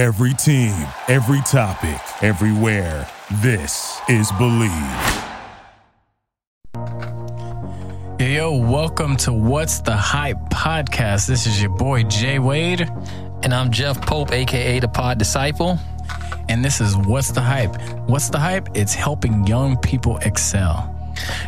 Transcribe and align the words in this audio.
Every 0.00 0.32
team, 0.32 0.72
every 1.08 1.42
topic, 1.42 2.00
everywhere. 2.22 3.06
This 3.42 4.00
is 4.08 4.32
Believe. 4.32 4.70
Yo, 8.18 8.26
yo, 8.26 8.56
welcome 8.56 9.18
to 9.18 9.30
What's 9.34 9.80
the 9.80 9.94
Hype 9.94 10.38
podcast. 10.48 11.26
This 11.26 11.46
is 11.46 11.60
your 11.60 11.76
boy 11.76 12.04
Jay 12.04 12.38
Wade, 12.38 12.88
And 13.42 13.52
I'm 13.52 13.70
Jeff 13.70 14.00
Pope, 14.00 14.32
aka 14.32 14.80
the 14.80 14.88
Pod 14.88 15.18
Disciple. 15.18 15.78
and 16.48 16.64
this 16.64 16.80
is 16.80 16.96
What's 16.96 17.32
the 17.32 17.42
Hype. 17.42 17.76
What's 18.08 18.30
the 18.30 18.38
Hype? 18.38 18.70
It's 18.72 18.94
helping 18.94 19.46
young 19.46 19.76
people 19.76 20.16
excel. 20.22 20.96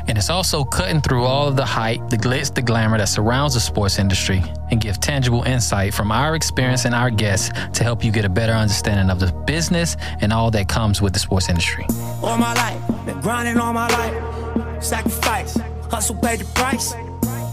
And 0.08 0.16
it's 0.18 0.30
also 0.30 0.64
cutting 0.64 1.00
through 1.00 1.24
all 1.24 1.48
of 1.48 1.56
the 1.56 1.64
hype, 1.64 2.08
the 2.08 2.16
glitz, 2.16 2.52
the 2.54 2.62
glamour 2.62 2.98
that 2.98 3.08
surrounds 3.08 3.54
the 3.54 3.60
sports 3.60 3.98
industry 3.98 4.42
and 4.70 4.80
give 4.80 5.00
tangible 5.00 5.42
insight 5.44 5.94
from 5.94 6.10
our 6.12 6.34
experience 6.34 6.84
and 6.84 6.94
our 6.94 7.10
guests 7.10 7.50
to 7.74 7.84
help 7.84 8.04
you 8.04 8.10
get 8.10 8.24
a 8.24 8.28
better 8.28 8.52
understanding 8.52 9.10
of 9.10 9.20
the 9.20 9.32
business 9.46 9.96
and 10.20 10.32
all 10.32 10.50
that 10.50 10.68
comes 10.68 11.00
with 11.02 11.12
the 11.12 11.18
sports 11.18 11.48
industry. 11.48 11.86
all 12.22 12.38
my 12.38 12.54
life. 12.54 12.80
Been 13.06 13.20
grinding 13.20 13.58
all 13.58 13.72
my 13.72 13.88
life. 13.88 14.82
Sacrifice, 14.82 15.56
hustle, 15.90 16.16
pay 16.16 16.36
the 16.36 16.44
price. 16.54 16.94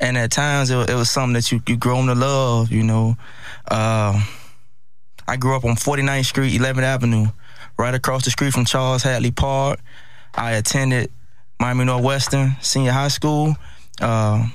and 0.00 0.16
at 0.16 0.30
times 0.30 0.70
it, 0.70 0.90
it 0.90 0.94
was 0.94 1.10
something 1.10 1.34
that 1.34 1.50
you 1.50 1.60
you 1.66 1.76
grown 1.76 2.06
to 2.06 2.14
love. 2.14 2.70
You 2.70 2.82
know, 2.82 3.16
uh, 3.70 4.22
I 5.26 5.36
grew 5.36 5.56
up 5.56 5.64
on 5.64 5.76
49th 5.76 6.26
Street, 6.26 6.60
11th 6.60 6.82
Avenue, 6.82 7.26
right 7.78 7.94
across 7.94 8.24
the 8.24 8.30
street 8.30 8.52
from 8.52 8.64
Charles 8.64 9.02
Hadley 9.02 9.30
Park. 9.30 9.80
I 10.34 10.52
attended 10.52 11.10
Miami 11.60 11.84
Northwestern 11.84 12.56
Senior 12.60 12.92
High 12.92 13.08
School. 13.08 13.56
Uh, 14.00 14.46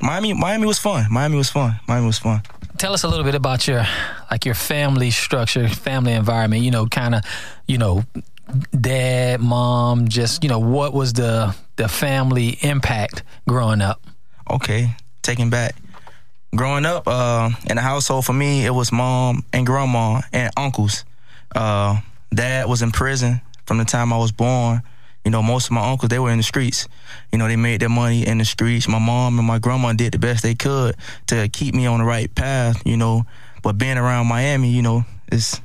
Miami, 0.00 0.32
Miami 0.32 0.66
was 0.66 0.78
fun. 0.78 1.06
Miami 1.10 1.36
was 1.36 1.50
fun. 1.50 1.78
Miami 1.88 2.06
was 2.06 2.18
fun. 2.18 2.42
Tell 2.78 2.92
us 2.92 3.04
a 3.04 3.08
little 3.08 3.24
bit 3.24 3.34
about 3.34 3.68
your 3.68 3.86
like 4.30 4.44
your 4.44 4.54
family 4.54 5.10
structure, 5.10 5.68
family 5.68 6.12
environment. 6.12 6.62
You 6.62 6.70
know, 6.70 6.86
kind 6.86 7.14
of, 7.14 7.22
you 7.68 7.78
know, 7.78 8.04
dad, 8.78 9.40
mom, 9.40 10.08
just 10.08 10.42
you 10.42 10.48
know, 10.48 10.58
what 10.58 10.92
was 10.92 11.12
the 11.12 11.54
the 11.76 11.88
family 11.88 12.58
impact 12.62 13.22
growing 13.48 13.82
up? 13.82 14.00
Okay, 14.50 14.94
taking 15.22 15.50
back. 15.50 15.74
Growing 16.54 16.84
up 16.86 17.08
uh, 17.08 17.50
in 17.68 17.76
the 17.76 17.82
household 17.82 18.24
for 18.24 18.32
me, 18.32 18.64
it 18.64 18.70
was 18.72 18.92
mom 18.92 19.44
and 19.52 19.66
grandma 19.66 20.20
and 20.32 20.52
uncles. 20.56 21.04
Uh, 21.54 22.00
dad 22.32 22.68
was 22.68 22.82
in 22.82 22.92
prison 22.92 23.40
from 23.66 23.78
the 23.78 23.84
time 23.84 24.12
I 24.12 24.18
was 24.18 24.30
born. 24.30 24.82
You 25.24 25.30
know, 25.30 25.42
most 25.42 25.66
of 25.66 25.72
my 25.72 25.90
uncles 25.90 26.10
they 26.10 26.18
were 26.18 26.30
in 26.30 26.36
the 26.36 26.42
streets. 26.44 26.86
You 27.32 27.38
know, 27.38 27.48
they 27.48 27.56
made 27.56 27.80
their 27.80 27.88
money 27.88 28.26
in 28.26 28.38
the 28.38 28.44
streets. 28.44 28.86
My 28.86 28.98
mom 28.98 29.38
and 29.38 29.48
my 29.48 29.58
grandma 29.58 29.94
did 29.94 30.12
the 30.12 30.18
best 30.18 30.42
they 30.42 30.54
could 30.54 30.96
to 31.28 31.48
keep 31.48 31.74
me 31.74 31.86
on 31.86 32.00
the 32.00 32.04
right 32.04 32.32
path. 32.32 32.86
You 32.86 32.98
know, 32.98 33.24
but 33.62 33.78
being 33.78 33.96
around 33.96 34.26
Miami, 34.26 34.68
you 34.68 34.82
know, 34.82 35.04
it's 35.32 35.60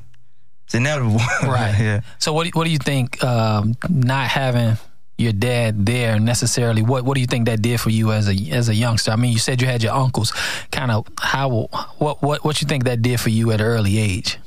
it's 0.65 0.75
inevitable. 0.75 1.19
Right. 1.43 1.75
yeah. 1.79 2.01
So, 2.19 2.31
what 2.31 2.45
do, 2.45 2.51
what 2.53 2.65
do 2.65 2.71
you 2.71 2.77
think? 2.77 3.23
Um, 3.23 3.75
not 3.89 4.27
having 4.27 4.77
your 5.19 5.33
dad 5.33 5.85
there 5.85 6.19
necessarily. 6.19 6.81
What 6.81 7.03
what 7.03 7.15
do 7.15 7.21
you 7.21 7.27
think 7.27 7.45
that 7.47 7.61
did 7.61 7.79
for 7.79 7.89
you 7.89 8.11
as 8.11 8.27
a 8.29 8.51
as 8.51 8.69
a 8.69 8.75
youngster? 8.75 9.11
I 9.11 9.15
mean, 9.15 9.33
you 9.33 9.39
said 9.39 9.61
you 9.61 9.67
had 9.67 9.83
your 9.83 9.93
uncles. 9.93 10.31
Kind 10.71 10.91
of 10.91 11.07
how 11.19 11.67
what 11.97 12.21
what 12.21 12.43
what 12.43 12.61
you 12.61 12.67
think 12.67 12.85
that 12.85 13.01
did 13.01 13.19
for 13.19 13.29
you 13.29 13.51
at 13.51 13.59
an 13.61 13.67
early 13.67 13.97
age? 13.99 14.37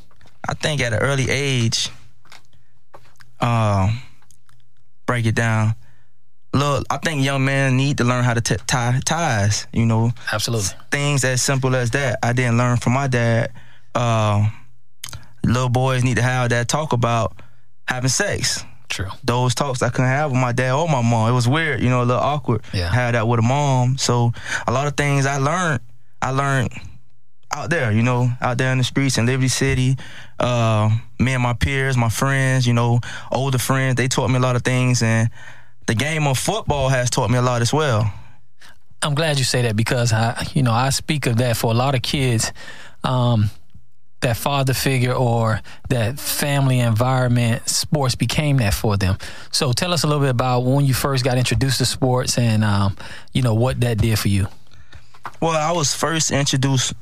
I 0.49 0.55
think 0.55 0.81
at 0.81 0.93
an 0.93 0.99
early 0.99 1.31
age, 1.31 1.91
um, 3.41 4.01
break 5.07 5.27
it 5.27 5.35
down. 5.35 5.75
Look, 6.55 6.85
I 6.91 6.99
think 6.99 7.25
young 7.25 7.45
men 7.45 7.77
need 7.77 7.99
to 7.99 8.05
learn 8.05 8.25
how 8.25 8.35
to 8.35 8.41
t- 8.41 8.57
tie 8.67 9.01
ties. 9.05 9.67
You 9.73 9.87
know, 9.87 10.13
Absolutely. 10.33 10.69
things 10.91 11.25
as 11.25 11.41
simple 11.43 11.75
as 11.77 11.91
that. 11.93 12.19
I 12.23 12.33
didn't 12.33 12.59
learn 12.59 12.77
from 12.79 12.95
my 12.95 13.07
dad. 13.07 13.53
Uh, 13.95 14.49
little 15.45 15.69
boys 15.69 16.05
need 16.05 16.17
to 16.17 16.23
have 16.23 16.51
that 16.51 16.69
talk 16.69 16.93
about 16.93 17.41
having 17.87 18.09
sex. 18.09 18.65
True. 18.93 19.09
Those 19.25 19.55
talks 19.55 19.81
I 19.81 19.89
couldn't 19.89 20.11
have 20.11 20.33
with 20.33 20.41
my 20.41 20.53
dad 20.53 20.75
or 20.75 20.87
my 20.87 21.01
mom. 21.01 21.31
It 21.31 21.33
was 21.33 21.49
weird, 21.49 21.81
you 21.81 21.89
know, 21.89 22.03
a 22.03 22.05
little 22.05 22.23
awkward. 22.23 22.61
Yeah. 22.75 22.93
Had 22.93 23.15
that 23.15 23.27
with 23.27 23.39
a 23.39 23.43
mom. 23.43 23.97
So 23.97 24.33
a 24.67 24.71
lot 24.71 24.87
of 24.87 24.99
things 24.99 25.25
I 25.25 25.39
learned, 25.39 25.81
I 26.21 26.31
learned 26.31 26.75
out 27.51 27.71
there, 27.71 27.91
you 27.91 28.03
know, 28.03 28.29
out 28.43 28.59
there 28.59 28.71
in 28.71 28.77
the 28.77 28.85
streets 28.85 29.17
in 29.17 29.25
Liberty 29.25 29.49
City. 29.49 29.97
Uh, 30.39 30.91
me 31.19 31.33
and 31.33 31.43
my 31.43 31.55
peers, 31.55 31.97
my 31.97 32.11
friends, 32.11 32.67
you 32.67 32.75
know, 32.75 33.01
older 33.31 33.57
friends, 33.57 33.95
they 33.95 34.09
taught 34.09 34.29
me 34.29 34.37
a 34.37 34.41
lot 34.41 34.57
of 34.57 34.63
things, 34.63 35.03
and 35.03 35.31
the 35.87 35.95
game 35.95 36.27
of 36.27 36.37
football 36.37 36.91
has 36.91 37.09
taught 37.09 37.31
me 37.31 37.39
a 37.39 37.43
lot 37.43 37.63
as 37.63 37.73
well. 37.73 38.13
I'm 39.01 39.15
glad 39.15 39.39
you 39.39 39.45
say 39.45 39.63
that 39.63 39.75
because 39.75 40.13
I, 40.13 40.47
you 40.53 40.63
know, 40.63 40.73
I 40.73 40.91
speak 40.91 41.27
of 41.27 41.39
that 41.39 41.57
for 41.57 41.71
a 41.71 41.75
lot 41.75 41.95
of 41.95 42.03
kids. 42.03 42.53
Um, 43.05 43.51
that 44.23 44.37
father 44.37 44.73
figure 44.73 45.13
or 45.13 45.61
that 45.91 46.19
family 46.19 46.81
environment, 46.81 47.69
sports 47.69 48.15
became 48.15 48.57
that 48.59 48.75
for 48.75 48.97
them. 48.97 49.19
So 49.51 49.73
tell 49.73 49.93
us 49.93 50.05
a 50.05 50.07
little 50.07 50.23
bit 50.23 50.31
about 50.31 50.61
when 50.61 50.85
you 50.85 50.95
first 50.95 51.25
got 51.25 51.37
introduced 51.37 51.79
to 51.79 51.85
sports 51.85 52.39
and, 52.39 52.65
um, 52.65 52.97
you 53.33 53.43
know, 53.43 53.55
what 53.55 53.81
that 53.81 53.99
did 53.99 54.19
for 54.19 54.29
you. 54.29 54.47
Well, 55.41 55.53
I 55.53 55.73
was 55.73 55.95
first 55.95 56.31
introduced 56.31 56.95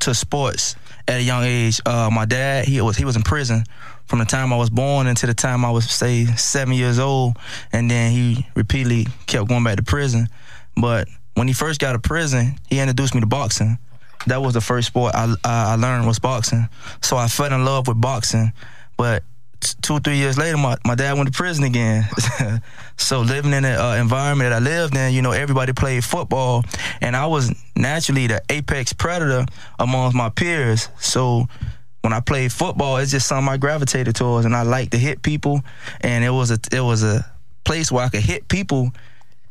to 0.00 0.14
sports 0.14 0.76
at 1.08 1.20
a 1.20 1.22
young 1.22 1.44
age. 1.44 1.80
Uh, 1.84 2.10
my 2.12 2.24
dad, 2.24 2.66
he 2.66 2.80
was 2.80 2.96
he 2.96 3.04
was 3.04 3.16
in 3.16 3.22
prison 3.22 3.64
from 4.06 4.18
the 4.18 4.24
time 4.24 4.52
I 4.52 4.56
was 4.56 4.70
born 4.70 5.06
until 5.06 5.28
the 5.28 5.34
time 5.34 5.64
I 5.64 5.70
was 5.70 5.90
say 5.90 6.26
seven 6.26 6.74
years 6.74 6.98
old, 6.98 7.36
and 7.72 7.90
then 7.90 8.12
he 8.12 8.46
repeatedly 8.54 9.06
kept 9.26 9.48
going 9.48 9.64
back 9.64 9.76
to 9.76 9.82
prison. 9.82 10.28
But 10.76 11.08
when 11.34 11.48
he 11.48 11.54
first 11.54 11.80
got 11.80 11.92
to 11.92 11.98
prison, 11.98 12.58
he 12.68 12.80
introduced 12.80 13.14
me 13.14 13.20
to 13.20 13.26
boxing. 13.26 13.78
That 14.26 14.42
was 14.42 14.54
the 14.54 14.60
first 14.60 14.88
sport 14.88 15.14
I 15.14 15.34
I 15.44 15.76
learned 15.76 16.06
was 16.06 16.18
boxing. 16.18 16.68
So 17.02 17.16
I 17.16 17.28
fell 17.28 17.52
in 17.52 17.64
love 17.64 17.88
with 17.88 18.00
boxing. 18.00 18.52
But 18.96 19.22
two 19.82 19.98
three 20.00 20.16
years 20.16 20.36
later, 20.38 20.56
my, 20.56 20.76
my 20.84 20.94
dad 20.94 21.14
went 21.14 21.32
to 21.32 21.36
prison 21.36 21.64
again. 21.64 22.06
so 22.96 23.20
living 23.20 23.52
in 23.52 23.62
the 23.62 23.82
uh, 23.82 23.96
environment 23.96 24.50
that 24.50 24.56
I 24.56 24.58
lived 24.58 24.96
in, 24.96 25.12
you 25.14 25.22
know, 25.22 25.32
everybody 25.32 25.72
played 25.72 26.04
football, 26.04 26.64
and 27.00 27.16
I 27.16 27.26
was 27.26 27.52
naturally 27.76 28.26
the 28.26 28.42
apex 28.50 28.92
predator 28.92 29.46
amongst 29.78 30.16
my 30.16 30.28
peers. 30.28 30.88
So 30.98 31.46
when 32.02 32.12
I 32.12 32.20
played 32.20 32.52
football, 32.52 32.96
it's 32.98 33.10
just 33.10 33.26
something 33.26 33.52
I 33.52 33.56
gravitated 33.56 34.14
towards, 34.16 34.46
and 34.46 34.54
I 34.54 34.62
liked 34.62 34.92
to 34.92 34.98
hit 34.98 35.22
people. 35.22 35.62
And 36.00 36.24
it 36.24 36.30
was 36.30 36.50
a 36.50 36.58
it 36.72 36.80
was 36.80 37.02
a 37.02 37.24
place 37.64 37.90
where 37.92 38.04
I 38.04 38.08
could 38.08 38.22
hit 38.22 38.48
people, 38.48 38.92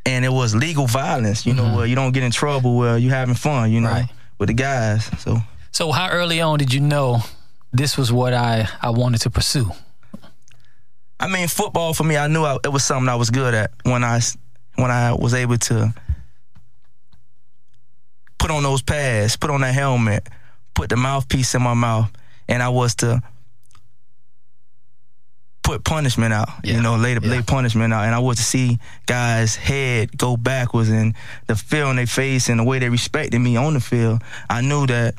and 0.05 0.25
it 0.25 0.31
was 0.31 0.55
legal 0.55 0.87
violence. 0.87 1.45
You 1.45 1.53
know, 1.53 1.75
where 1.75 1.85
you 1.85 1.95
don't 1.95 2.11
get 2.11 2.23
in 2.23 2.31
trouble, 2.31 2.77
where 2.77 2.97
you 2.97 3.09
having 3.09 3.35
fun. 3.35 3.71
You 3.71 3.81
know, 3.81 3.89
Right. 3.89 4.09
With 4.39 4.47
the 4.47 4.53
guys. 4.53 5.05
So 5.19 5.37
So 5.71 5.91
how 5.91 6.09
early 6.09 6.41
on 6.41 6.57
did 6.57 6.73
you 6.73 6.79
know 6.79 7.19
this 7.71 7.97
was 7.97 8.11
what 8.11 8.33
I, 8.33 8.67
I 8.81 8.89
wanted 8.89 9.21
to 9.21 9.29
pursue? 9.29 9.69
I 11.19 11.27
mean, 11.27 11.47
football 11.49 11.93
for 11.93 12.05
me, 12.05 12.17
I 12.17 12.27
knew 12.27 12.43
I, 12.43 12.57
it 12.63 12.69
was 12.69 12.83
something 12.83 13.09
I 13.09 13.15
was 13.15 13.29
good 13.29 13.53
at 13.53 13.71
when 13.83 14.03
I 14.03 14.21
when 14.75 14.89
I 14.89 15.13
was 15.13 15.33
able 15.33 15.57
to 15.57 15.93
put 18.37 18.51
on 18.51 18.63
those 18.63 18.81
pads, 18.81 19.35
put 19.35 19.49
on 19.51 19.61
that 19.61 19.73
helmet, 19.73 20.27
put 20.73 20.89
the 20.89 20.95
mouthpiece 20.95 21.53
in 21.55 21.61
my 21.61 21.73
mouth, 21.73 22.09
and 22.47 22.63
I 22.63 22.69
was 22.69 22.95
to 22.95 23.21
put 25.69 25.83
punishment 25.83 26.33
out. 26.33 26.49
Yeah. 26.63 26.75
You 26.75 26.81
know, 26.81 26.95
lay 26.95 27.13
the 27.13 27.21
Yeah. 27.25 27.35
lay 27.35 27.41
punishment 27.41 27.93
out, 27.93 28.05
and 28.05 28.15
I 28.15 28.19
was 28.19 28.37
to 28.37 28.43
see 28.43 28.79
guys' 29.05 29.55
head 29.55 30.17
go 30.17 30.35
backwards 30.37 30.89
and 30.89 31.13
the 31.47 31.55
feel 31.55 31.87
on 31.87 31.97
their 31.97 32.07
face 32.07 32.49
and 32.49 32.59
the 32.59 32.63
way 32.63 32.79
they 32.79 32.89
respected 32.89 33.39
me 33.39 33.55
on 33.57 33.73
the 33.75 33.79
field. 33.79 34.21
I 34.49 34.61
knew 34.61 34.87
that 34.87 35.15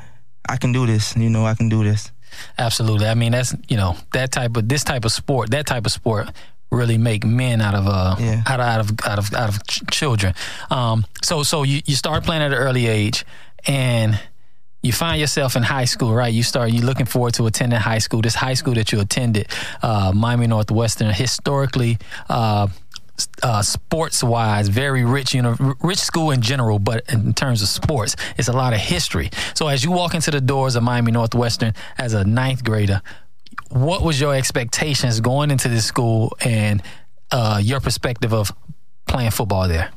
I 0.48 0.56
can 0.56 0.72
do 0.72 0.86
this. 0.86 1.14
You 1.16 1.30
know, 1.30 1.46
I 1.46 1.54
can 1.54 1.68
do 1.68 1.84
this. 1.84 2.10
Absolutely. 2.58 3.06
I 3.08 3.14
mean, 3.14 3.32
that's 3.32 3.54
you 3.68 3.76
know 3.76 3.96
that 4.12 4.32
type 4.32 4.56
of 4.56 4.68
this 4.68 4.82
type 4.84 5.04
of 5.04 5.12
sport. 5.12 5.50
That 5.50 5.66
type 5.66 5.86
of 5.86 5.92
sport 5.92 6.28
really 6.72 6.98
make 6.98 7.24
men 7.24 7.60
out 7.60 7.74
of 7.74 7.86
uh 7.86 8.16
Yeah. 8.18 8.42
out 8.46 8.60
of 8.60 8.66
out 8.66 8.80
of 8.80 8.90
out 9.04 9.18
of, 9.18 9.34
out 9.34 9.48
of 9.48 9.66
children. 9.90 10.34
Um, 10.70 11.04
so 11.22 11.42
so 11.42 11.62
you 11.64 11.80
you 11.86 11.94
start 11.96 12.24
playing 12.24 12.42
at 12.42 12.52
an 12.52 12.58
early 12.58 12.86
age, 12.86 13.24
and 13.66 14.18
you 14.82 14.92
find 14.92 15.20
yourself 15.20 15.56
in 15.56 15.62
high 15.62 15.84
school, 15.84 16.14
right? 16.14 16.32
You 16.32 16.42
start 16.42 16.70
you're 16.70 16.84
looking 16.84 17.06
forward 17.06 17.34
to 17.34 17.46
attending 17.46 17.78
high 17.78 17.98
school. 17.98 18.22
This 18.22 18.34
high 18.34 18.54
school 18.54 18.74
that 18.74 18.92
you 18.92 19.00
attended, 19.00 19.48
uh, 19.82 20.12
Miami 20.14 20.46
Northwestern, 20.46 21.12
historically. 21.12 21.98
Uh, 22.28 22.68
uh, 23.42 23.60
sports 23.60 24.24
wise, 24.24 24.68
very 24.68 25.04
rich, 25.04 25.34
you 25.34 25.42
know, 25.42 25.54
rich 25.82 25.98
school 25.98 26.30
in 26.30 26.40
general, 26.40 26.78
but 26.78 27.04
in 27.12 27.34
terms 27.34 27.60
of 27.60 27.68
sports, 27.68 28.16
it's 28.38 28.48
a 28.48 28.52
lot 28.52 28.72
of 28.72 28.78
history. 28.78 29.28
So 29.52 29.68
as 29.68 29.84
you 29.84 29.90
walk 29.90 30.14
into 30.14 30.30
the 30.30 30.40
doors 30.40 30.74
of 30.74 30.82
Miami 30.82 31.12
Northwestern 31.12 31.74
as 31.98 32.14
a 32.14 32.24
ninth 32.24 32.64
grader, 32.64 33.02
what 33.68 34.02
was 34.02 34.18
your 34.18 34.34
expectations 34.34 35.20
going 35.20 35.50
into 35.50 35.68
this 35.68 35.84
school 35.84 36.34
and 36.40 36.82
uh, 37.30 37.60
your 37.62 37.80
perspective 37.80 38.32
of 38.32 38.52
playing 39.06 39.32
football 39.32 39.68
there? 39.68 39.90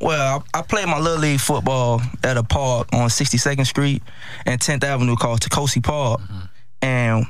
Well, 0.00 0.44
I, 0.54 0.58
I 0.58 0.62
played 0.62 0.86
my 0.86 0.98
little 0.98 1.18
league 1.18 1.40
football 1.40 2.00
at 2.24 2.36
a 2.36 2.42
park 2.42 2.88
on 2.92 3.08
62nd 3.08 3.66
Street 3.66 4.02
and 4.46 4.60
10th 4.60 4.84
Avenue 4.84 5.16
called 5.16 5.40
Tacolcy 5.40 5.82
Park. 5.82 6.20
Mm-hmm. 6.20 6.38
And 6.82 7.26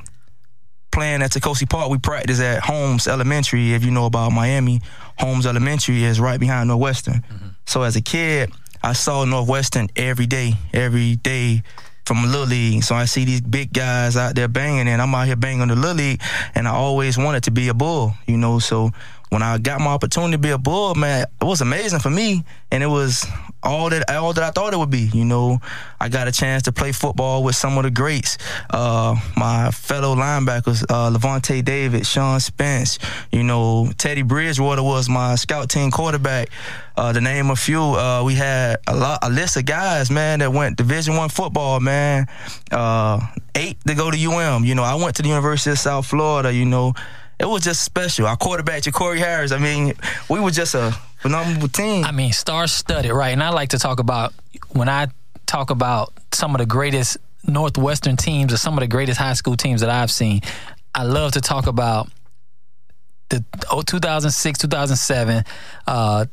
playing 0.93 1.23
at 1.23 1.33
Tacolcy 1.33 1.69
Park, 1.69 1.91
we 1.91 1.99
practice 1.99 2.41
at 2.41 2.63
Holmes 2.63 3.09
Elementary. 3.09 3.73
If 3.73 3.85
you 3.85 3.91
know 3.91 4.07
about 4.07 4.31
Miami, 4.31 4.81
Holmes 5.19 5.47
Elementary 5.47 6.05
is 6.05 6.21
right 6.21 6.39
behind 6.39 6.69
Northwestern. 6.69 7.23
Mm-hmm. 7.23 7.49
So 7.67 7.83
as 7.83 7.97
a 7.97 8.01
kid, 8.01 8.53
I 8.83 8.93
saw 8.93 9.25
Northwestern 9.25 9.89
every 9.97 10.27
day, 10.27 10.55
every 10.73 11.17
day 11.17 11.63
from 12.07 12.25
Little 12.25 12.47
League. 12.47 12.83
So 12.83 12.95
I 12.95 13.05
see 13.05 13.25
these 13.25 13.41
big 13.41 13.73
guys 13.73 14.17
out 14.17 14.35
there 14.35 14.49
banging, 14.49 14.89
and 14.89 15.03
I'm 15.03 15.15
out 15.15 15.27
here 15.27 15.37
banging 15.37 15.69
the 15.69 15.77
Little 15.77 15.97
League, 15.97 16.23
and 16.55 16.67
I 16.67 16.73
always 16.73 17.19
wanted 17.19 17.45
to 17.45 17.51
be 17.51 17.69
a 17.69 17.75
Bull, 17.75 18.15
you 18.27 18.37
know. 18.37 18.59
So 18.59 18.91
when 19.31 19.43
I 19.43 19.59
got 19.59 19.81
my 19.81 19.89
opportunity 19.89 20.33
to 20.33 20.39
be 20.39 20.51
a 20.51 20.59
Bull, 20.59 20.95
man, 20.95 21.27
it 21.41 21.45
was 21.45 21.61
amazing 21.61 22.01
for 22.01 22.11
me, 22.11 22.45
and 22.71 22.83
it 22.83 22.89
was 22.89 23.25
all 23.63 23.89
that 23.91 24.11
all 24.11 24.33
that 24.33 24.43
I 24.43 24.51
thought 24.51 24.75
it 24.75 24.77
would 24.77 24.91
be. 24.91 25.09
You 25.15 25.25
know, 25.25 25.61
I 26.01 26.09
got 26.09 26.27
a 26.29 26.33
chance 26.33 26.65
to 26.65 26.73
play 26.73 26.93
football 26.93 27.45
with 27.45 27.55
some 27.55 27.79
of 27.79 27.85
the 27.85 27.91
greats, 27.91 28.39
uh, 28.71 29.17
my 29.37 29.71
fellow 29.71 30.17
linebackers, 30.17 30.83
uh, 30.89 31.11
Lavonte 31.17 31.65
David, 31.65 32.07
Sean 32.07 32.41
Spence. 32.41 32.99
You 33.31 33.45
know, 33.45 33.91
Teddy 33.99 34.23
Bridgewater 34.23 34.83
was 34.83 35.09
my 35.09 35.37
scout 35.37 35.71
team 35.71 35.91
quarterback. 35.91 36.51
Uh, 36.97 37.13
to 37.13 37.21
name 37.21 37.51
a 37.51 37.57
few, 37.57 37.81
uh, 37.81 38.23
we 38.25 38.35
had 38.35 38.79
a 38.87 38.95
lot, 38.95 39.21
a 39.23 39.31
list 39.31 39.57
of 39.57 39.65
guys, 39.65 40.11
man, 40.11 40.41
that 40.41 40.53
went 40.53 40.77
Division 40.77 41.17
One 41.17 41.29
football, 41.29 41.81
man. 41.81 42.27
Uh, 42.71 43.21
eight 43.55 43.79
to 43.87 43.95
go 43.95 44.11
to 44.11 44.19
UM. 44.19 44.65
You 44.65 44.75
know, 44.75 44.83
I 44.83 44.97
went 44.97 45.17
to 45.17 45.23
the 45.23 45.29
University 45.29 45.71
of 45.71 45.79
South 45.79 46.07
Florida. 46.07 46.53
You 46.53 46.65
know, 46.67 46.95
it 47.41 47.49
was 47.49 47.63
just 47.63 47.83
special. 47.83 48.27
Our 48.27 48.37
quarterback, 48.37 48.83
Jacory 48.83 49.17
Harris. 49.17 49.51
I 49.51 49.59
mean, 49.59 49.95
we 50.29 50.41
were 50.41 50.51
just 50.51 50.75
a 50.75 50.93
phenomenal 51.21 51.69
team. 51.69 52.05
I 52.05 52.13
mean, 52.13 52.33
star 52.33 52.67
studded, 52.67 53.13
right? 53.13 53.31
And 53.31 53.43
I 53.43 53.49
like 53.49 53.71
to 53.71 53.79
talk 53.79 53.99
about 53.99 54.35
when 54.69 54.91
I 54.91 55.09
talk 55.47 55.71
about 55.71 56.13
some 56.33 56.55
of 56.55 56.59
the 56.59 56.67
greatest 56.67 57.17
Northwestern 57.47 58.19
teams 58.19 58.53
or 58.53 58.59
some 58.59 58.75
of 58.75 58.81
the 58.81 58.87
greatest 58.87 59.19
high 59.19 59.33
school 59.33 59.57
teams 59.57 59.81
that 59.81 59.89
I've 59.89 60.11
seen. 60.11 60.43
I 60.95 61.05
love 61.05 61.33
to 61.33 61.41
talk 61.41 61.67
about 61.67 62.09
the 63.31 63.43
oh, 63.71 63.81
2006, 63.81 64.59
2007 64.59 65.45
uh, 65.87 66.27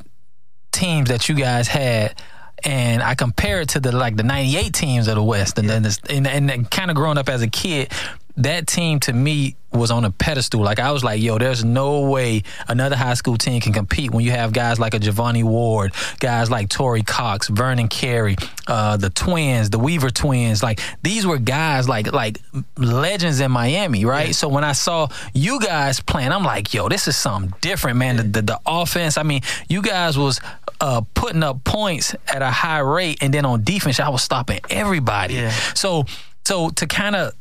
teams 0.74 1.08
that 1.08 1.30
you 1.30 1.36
guys 1.36 1.70
had. 1.70 2.22
And 2.66 3.02
I 3.02 3.16
compare 3.16 3.62
it 3.62 3.70
to 3.70 3.80
the 3.80 3.94
like 3.94 4.18
the 4.18 4.24
'98 4.24 4.74
teams 4.74 5.08
of 5.08 5.16
the 5.16 5.24
West, 5.24 5.60
and 5.60 5.70
then 5.70 5.84
this, 5.84 6.00
and, 6.10 6.26
and 6.28 6.70
kind 6.72 6.90
of 6.90 6.98
growing 6.98 7.20
up 7.20 7.30
as 7.30 7.44
a 7.44 7.48
kid, 7.48 7.92
that 8.38 8.68
team 8.68 9.00
to 9.02 9.14
me 9.14 9.56
was 9.74 9.92
on 9.92 10.06
a 10.06 10.12
pedestal. 10.12 10.62
Like 10.62 10.80
I 10.80 10.92
was 10.92 11.04
like, 11.04 11.22
yo, 11.22 11.38
there's 11.38 11.64
no 11.64 12.02
way 12.02 12.44
another 12.68 12.96
high 12.96 13.16
school 13.16 13.38
team 13.38 13.60
can 13.60 13.74
compete 13.74 14.12
when 14.12 14.24
you 14.24 14.32
have 14.32 14.54
guys 14.54 14.80
like 14.80 14.94
a 14.94 15.00
Giovanni 15.00 15.44
Ward, 15.44 15.94
guys 16.20 16.50
like 16.50 16.70
Torrey 16.70 17.04
Cox, 17.04 17.48
Vernon 17.48 17.88
Carey, 17.88 18.36
uh, 18.68 18.98
the 18.98 19.10
twins, 19.10 19.70
the 19.70 19.80
Weaver 19.80 20.10
twins. 20.10 20.64
Like 20.64 20.80
these 21.04 21.26
were 21.28 21.38
guys 21.38 21.90
like 21.90 22.12
like 22.14 22.40
legends 22.78 23.40
in 23.40 23.52
Miami, 23.52 24.06
right? 24.06 24.34
So 24.34 24.48
when 24.48 24.64
I 24.64 24.72
saw 24.72 25.10
you 25.34 25.60
guys 25.60 26.00
playing, 26.00 26.32
I'm 26.32 26.44
like, 26.44 26.74
yo, 26.74 26.90
this 26.90 27.08
is 27.08 27.18
something 27.18 27.54
different, 27.62 27.98
man. 27.98 28.18
The, 28.18 28.24
the, 28.24 28.42
the 28.42 28.60
offense, 28.66 29.18
I 29.18 29.24
mean, 29.24 29.42
you 29.68 29.82
guys 29.82 30.18
was 30.18 30.40
uh, 30.80 31.02
putting 31.14 31.44
up 31.44 31.64
points 31.64 32.16
at 32.28 32.42
a 32.42 32.52
high 32.52 32.80
rate, 32.80 33.18
and 33.22 33.34
then 33.34 33.46
on 33.46 33.64
defense, 33.64 34.00
I 34.00 34.10
was 34.10 34.24
stopping 34.24 34.60
everybody. 34.70 35.36
Yeah. 35.36 35.52
So 35.74 36.06
so 36.46 36.70
to 36.70 36.88
kind 36.88 37.16
of 37.16 37.34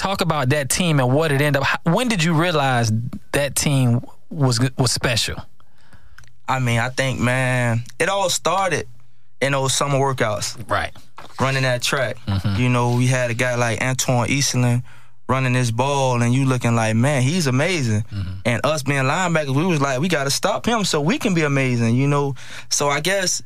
talk 0.00 0.20
about 0.22 0.48
that 0.48 0.70
team 0.70 0.98
and 0.98 1.12
what 1.12 1.30
it 1.30 1.40
ended 1.42 1.62
up. 1.62 1.68
When 1.84 2.08
did 2.08 2.24
you 2.24 2.32
realize 2.32 2.90
that 3.32 3.54
team 3.54 4.00
was 4.30 4.58
was 4.78 4.90
special? 4.92 5.36
I 6.48 6.58
mean, 6.58 6.80
I 6.80 6.88
think, 6.88 7.20
man, 7.20 7.82
it 7.98 8.08
all 8.08 8.28
started 8.30 8.88
in 9.40 9.52
those 9.52 9.72
summer 9.74 9.98
workouts, 9.98 10.58
Right. 10.68 10.90
running 11.40 11.62
that 11.62 11.82
track. 11.82 12.16
Mm-hmm. 12.26 12.60
You 12.60 12.68
know, 12.70 12.96
we 12.96 13.06
had 13.06 13.30
a 13.30 13.34
guy 13.34 13.54
like 13.54 13.80
Antoine 13.80 14.28
Eastland 14.28 14.82
running 15.28 15.52
this 15.52 15.70
ball, 15.70 16.20
and 16.22 16.34
you 16.34 16.44
looking 16.44 16.74
like, 16.74 16.96
man, 16.96 17.22
he's 17.22 17.46
amazing. 17.46 18.02
Mm-hmm. 18.10 18.32
And 18.46 18.66
us 18.66 18.82
being 18.82 19.04
linebackers, 19.04 19.54
we 19.54 19.64
was 19.64 19.80
like, 19.80 20.00
we 20.00 20.08
got 20.08 20.24
to 20.24 20.30
stop 20.30 20.66
him 20.66 20.84
so 20.84 21.00
we 21.00 21.18
can 21.18 21.34
be 21.34 21.42
amazing, 21.42 21.94
you 21.94 22.08
know? 22.08 22.34
So 22.68 22.88
I 22.88 22.98
guess 23.00 23.42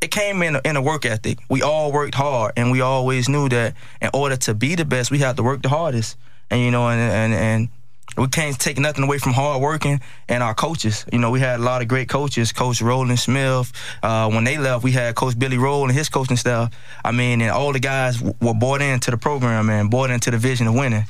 it 0.00 0.10
came 0.10 0.42
in 0.42 0.56
a, 0.56 0.60
in 0.64 0.76
a 0.76 0.82
work 0.82 1.04
ethic. 1.04 1.38
We 1.48 1.62
all 1.62 1.92
worked 1.92 2.14
hard, 2.14 2.52
and 2.56 2.70
we 2.70 2.80
always 2.80 3.28
knew 3.28 3.48
that 3.48 3.74
in 4.00 4.10
order 4.14 4.36
to 4.36 4.54
be 4.54 4.74
the 4.74 4.84
best, 4.84 5.10
we 5.10 5.18
had 5.18 5.36
to 5.36 5.42
work 5.42 5.62
the 5.62 5.68
hardest. 5.68 6.16
And 6.50 6.60
you 6.60 6.70
know, 6.70 6.88
and 6.88 7.00
and 7.00 7.34
and 7.34 7.68
we 8.16 8.26
can't 8.28 8.58
take 8.58 8.78
nothing 8.78 9.04
away 9.04 9.18
from 9.18 9.32
hard 9.32 9.60
working 9.60 10.00
and 10.28 10.42
our 10.42 10.54
coaches. 10.54 11.04
You 11.12 11.18
know, 11.18 11.30
we 11.30 11.40
had 11.40 11.60
a 11.60 11.62
lot 11.62 11.82
of 11.82 11.88
great 11.88 12.08
coaches. 12.08 12.52
Coach 12.52 12.80
Roland 12.80 13.18
Smith. 13.18 13.72
Uh, 14.02 14.30
when 14.30 14.44
they 14.44 14.56
left, 14.56 14.82
we 14.82 14.92
had 14.92 15.14
Coach 15.14 15.38
Billy 15.38 15.58
Rolle 15.58 15.84
and 15.84 15.92
his 15.92 16.08
coaching 16.08 16.36
staff. 16.36 16.72
I 17.04 17.12
mean, 17.12 17.42
and 17.42 17.50
all 17.50 17.72
the 17.72 17.80
guys 17.80 18.16
w- 18.16 18.34
were 18.40 18.54
bought 18.54 18.80
into 18.80 19.10
the 19.10 19.18
program, 19.18 19.68
and 19.68 19.90
bought 19.90 20.10
into 20.10 20.30
the 20.30 20.38
vision 20.38 20.66
of 20.66 20.74
winning. 20.74 21.04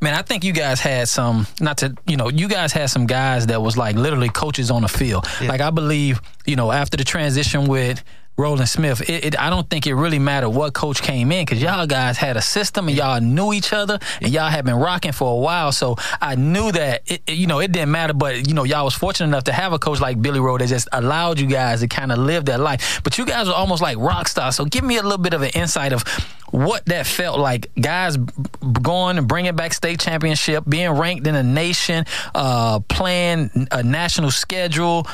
Man, 0.00 0.14
I 0.14 0.22
think 0.22 0.44
you 0.44 0.52
guys 0.52 0.80
had 0.80 1.08
some 1.08 1.46
not 1.60 1.78
to 1.78 1.94
you 2.06 2.16
know, 2.16 2.28
you 2.28 2.48
guys 2.48 2.72
had 2.72 2.88
some 2.88 3.06
guys 3.06 3.46
that 3.48 3.60
was 3.60 3.76
like 3.76 3.96
literally 3.96 4.28
coaches 4.28 4.70
on 4.70 4.82
the 4.82 4.88
field. 4.88 5.26
Like 5.40 5.60
I 5.60 5.70
believe, 5.70 6.20
you 6.46 6.54
know, 6.56 6.70
after 6.70 6.96
the 6.96 7.04
transition 7.04 7.66
with 7.66 8.02
Roland 8.38 8.68
Smith, 8.68 9.00
it, 9.10 9.24
it, 9.24 9.38
I 9.38 9.50
don't 9.50 9.68
think 9.68 9.88
it 9.88 9.94
really 9.94 10.20
mattered 10.20 10.50
what 10.50 10.72
coach 10.72 11.02
came 11.02 11.32
in 11.32 11.44
because 11.44 11.60
y'all 11.60 11.86
guys 11.88 12.16
had 12.16 12.36
a 12.36 12.40
system 12.40 12.86
and 12.86 12.96
y'all 12.96 13.20
knew 13.20 13.52
each 13.52 13.72
other 13.72 13.98
and 14.22 14.32
y'all 14.32 14.48
had 14.48 14.64
been 14.64 14.76
rocking 14.76 15.10
for 15.10 15.32
a 15.32 15.36
while. 15.36 15.72
So 15.72 15.96
I 16.20 16.36
knew 16.36 16.70
that 16.70 17.02
it, 17.10 17.28
you 17.28 17.48
know 17.48 17.58
it 17.58 17.72
didn't 17.72 17.90
matter, 17.90 18.14
but 18.14 18.46
you 18.46 18.54
know 18.54 18.62
y'all 18.62 18.84
was 18.84 18.94
fortunate 18.94 19.26
enough 19.26 19.44
to 19.44 19.52
have 19.52 19.72
a 19.72 19.78
coach 19.78 20.00
like 20.00 20.22
Billy 20.22 20.38
Rolle 20.38 20.58
that 20.58 20.68
just 20.68 20.88
allowed 20.92 21.40
you 21.40 21.48
guys 21.48 21.80
to 21.80 21.88
kind 21.88 22.12
of 22.12 22.18
live 22.18 22.44
that 22.44 22.60
life. 22.60 23.00
But 23.02 23.18
you 23.18 23.26
guys 23.26 23.48
were 23.48 23.54
almost 23.54 23.82
like 23.82 23.98
rock 23.98 24.28
stars. 24.28 24.54
So 24.54 24.64
give 24.64 24.84
me 24.84 24.98
a 24.98 25.02
little 25.02 25.18
bit 25.18 25.34
of 25.34 25.42
an 25.42 25.50
insight 25.54 25.92
of 25.92 26.04
what 26.50 26.84
that 26.86 27.06
felt 27.06 27.38
like. 27.38 27.70
Guys 27.80 28.16
going 28.16 29.18
and 29.18 29.26
bringing 29.26 29.56
back 29.56 29.74
state 29.74 30.00
championship, 30.00 30.64
being 30.68 30.90
ranked 30.90 31.26
in 31.26 31.34
the 31.34 31.42
nation, 31.42 32.04
uh, 32.34 32.80
playing 32.88 33.68
a 33.70 33.82
national 33.82 34.30
schedule, 34.30 35.06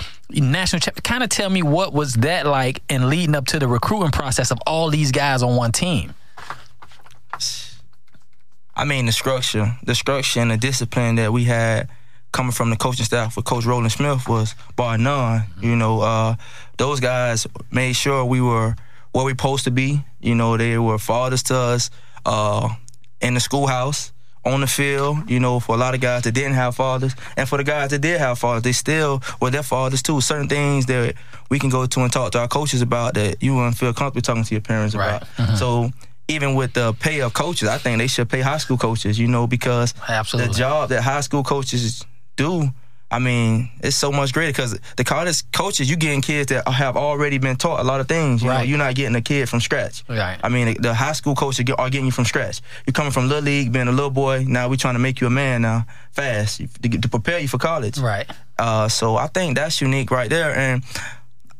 national. 0.43 0.81
Cha- 0.81 0.93
kind 1.03 1.23
of 1.23 1.29
tell 1.31 1.49
me 1.51 1.63
what 1.63 1.93
was 1.93 2.15
that 2.15 2.47
like 2.47 2.83
and 2.89 3.09
leading 3.09 3.35
up 3.35 3.47
to 3.49 3.59
the 3.59 3.69
recruiting 3.69 4.11
process 4.11 4.51
of 4.51 4.59
all 4.67 4.91
these 4.91 5.13
guys 5.13 5.43
on 5.43 5.57
one 5.57 5.73
team. 5.73 6.15
I 8.77 8.85
mean, 8.85 9.07
the 9.07 9.13
structure, 9.13 9.77
the 9.85 9.95
structure 9.95 10.41
and 10.41 10.51
the 10.51 10.57
discipline 10.57 11.15
that 11.17 11.33
we 11.33 11.45
had 11.45 11.89
coming 12.33 12.51
from 12.53 12.71
the 12.71 12.77
coaching 12.77 13.05
staff 13.05 13.37
with 13.37 13.45
Coach 13.45 13.65
Roland 13.65 13.93
Smith 13.93 14.29
was 14.29 14.57
bar 14.75 14.99
none. 14.99 15.45
You 15.61 15.77
know, 15.77 16.01
uh, 16.01 16.35
those 16.77 16.99
guys 16.99 17.47
made 17.71 17.93
sure 17.95 18.25
we 18.25 18.41
were 18.41 18.75
where 19.13 19.25
we 19.25 19.31
supposed 19.33 19.65
to 19.65 19.71
be. 19.71 20.05
You 20.21 20.35
know, 20.35 20.57
they 20.57 20.77
were 20.79 20.99
fathers 20.99 21.45
to 21.45 21.57
us. 21.57 21.91
uh, 22.27 22.69
in 23.21 23.35
the 23.35 23.41
schoolhouse, 23.41 24.13
on 24.47 24.61
the 24.61 24.67
field, 24.67 25.29
you 25.31 25.41
know, 25.41 25.59
for 25.61 25.75
a 25.75 25.79
lot 25.79 25.95
of 25.95 26.01
guys 26.01 26.23
that 26.23 26.33
didn't 26.33 26.55
have 26.55 26.77
fathers, 26.77 27.15
and 27.37 27.49
for 27.49 27.57
the 27.59 27.65
guys 27.65 27.91
that 27.91 28.01
did 28.01 28.21
have 28.21 28.39
fathers, 28.39 28.63
they 28.63 28.73
still 28.73 29.23
were 29.41 29.51
their 29.51 29.63
fathers 29.63 30.03
too. 30.03 30.21
Certain 30.21 30.49
things 30.49 30.87
that 30.87 31.15
we 31.51 31.59
can 31.59 31.71
go 31.71 31.87
to 31.87 32.01
and 32.01 32.13
talk 32.13 32.33
to 32.33 32.41
our 32.41 32.49
coaches 32.49 32.83
about 32.83 33.15
that 33.15 33.43
you 33.43 33.55
wouldn't 33.55 33.77
feel 33.79 33.93
comfortable 33.95 34.23
talking 34.23 34.45
to 34.45 34.55
your 34.55 34.61
parents 34.61 34.95
Right. 34.95 35.17
about. 35.17 35.29
Mm-hmm. 35.37 35.57
So 35.57 35.91
even 36.29 36.55
with 36.55 36.73
the 36.75 36.93
pay 36.95 37.21
of 37.21 37.33
coaches, 37.35 37.69
I 37.69 37.79
think 37.79 37.99
they 37.99 38.07
should 38.07 38.29
pay 38.29 38.41
high 38.41 38.59
school 38.59 38.77
coaches, 38.79 39.19
you 39.19 39.29
know, 39.29 39.47
because 39.47 39.95
Absolutely. 40.09 40.53
the 40.53 40.59
job 40.59 40.89
that 40.91 41.03
high 41.03 41.21
school 41.21 41.43
coaches 41.43 42.05
do, 42.37 42.69
I 43.15 43.21
mean, 43.21 43.71
it's 43.81 43.95
so 43.95 44.11
much 44.11 44.33
greater 44.33 44.51
because 44.51 44.73
the 44.97 45.05
college 45.05 45.43
coaches, 45.53 45.89
you 45.89 45.97
getting 45.97 46.21
kids 46.21 46.49
that 46.49 46.67
have 46.67 46.97
already 46.97 47.39
been 47.39 47.55
taught 47.57 47.79
a 47.79 47.85
lot 47.85 48.01
of 48.01 48.09
things. 48.09 48.43
You 48.43 48.49
know, 48.49 48.55
Right. 48.57 48.69
you're 48.69 48.77
not 48.87 48.95
getting 48.97 49.15
a 49.15 49.21
kid 49.21 49.49
from 49.49 49.61
scratch. 49.61 50.03
Right. 50.09 50.37
I 50.43 50.49
mean, 50.49 50.77
the 50.83 50.93
high 50.95 51.13
school 51.13 51.37
coaches 51.37 51.65
are 51.79 51.91
getting 51.91 52.07
you 52.07 52.11
from 52.13 52.25
scratch. 52.25 52.61
You're 52.87 52.93
coming 52.93 53.13
from 53.13 53.29
little 53.29 53.45
league, 53.45 53.71
being 53.73 53.87
a 53.89 53.93
little 53.93 54.11
boy. 54.11 54.45
Now 54.49 54.69
we're 54.69 54.77
trying 54.85 54.95
to 54.97 55.01
make 55.01 55.21
you 55.21 55.29
a 55.29 55.31
man 55.31 55.63
now, 55.63 55.87
fast, 56.11 56.61
to, 56.83 56.89
to 56.89 57.09
prepare 57.09 57.39
you 57.39 57.47
for 57.49 57.59
college. 57.59 57.99
Right. 57.99 58.27
Uh, 58.59 58.89
so 58.89 59.17
I 59.17 59.29
think 59.29 59.57
that's 59.57 59.81
unique 59.81 60.11
right 60.11 60.29
there. 60.29 60.53
And 60.57 60.83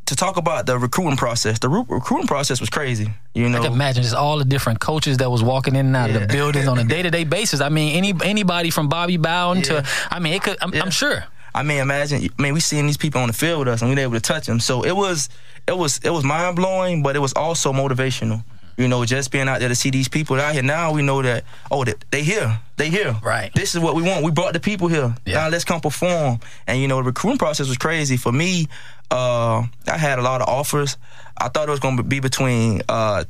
to 0.07 0.15
talk 0.17 0.37
about 0.37 0.67
the 0.67 0.79
recruiting 0.79 1.17
process, 1.17 1.59
the 1.61 1.69
re- 1.69 1.85
recruiting 1.89 2.27
process 2.27 2.61
was 2.61 2.69
crazy. 2.69 3.09
You 3.33 3.49
know, 3.49 3.59
I 3.59 3.63
can 3.63 3.73
imagine 3.73 4.03
just 4.03 4.15
all 4.15 4.37
the 4.39 4.45
different 4.45 4.79
coaches 4.81 5.17
that 5.19 5.31
was 5.31 5.43
walking 5.43 5.77
in 5.77 5.87
and 5.87 5.97
out 5.97 6.11
of 6.11 6.21
the 6.21 6.27
buildings 6.27 6.69
on 6.69 6.79
a 6.79 6.85
day 6.85 7.03
to 7.03 7.11
day 7.11 7.25
basis. 7.25 7.61
I 7.63 7.69
mean, 7.71 7.95
any 7.97 8.13
anybody 8.23 8.69
from 8.71 8.89
Bobby 8.89 9.17
Bowden 9.17 9.63
Yeah. 9.63 9.81
to 9.81 9.87
I 10.11 10.19
mean, 10.19 10.35
it 10.35 10.43
could. 10.43 10.59
I'm, 10.61 10.75
Yeah. 10.75 10.83
I'm 10.83 10.91
sure. 10.91 11.25
I 11.55 11.63
mean, 11.63 11.79
imagine. 11.79 12.29
I 12.39 12.43
mean, 12.43 12.55
we 12.55 12.61
seeing 12.61 12.87
these 12.87 12.97
people 12.97 13.21
on 13.21 13.29
the 13.29 13.33
field 13.33 13.61
with 13.61 13.69
us, 13.69 13.81
and 13.81 13.89
we 13.89 13.95
were 13.95 14.03
able 14.03 14.15
to 14.15 14.21
touch 14.21 14.47
them. 14.47 14.59
So 14.61 14.85
it 14.85 14.95
was, 14.95 15.29
it 15.69 15.77
was, 15.77 16.01
it 16.03 16.11
was 16.11 16.25
mind 16.25 16.57
blowing, 16.57 17.03
but 17.03 17.15
it 17.15 17.21
was 17.21 17.33
also 17.35 17.73
motivational. 17.73 18.45
You 18.77 18.89
know, 18.89 19.05
just 19.05 19.31
being 19.31 19.49
out 19.49 19.61
there 19.61 19.69
to 19.69 19.75
see 19.77 19.91
these 19.91 20.09
people 20.09 20.41
out 20.41 20.53
here. 20.53 20.63
Now 20.63 20.93
we 20.93 21.03
know 21.03 21.23
that 21.23 21.45
oh, 21.71 21.85
they, 21.85 21.95
they 22.11 22.23
here, 22.25 22.59
they 22.77 22.91
here. 22.91 23.15
Right. 23.23 23.53
This 23.55 23.77
is 23.77 23.81
what 23.81 23.95
we 23.95 24.03
want. 24.03 24.25
We 24.25 24.33
brought 24.33 24.53
the 24.53 24.59
people 24.59 24.89
here. 24.89 25.15
Yeah. 25.25 25.35
Now 25.35 25.49
let's 25.49 25.65
come 25.65 25.81
perform. 25.81 26.41
And 26.67 26.81
you 26.81 26.89
know, 26.89 26.97
the 26.97 27.05
recruiting 27.05 27.39
process 27.39 27.69
was 27.69 27.79
crazy 27.79 28.17
for 28.17 28.33
me. 28.33 28.67
Uh, 29.13 29.65
I 29.87 29.97
had 29.97 30.19
a 30.19 30.23
lot 30.23 30.41
of 30.41 30.49
offers. 30.49 30.97
I 31.39 31.49
thought 31.49 31.69
it 31.69 31.71
was 31.71 31.79
going 31.79 31.99
to 31.99 32.03
be 32.03 32.19
between 32.19 32.83
uh, 32.89 33.25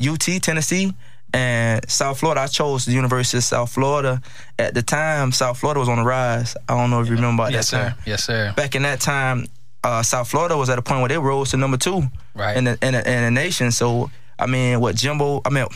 UT 0.00 0.20
Tennessee 0.40 0.94
and 1.36 1.90
South 1.90 2.18
Florida. 2.18 2.40
I 2.42 2.46
chose 2.46 2.84
the 2.86 2.92
University 2.92 3.38
of 3.38 3.44
South 3.44 3.70
Florida. 3.72 4.20
At 4.58 4.74
the 4.74 4.82
time, 4.82 5.32
South 5.32 5.58
Florida 5.58 5.80
was 5.80 5.88
on 5.88 5.98
the 5.98 6.04
rise. 6.04 6.56
I 6.68 6.76
don't 6.76 6.90
know 6.90 7.00
if 7.02 7.08
you 7.08 7.14
remember 7.14 7.42
about 7.42 7.52
Yes, 7.52 7.70
that 7.70 7.76
sir. 7.76 7.88
time. 7.90 7.98
Yes, 8.06 8.24
sir. 8.24 8.52
Back 8.56 8.74
in 8.74 8.82
that 8.82 9.00
time, 9.00 9.46
uh, 9.84 10.02
South 10.02 10.28
Florida 10.28 10.56
was 10.56 10.68
at 10.70 10.78
a 10.78 10.82
point 10.82 11.00
where 11.00 11.08
they 11.08 11.18
rose 11.18 11.50
to 11.50 11.56
number 11.56 11.76
two 11.76 12.02
Right. 12.34 12.56
in 12.56 12.64
the 12.64 12.78
in 12.82 12.92
the, 12.94 13.10
in 13.10 13.22
the 13.24 13.30
nation. 13.30 13.70
So 13.70 14.10
I 14.38 14.46
mean, 14.46 14.80
what 14.80 14.96
Jimbo, 14.96 15.42
I 15.44 15.50
mean, 15.50 15.66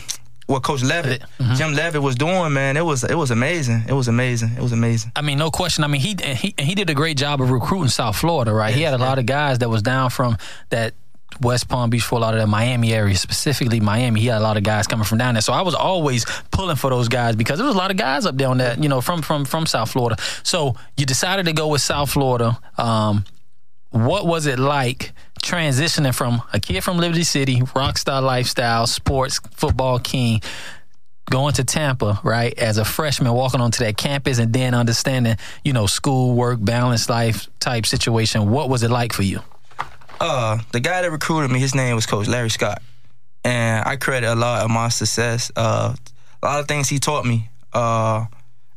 what 0.47 0.63
Coach 0.63 0.83
Leavitt, 0.83 1.21
Mm-hmm. 1.39 1.53
Jim 1.55 1.73
Leavitt 1.73 2.01
was 2.01 2.15
doing, 2.15 2.51
man, 2.53 2.75
it 2.75 2.85
was 2.85 3.03
it 3.03 3.15
was 3.15 3.31
amazing. 3.31 3.83
It 3.87 3.93
was 3.93 4.07
amazing. 4.07 4.51
It 4.57 4.61
was 4.61 4.71
amazing. 4.73 5.11
I 5.15 5.21
mean, 5.21 5.37
no 5.37 5.49
question. 5.49 5.83
I 5.83 5.87
mean, 5.87 6.01
he 6.01 6.15
he 6.35 6.53
he 6.59 6.75
did 6.75 6.89
a 6.89 6.93
great 6.93 7.17
job 7.17 7.41
of 7.41 7.51
recruiting 7.51 7.87
South 7.89 8.17
Florida, 8.17 8.51
right? 8.53 8.73
he 8.73 8.81
had 8.81 8.93
a 8.93 8.97
lot 8.97 9.17
of 9.19 9.25
guys 9.25 9.59
that 9.59 9.69
was 9.69 9.81
down 9.81 10.09
from 10.09 10.37
that 10.69 10.93
West 11.39 11.69
Palm 11.69 11.89
Beach, 11.89 12.03
Fort 12.03 12.21
Lauderdale, 12.21 12.47
Miami 12.47 12.93
area, 12.93 13.15
specifically 13.15 13.79
Miami. 13.79 14.21
He 14.21 14.27
had 14.27 14.39
a 14.39 14.43
lot 14.43 14.57
of 14.57 14.63
guys 14.63 14.87
coming 14.87 15.05
from 15.05 15.17
down 15.17 15.35
there, 15.35 15.41
so 15.41 15.53
I 15.53 15.61
was 15.61 15.75
always 15.75 16.25
pulling 16.51 16.75
for 16.75 16.89
those 16.89 17.07
guys 17.07 17.35
because 17.35 17.57
there 17.57 17.65
was 17.65 17.75
a 17.75 17.77
lot 17.77 17.91
of 17.91 17.97
guys 17.97 18.25
up 18.25 18.37
there 18.37 18.51
you 18.79 18.89
know, 18.89 19.01
from 19.01 19.21
from 19.21 19.45
from 19.45 19.65
South 19.65 19.91
Florida. 19.91 20.21
So 20.43 20.75
you 20.97 21.05
decided 21.05 21.45
to 21.45 21.53
go 21.53 21.67
with 21.67 21.81
South 21.81 22.11
Florida. 22.11 22.59
Um, 22.77 23.25
what 23.91 24.25
was 24.25 24.45
it 24.45 24.57
like 24.57 25.11
transitioning 25.43 26.15
from 26.15 26.41
a 26.53 26.59
kid 26.59 26.81
from 26.83 26.97
Liberty 26.97 27.23
City, 27.23 27.61
rock 27.75 27.97
star 27.97 28.21
lifestyle, 28.21 28.87
sports, 28.87 29.39
football 29.53 29.99
king, 29.99 30.41
going 31.29 31.53
to 31.55 31.63
Tampa, 31.63 32.19
right, 32.23 32.57
as 32.57 32.77
a 32.77 32.85
freshman, 32.85 33.31
walking 33.33 33.61
onto 33.61 33.83
that 33.83 33.97
campus 33.97 34.39
and 34.39 34.53
then 34.53 34.73
understanding, 34.73 35.37
you 35.63 35.73
know, 35.73 35.87
school, 35.87 36.35
work, 36.35 36.59
balanced 36.61 37.09
life 37.09 37.47
type 37.59 37.85
situation? 37.85 38.49
What 38.49 38.69
was 38.69 38.83
it 38.83 38.91
like 38.91 39.13
for 39.13 39.23
you? 39.23 39.41
Uh, 40.21 40.59
the 40.71 40.79
guy 40.79 41.01
that 41.01 41.11
recruited 41.11 41.51
me, 41.51 41.59
his 41.59 41.75
name 41.75 41.95
was 41.95 42.05
Coach 42.05 42.27
Larry 42.27 42.49
Scott, 42.49 42.81
and 43.43 43.85
I 43.87 43.95
credit 43.95 44.31
a 44.31 44.35
lot 44.35 44.63
of 44.63 44.69
my 44.69 44.89
success. 44.89 45.51
Uh, 45.55 45.95
a 46.41 46.45
lot 46.45 46.59
of 46.59 46.67
things 46.67 46.87
he 46.87 46.99
taught 46.99 47.25
me. 47.25 47.49
Uh, 47.73 48.25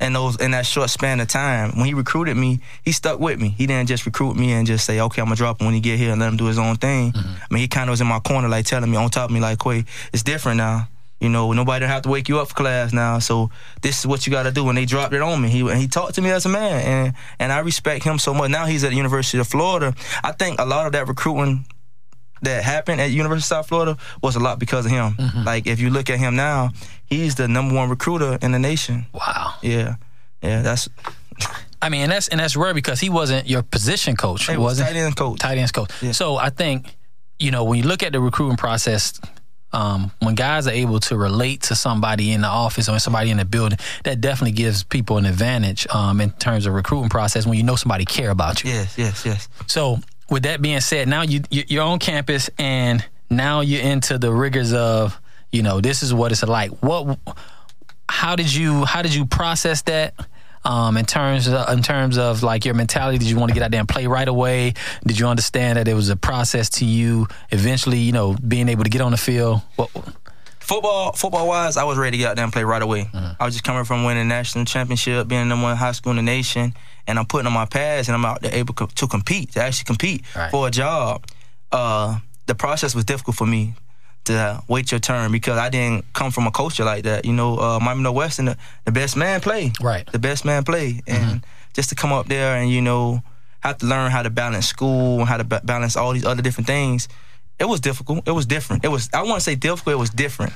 in 0.00 0.12
those 0.12 0.40
in 0.40 0.50
that 0.50 0.66
short 0.66 0.90
span 0.90 1.20
of 1.20 1.28
time, 1.28 1.72
when 1.76 1.86
he 1.86 1.94
recruited 1.94 2.36
me, 2.36 2.60
he 2.82 2.92
stuck 2.92 3.20
with 3.20 3.40
me. 3.40 3.50
He 3.50 3.66
didn't 3.66 3.88
just 3.88 4.06
recruit 4.06 4.36
me 4.36 4.52
and 4.52 4.66
just 4.66 4.84
say, 4.84 5.00
"Okay, 5.00 5.20
I'm 5.20 5.26
gonna 5.26 5.36
drop 5.36 5.60
him 5.60 5.66
when 5.66 5.74
he 5.74 5.80
get 5.80 5.98
here 5.98 6.10
and 6.10 6.20
let 6.20 6.28
him 6.28 6.36
do 6.36 6.46
his 6.46 6.58
own 6.58 6.76
thing." 6.76 7.12
I 7.14 7.46
mean, 7.50 7.60
he 7.60 7.68
kind 7.68 7.88
of 7.88 7.92
was 7.92 8.00
in 8.00 8.06
my 8.06 8.20
corner, 8.20 8.48
like 8.48 8.66
telling 8.66 8.90
me 8.90 8.96
on 8.96 9.10
top 9.10 9.30
of 9.30 9.34
me, 9.34 9.40
like, 9.40 9.58
"Quay, 9.62 9.84
it's 10.12 10.22
different 10.22 10.58
now." 10.58 10.88
You 11.21 11.28
know, 11.28 11.52
nobody 11.52 11.80
don't 11.80 11.88
have 11.88 12.02
to 12.02 12.09
wake 12.11 12.28
you 12.28 12.38
up 12.38 12.49
for 12.49 12.54
class 12.54 12.92
now. 12.92 13.18
So 13.18 13.50
this 13.83 14.00
is 14.00 14.06
what 14.06 14.26
you 14.26 14.33
got 14.33 14.42
to 14.42 14.50
do. 14.50 14.68
And 14.68 14.76
they 14.76 14.85
dropped 14.85 15.14
it 15.14 15.23
on 15.23 15.40
me. 15.40 15.49
He 15.49 15.61
and 15.61 15.78
he 15.78 15.88
talked 15.88 16.16
to 16.16 16.23
me 16.23 16.30
as 16.30 16.44
a 16.44 16.49
man, 16.49 16.83
and 16.83 17.14
and 17.38 17.52
I 17.52 17.61
respect 17.61 18.04
him 18.04 18.18
so 18.18 18.35
much. 18.35 18.50
Now 18.50 18.66
he's 18.66 18.85
at 18.85 18.90
the 18.90 18.97
University 18.97 19.38
of 19.38 19.47
Florida. 19.47 19.94
I 20.23 20.33
think 20.33 20.61
a 20.61 20.66
lot 20.66 20.87
of 20.87 20.92
that 20.92 21.09
recruiting 21.09 21.66
that 22.42 22.62
happened 22.62 23.00
at 23.00 23.11
University 23.11 23.44
of 23.44 23.59
South 23.59 23.68
Florida 23.68 23.97
was 24.23 24.37
a 24.37 24.40
lot 24.40 24.59
because 24.59 24.85
of 24.85 24.92
him. 24.92 25.14
Mm-hmm. 25.14 25.44
Like 25.44 25.66
if 25.66 25.80
you 25.80 25.88
look 25.88 26.11
at 26.11 26.18
him 26.18 26.37
now, 26.37 26.71
he's 27.06 27.37
the 27.37 27.49
number 27.49 27.75
one 27.75 27.88
recruiter 27.88 28.38
in 28.42 28.52
the 28.52 28.59
nation. 28.59 29.06
Wow. 29.14 29.54
Yeah, 29.62 29.97
yeah, 30.42 30.62
that's 30.62 30.88
I 31.85 31.90
mean, 31.90 32.02
and 32.02 32.12
that's 32.12 32.28
and 32.28 32.40
that's 32.40 32.56
rare 32.56 32.73
because 32.73 33.00
he 33.00 33.11
wasn't 33.11 33.47
your 33.47 33.62
position 33.62 34.16
coach, 34.16 34.47
He 34.47 34.56
was 34.56 34.78
wasn't 34.78 34.88
tight 34.88 34.97
end 34.97 35.16
coach. 35.16 35.38
Tight 35.38 35.59
ends 35.59 35.73
coach. 35.73 35.90
Yeah. 36.02 36.12
So 36.12 36.37
I 36.37 36.50
think, 36.50 36.97
you 37.38 37.50
know, 37.50 37.64
when 37.64 37.78
you 37.78 37.85
look 37.85 38.02
at 38.02 38.12
the 38.12 38.21
recruiting 38.21 38.56
process, 38.56 39.21
um, 39.74 40.10
when 40.20 40.34
guys 40.34 40.66
are 40.66 40.70
able 40.72 41.00
to 41.00 41.16
relate 41.16 41.62
to 41.62 41.74
somebody 41.74 42.32
in 42.32 42.40
the 42.42 42.48
office 42.48 42.88
or 42.88 42.98
somebody 42.98 43.30
in 43.30 43.36
the 43.38 43.44
building, 43.44 43.78
that 44.04 44.20
definitely 44.20 44.52
gives 44.52 44.84
people 44.84 45.18
an 45.18 45.26
advantage 45.26 45.86
um, 45.88 46.20
in 46.20 46.30
terms 46.32 46.66
of 46.66 46.72
recruiting 46.74 47.10
process 47.10 47.44
when 47.46 47.56
you 47.58 47.64
know 47.64 47.76
somebody 47.76 48.04
care 48.04 48.30
about 48.30 48.62
you. 48.62 48.70
yes, 48.70 48.96
yes, 48.96 49.26
yes. 49.26 49.48
So 49.66 49.98
with 50.30 50.44
that 50.44 50.62
being 50.62 50.80
said, 50.80 51.08
now 51.08 51.22
you 51.22 51.42
you- 51.50 51.64
you're 51.68 51.82
on 51.84 51.98
campus 51.98 52.48
and 52.58 53.04
now 53.30 53.60
you're 53.60 53.82
into 53.82 54.16
the 54.18 54.32
rigors 54.32 54.72
of 54.72 55.20
you 55.52 55.62
know 55.62 55.80
this 55.80 56.02
is 56.02 56.14
what 56.14 56.30
it's 56.32 56.42
like. 56.42 56.70
What 56.82 57.18
how 58.08 58.36
did 58.36 58.52
you 58.54 58.84
how 58.84 59.02
did 59.02 59.14
you 59.14 59.26
process 59.26 59.82
that? 59.82 60.14
Um, 60.66 60.97
in 60.97 61.04
terms 61.04 61.47
of, 61.47 61.68
in 61.76 61.83
terms 61.83 62.16
of 62.16 62.42
like 62.42 62.64
your 62.64 62.75
mentality, 62.75 63.18
did 63.18 63.28
you 63.28 63.37
want 63.38 63.50
to 63.50 63.54
get 63.54 63.62
out 63.62 63.71
there 63.71 63.80
and 63.80 63.88
play 63.88 64.06
right 64.06 64.26
away? 64.26 64.73
Did 65.06 65.18
you 65.18 65.26
understand 65.26 65.76
that 65.78 65.87
it 65.88 65.94
was 65.94 66.09
a 66.09 66.16
process 66.16 66.71
to 66.71 66.85
you 66.87 67.26
eventually, 67.50 67.99
you 67.99 68.12
know, 68.12 68.35
being 68.35 68.68
able 68.71 68.85
to 68.85 68.90
get 68.90 69.02
on 69.02 69.11
the 69.11 69.18
field? 69.18 69.61
What, 69.76 69.90
Football, 70.61 71.12
football 71.12 71.47
wise, 71.47 71.76
I 71.76 71.85
was 71.85 71.99
ready 71.99 72.12
to 72.16 72.16
get 72.23 72.30
out 72.30 72.37
there 72.37 72.44
and 72.44 72.50
play 72.52 72.64
right 72.64 72.80
away. 72.80 73.11
I 73.12 73.44
was 73.44 73.52
just 73.52 73.64
coming 73.64 73.85
from 73.85 74.04
winning 74.04 74.28
national 74.28 74.64
championship, 74.64 75.28
being 75.28 75.47
number 75.47 75.64
one 75.64 75.76
high 75.76 75.92
school 75.92 76.12
in 76.12 76.16
the 76.16 76.23
nation, 76.23 76.73
and 77.06 77.18
I'm 77.18 77.26
putting 77.26 77.47
on 77.47 77.52
my 77.52 77.66
pads 77.66 78.09
and 78.09 78.16
I'm 78.16 78.25
out 78.25 78.40
there 78.40 78.54
able 78.54 78.73
to 78.73 79.06
compete, 79.06 79.52
to 79.52 79.62
actually 79.62 79.85
compete 79.85 80.25
Right. 80.35 80.50
for 80.50 80.66
a 80.66 80.71
job. 80.71 81.26
Uh, 81.71 82.18
the 82.47 82.54
process 82.54 82.94
was 82.94 83.04
difficult 83.04 83.37
for 83.37 83.47
me 83.47 83.75
to 84.24 84.62
wait 84.68 84.90
your 84.90 85.00
turn 85.00 85.32
because 85.32 85.58
I 85.58 85.68
didn't 85.68 86.04
come 86.12 86.30
from 86.30 86.46
a 86.46 86.50
culture 86.50 86.84
like 86.84 87.04
that. 87.04 87.24
You 87.24 87.32
know, 87.32 87.58
uh, 87.58 87.78
Miami 87.80 88.02
Northwestern, 88.02 88.46
the, 88.46 88.56
the 88.84 88.92
best 88.92 89.16
man 89.16 89.40
play. 89.40 89.72
Right. 89.80 90.10
The 90.10 90.18
best 90.18 90.44
man 90.44 90.64
play. 90.64 91.02
And 91.06 91.44
just 91.74 91.88
to 91.90 91.94
come 91.94 92.12
up 92.12 92.26
there 92.26 92.56
and, 92.56 92.70
you 92.70 92.80
know, 92.80 93.22
have 93.60 93.78
to 93.78 93.86
learn 93.86 94.10
how 94.10 94.22
to 94.22 94.30
balance 94.30 94.66
school 94.66 95.20
and 95.20 95.28
how 95.28 95.38
to 95.38 95.44
ba- 95.44 95.62
balance 95.64 95.96
all 95.96 96.12
these 96.12 96.24
other 96.24 96.42
different 96.42 96.66
things. 96.66 97.08
It 97.58 97.64
was 97.64 97.80
difficult. 97.80 98.26
It 98.26 98.32
was 98.32 98.46
different. 98.46 98.84
It 98.84 98.88
was 98.88 99.08
I 99.14 99.22
wouldn't 99.22 99.42
say 99.42 99.54
difficult, 99.54 99.94
it 99.94 99.98
was 99.98 100.10
different. 100.10 100.52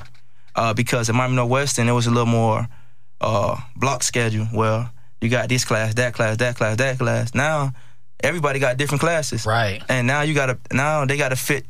Uh, 0.55 0.73
because 0.73 1.09
at 1.09 1.15
Miami 1.15 1.35
Northwestern 1.35 1.87
it 1.87 1.93
was 1.93 2.07
a 2.07 2.11
little 2.11 2.25
more 2.25 2.67
uh, 3.21 3.55
block 3.75 4.03
schedule 4.03 4.45
where 4.45 4.89
you 5.21 5.29
got 5.29 5.49
this 5.49 5.65
class, 5.65 5.93
that 5.95 6.13
class, 6.13 6.37
that 6.37 6.55
class, 6.55 6.77
that 6.77 6.97
class. 6.97 7.33
Now 7.33 7.73
everybody 8.21 8.59
got 8.59 8.77
different 8.77 9.01
classes. 9.01 9.45
Right. 9.45 9.81
And 9.89 10.07
now 10.07 10.21
you 10.21 10.33
gotta 10.33 10.57
now 10.71 11.05
they 11.05 11.17
gotta 11.17 11.35
fit 11.35 11.65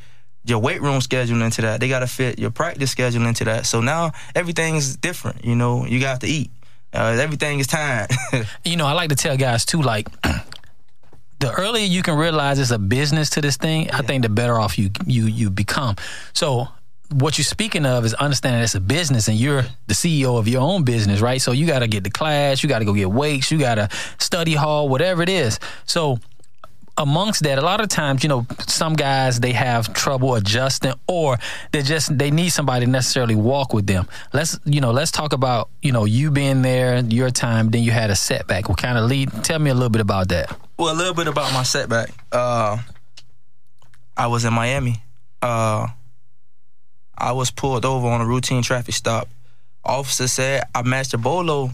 your 0.46 0.60
weight 0.60 0.81
room 0.81 1.01
schedule 1.01 1.41
into 1.41 1.62
that. 1.62 1.79
They 1.79 1.89
gotta 1.89 2.08
fit 2.08 2.39
your 2.39 2.51
practice 2.51 2.91
schedule 2.91 3.25
into 3.25 3.43
that. 3.46 3.65
So 3.65 3.81
now 3.81 4.12
everything's 4.36 4.96
different. 4.96 5.46
You 5.46 5.55
know, 5.55 5.86
you 5.86 6.00
got 6.00 6.22
to 6.22 6.27
eat. 6.27 6.51
Uh, 6.93 7.17
everything 7.19 7.60
is 7.60 7.67
time. 7.67 8.08
you 8.65 8.75
know, 8.75 8.88
I 8.88 8.93
like 8.93 9.10
to 9.10 9.15
tell 9.15 9.38
guys 9.38 9.65
too, 9.65 9.81
like 9.81 10.08
the 11.39 11.51
earlier 11.51 11.86
you 11.86 12.01
can 12.01 12.17
realize 12.17 12.60
it's 12.60 12.72
a 12.72 12.79
business 12.79 13.29
to 13.31 13.41
this 13.41 13.58
thing, 13.58 13.91
I 13.91 14.01
think 14.01 14.24
the 14.24 14.29
better 14.29 14.60
off 14.60 14.77
you 14.77 14.89
you 15.05 15.25
you 15.25 15.50
become. 15.50 15.96
So 16.34 16.67
what 17.12 17.38
you're 17.38 17.46
speaking 17.46 17.86
of 17.86 18.05
is 18.05 18.13
understanding 18.15 18.62
it's 18.62 18.75
a 18.75 18.79
business 18.79 19.27
and 19.27 19.38
you're 19.38 19.63
the 19.88 19.93
CEO 19.93 20.38
of 20.38 20.48
your 20.48 20.62
own 20.62 20.84
business, 20.84 21.22
right? 21.22 21.41
So 21.41 21.51
you 21.51 21.65
got 21.65 21.79
to 21.79 21.88
get 21.88 22.03
the 22.03 22.12
class, 22.12 22.62
you 22.62 22.69
got 22.69 22.79
to 22.79 22.86
go 22.86 22.93
get 22.93 23.10
weights, 23.10 23.51
you 23.51 23.58
got 23.58 23.75
to 23.75 23.89
study 24.19 24.53
hall, 24.53 24.89
whatever 24.89 25.24
it 25.24 25.29
is. 25.29 25.60
So 25.86 26.19
amongst 26.99 27.43
that, 27.43 27.57
a 27.57 27.61
lot 27.61 27.81
of 27.81 27.87
times, 27.87 28.21
you 28.23 28.29
know, 28.29 28.45
some 28.67 28.93
guys 28.93 29.39
they 29.39 29.53
have 29.53 29.91
trouble 29.93 30.35
adjusting, 30.35 30.93
or 31.07 31.37
they 31.71 31.81
just 31.81 32.15
they 32.15 32.29
need 32.29 32.49
somebody 32.49 32.85
to 32.85 32.91
necessarily 32.91 33.33
walk 33.33 33.73
with 33.73 33.87
them. 33.87 34.07
Let's 34.33 34.59
you 34.65 34.81
know, 34.81 34.91
let's 34.91 35.09
talk 35.09 35.33
about 35.33 35.69
you 35.81 35.91
know 35.91 36.05
you 36.05 36.29
being 36.29 36.61
there, 36.61 36.99
your 36.99 37.31
time. 37.31 37.71
Then 37.71 37.81
you 37.81 37.91
had 37.91 38.11
a 38.11 38.15
setback. 38.15 38.69
What 38.69 38.77
kind 38.77 38.97
of 38.97 39.05
lead? 39.05 39.31
Tell 39.43 39.57
me 39.57 39.71
a 39.71 39.73
little 39.73 39.89
bit 39.89 40.01
about 40.01 40.27
that. 40.29 40.55
Well, 40.77 40.93
a 40.93 40.97
little 40.97 41.15
bit 41.15 41.27
about 41.27 41.51
my 41.53 41.63
setback. 41.63 42.11
Uh, 42.31 42.77
I 44.15 44.27
was 44.27 44.45
in 44.45 44.53
Miami. 44.53 45.01
Uh, 45.41 45.87
I 47.17 47.31
was 47.31 47.49
pulled 47.49 47.85
over 47.85 48.07
on 48.07 48.21
a 48.21 48.25
routine 48.25 48.61
traffic 48.61 48.93
stop 48.93 49.27
officer 49.83 50.27
said 50.27 50.63
I 50.73 50.81
matched 50.83 51.11
the 51.11 51.17
bolo 51.17 51.71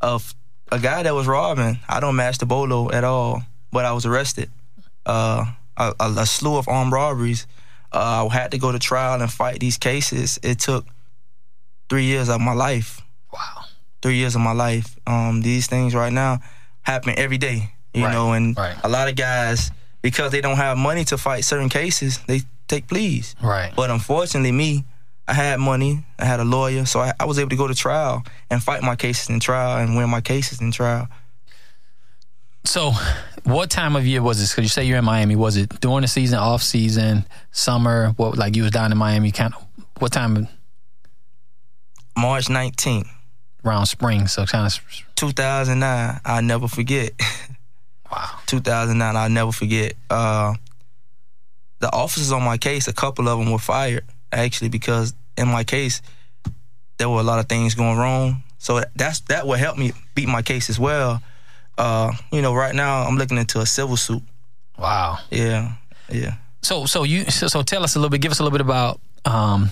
of 0.00 0.34
a 0.70 0.78
guy 0.78 1.02
that 1.02 1.14
was 1.14 1.26
robbing. 1.26 1.78
I 1.88 2.00
don't 2.00 2.16
match 2.16 2.38
the 2.38 2.46
bolo 2.46 2.90
at 2.90 3.04
all, 3.04 3.42
but 3.72 3.84
I 3.84 3.92
was 3.92 4.06
arrested. 4.06 4.50
Uh, 5.04 5.46
a, 5.76 5.94
a, 5.98 6.26
slew 6.26 6.56
of 6.56 6.68
armed 6.68 6.92
robberies. 6.92 7.46
Uh, 7.92 8.28
I 8.30 8.32
had 8.32 8.50
to 8.52 8.58
go 8.58 8.70
to 8.70 8.78
trial 8.78 9.20
and 9.20 9.32
fight 9.32 9.58
these 9.60 9.78
cases. 9.78 10.38
It 10.42 10.60
took 10.60 10.86
three 11.88 12.04
years 12.04 12.28
of 12.28 12.40
my 12.40 12.52
life. 12.52 13.00
Wow. 13.32 13.64
Three 14.02 14.16
years 14.16 14.34
of 14.34 14.40
my 14.42 14.52
life. 14.52 14.96
Um, 15.06 15.40
these 15.42 15.66
things 15.66 15.94
right 15.94 16.12
now 16.12 16.40
happen 16.82 17.14
every 17.16 17.38
day, 17.38 17.72
you 17.94 18.04
Right, 18.04 18.12
know, 18.12 18.32
and 18.32 18.56
right. 18.56 18.76
a 18.84 18.88
lot 18.88 19.08
of 19.08 19.16
guys, 19.16 19.70
because 20.02 20.32
they 20.32 20.40
don't 20.40 20.56
have 20.56 20.76
money 20.76 21.04
to 21.06 21.18
fight 21.18 21.44
certain 21.44 21.68
cases, 21.68 22.18
they 22.26 22.42
take 22.68 22.86
pleas. 22.88 23.34
Right. 23.42 23.72
But 23.74 23.90
unfortunately, 23.90 24.52
me, 24.52 24.84
I 25.28 25.34
had 25.34 25.60
money, 25.60 26.04
I 26.18 26.24
had 26.24 26.40
a 26.40 26.44
lawyer, 26.44 26.84
so 26.84 27.00
I, 27.00 27.12
I 27.20 27.24
was 27.24 27.38
able 27.38 27.50
to 27.50 27.56
go 27.56 27.68
to 27.68 27.74
trial 27.74 28.22
and 28.50 28.62
fight 28.62 28.82
my 28.82 28.96
cases 28.96 29.28
in 29.30 29.38
trial 29.40 29.78
and 29.78 29.96
win 29.96 30.10
my 30.10 30.20
cases 30.20 30.60
in 30.60 30.72
trial. 30.72 31.08
So, 32.64 32.92
what 33.44 33.70
time 33.70 33.96
of 33.96 34.06
year 34.06 34.22
was 34.22 34.38
this? 34.38 34.52
Because 34.52 34.64
you 34.64 34.68
say 34.68 34.84
you're 34.84 34.98
in 34.98 35.04
Miami. 35.04 35.36
Was 35.36 35.56
it 35.56 35.80
during 35.80 36.02
the 36.02 36.08
season, 36.08 36.38
off 36.38 36.62
season, 36.62 37.24
summer? 37.50 38.10
What 38.16 38.38
like 38.38 38.56
you 38.56 38.62
was 38.62 38.70
down 38.70 38.92
in 38.92 38.98
Miami? 38.98 39.32
Kind 39.32 39.54
of 39.54 39.66
what 39.98 40.12
time? 40.12 40.48
March 42.16 42.46
19th, 42.46 43.08
Around 43.64 43.86
spring, 43.86 44.26
so 44.26 44.44
kind 44.44 44.66
of 44.66 44.78
2009, 45.16 46.20
I'll 46.24 46.42
never 46.42 46.68
forget. 46.68 47.12
wow. 48.12 48.38
2009, 48.46 49.16
I'll 49.16 49.30
never 49.30 49.52
forget. 49.52 49.94
Uh, 50.10 50.54
the 51.78 51.90
officers 51.92 52.32
on 52.32 52.42
my 52.42 52.58
case, 52.58 52.86
a 52.86 52.92
couple 52.92 53.28
of 53.28 53.38
them 53.38 53.50
were 53.50 53.58
fired, 53.58 54.04
actually, 54.30 54.68
because 54.68 55.14
in 55.38 55.48
my 55.48 55.64
case, 55.64 56.02
there 56.98 57.08
were 57.08 57.20
a 57.20 57.24
lot 57.24 57.38
of 57.38 57.48
things 57.48 57.74
going 57.74 57.96
wrong. 57.96 58.42
So 58.58 58.82
that's 58.94 59.20
that 59.22 59.46
would 59.46 59.58
help 59.58 59.78
me 59.78 59.92
beat 60.14 60.28
my 60.28 60.42
case 60.42 60.70
as 60.70 60.78
well. 60.78 61.22
Uh, 61.78 62.12
you 62.30 62.42
know, 62.42 62.54
right 62.54 62.74
now 62.74 63.02
I'm 63.02 63.16
looking 63.16 63.38
into 63.38 63.60
a 63.60 63.66
civil 63.66 63.96
suit. 63.96 64.22
Wow. 64.78 65.18
Yeah, 65.30 65.74
yeah. 66.10 66.34
So 66.62 66.86
so 66.86 67.02
you 67.02 67.24
so, 67.24 67.48
so 67.48 67.62
tell 67.62 67.82
us 67.82 67.96
a 67.96 67.98
little 67.98 68.10
bit. 68.10 68.20
Give 68.20 68.30
us 68.30 68.38
a 68.38 68.42
little 68.42 68.56
bit 68.56 68.64
about 68.64 69.00
um, 69.24 69.70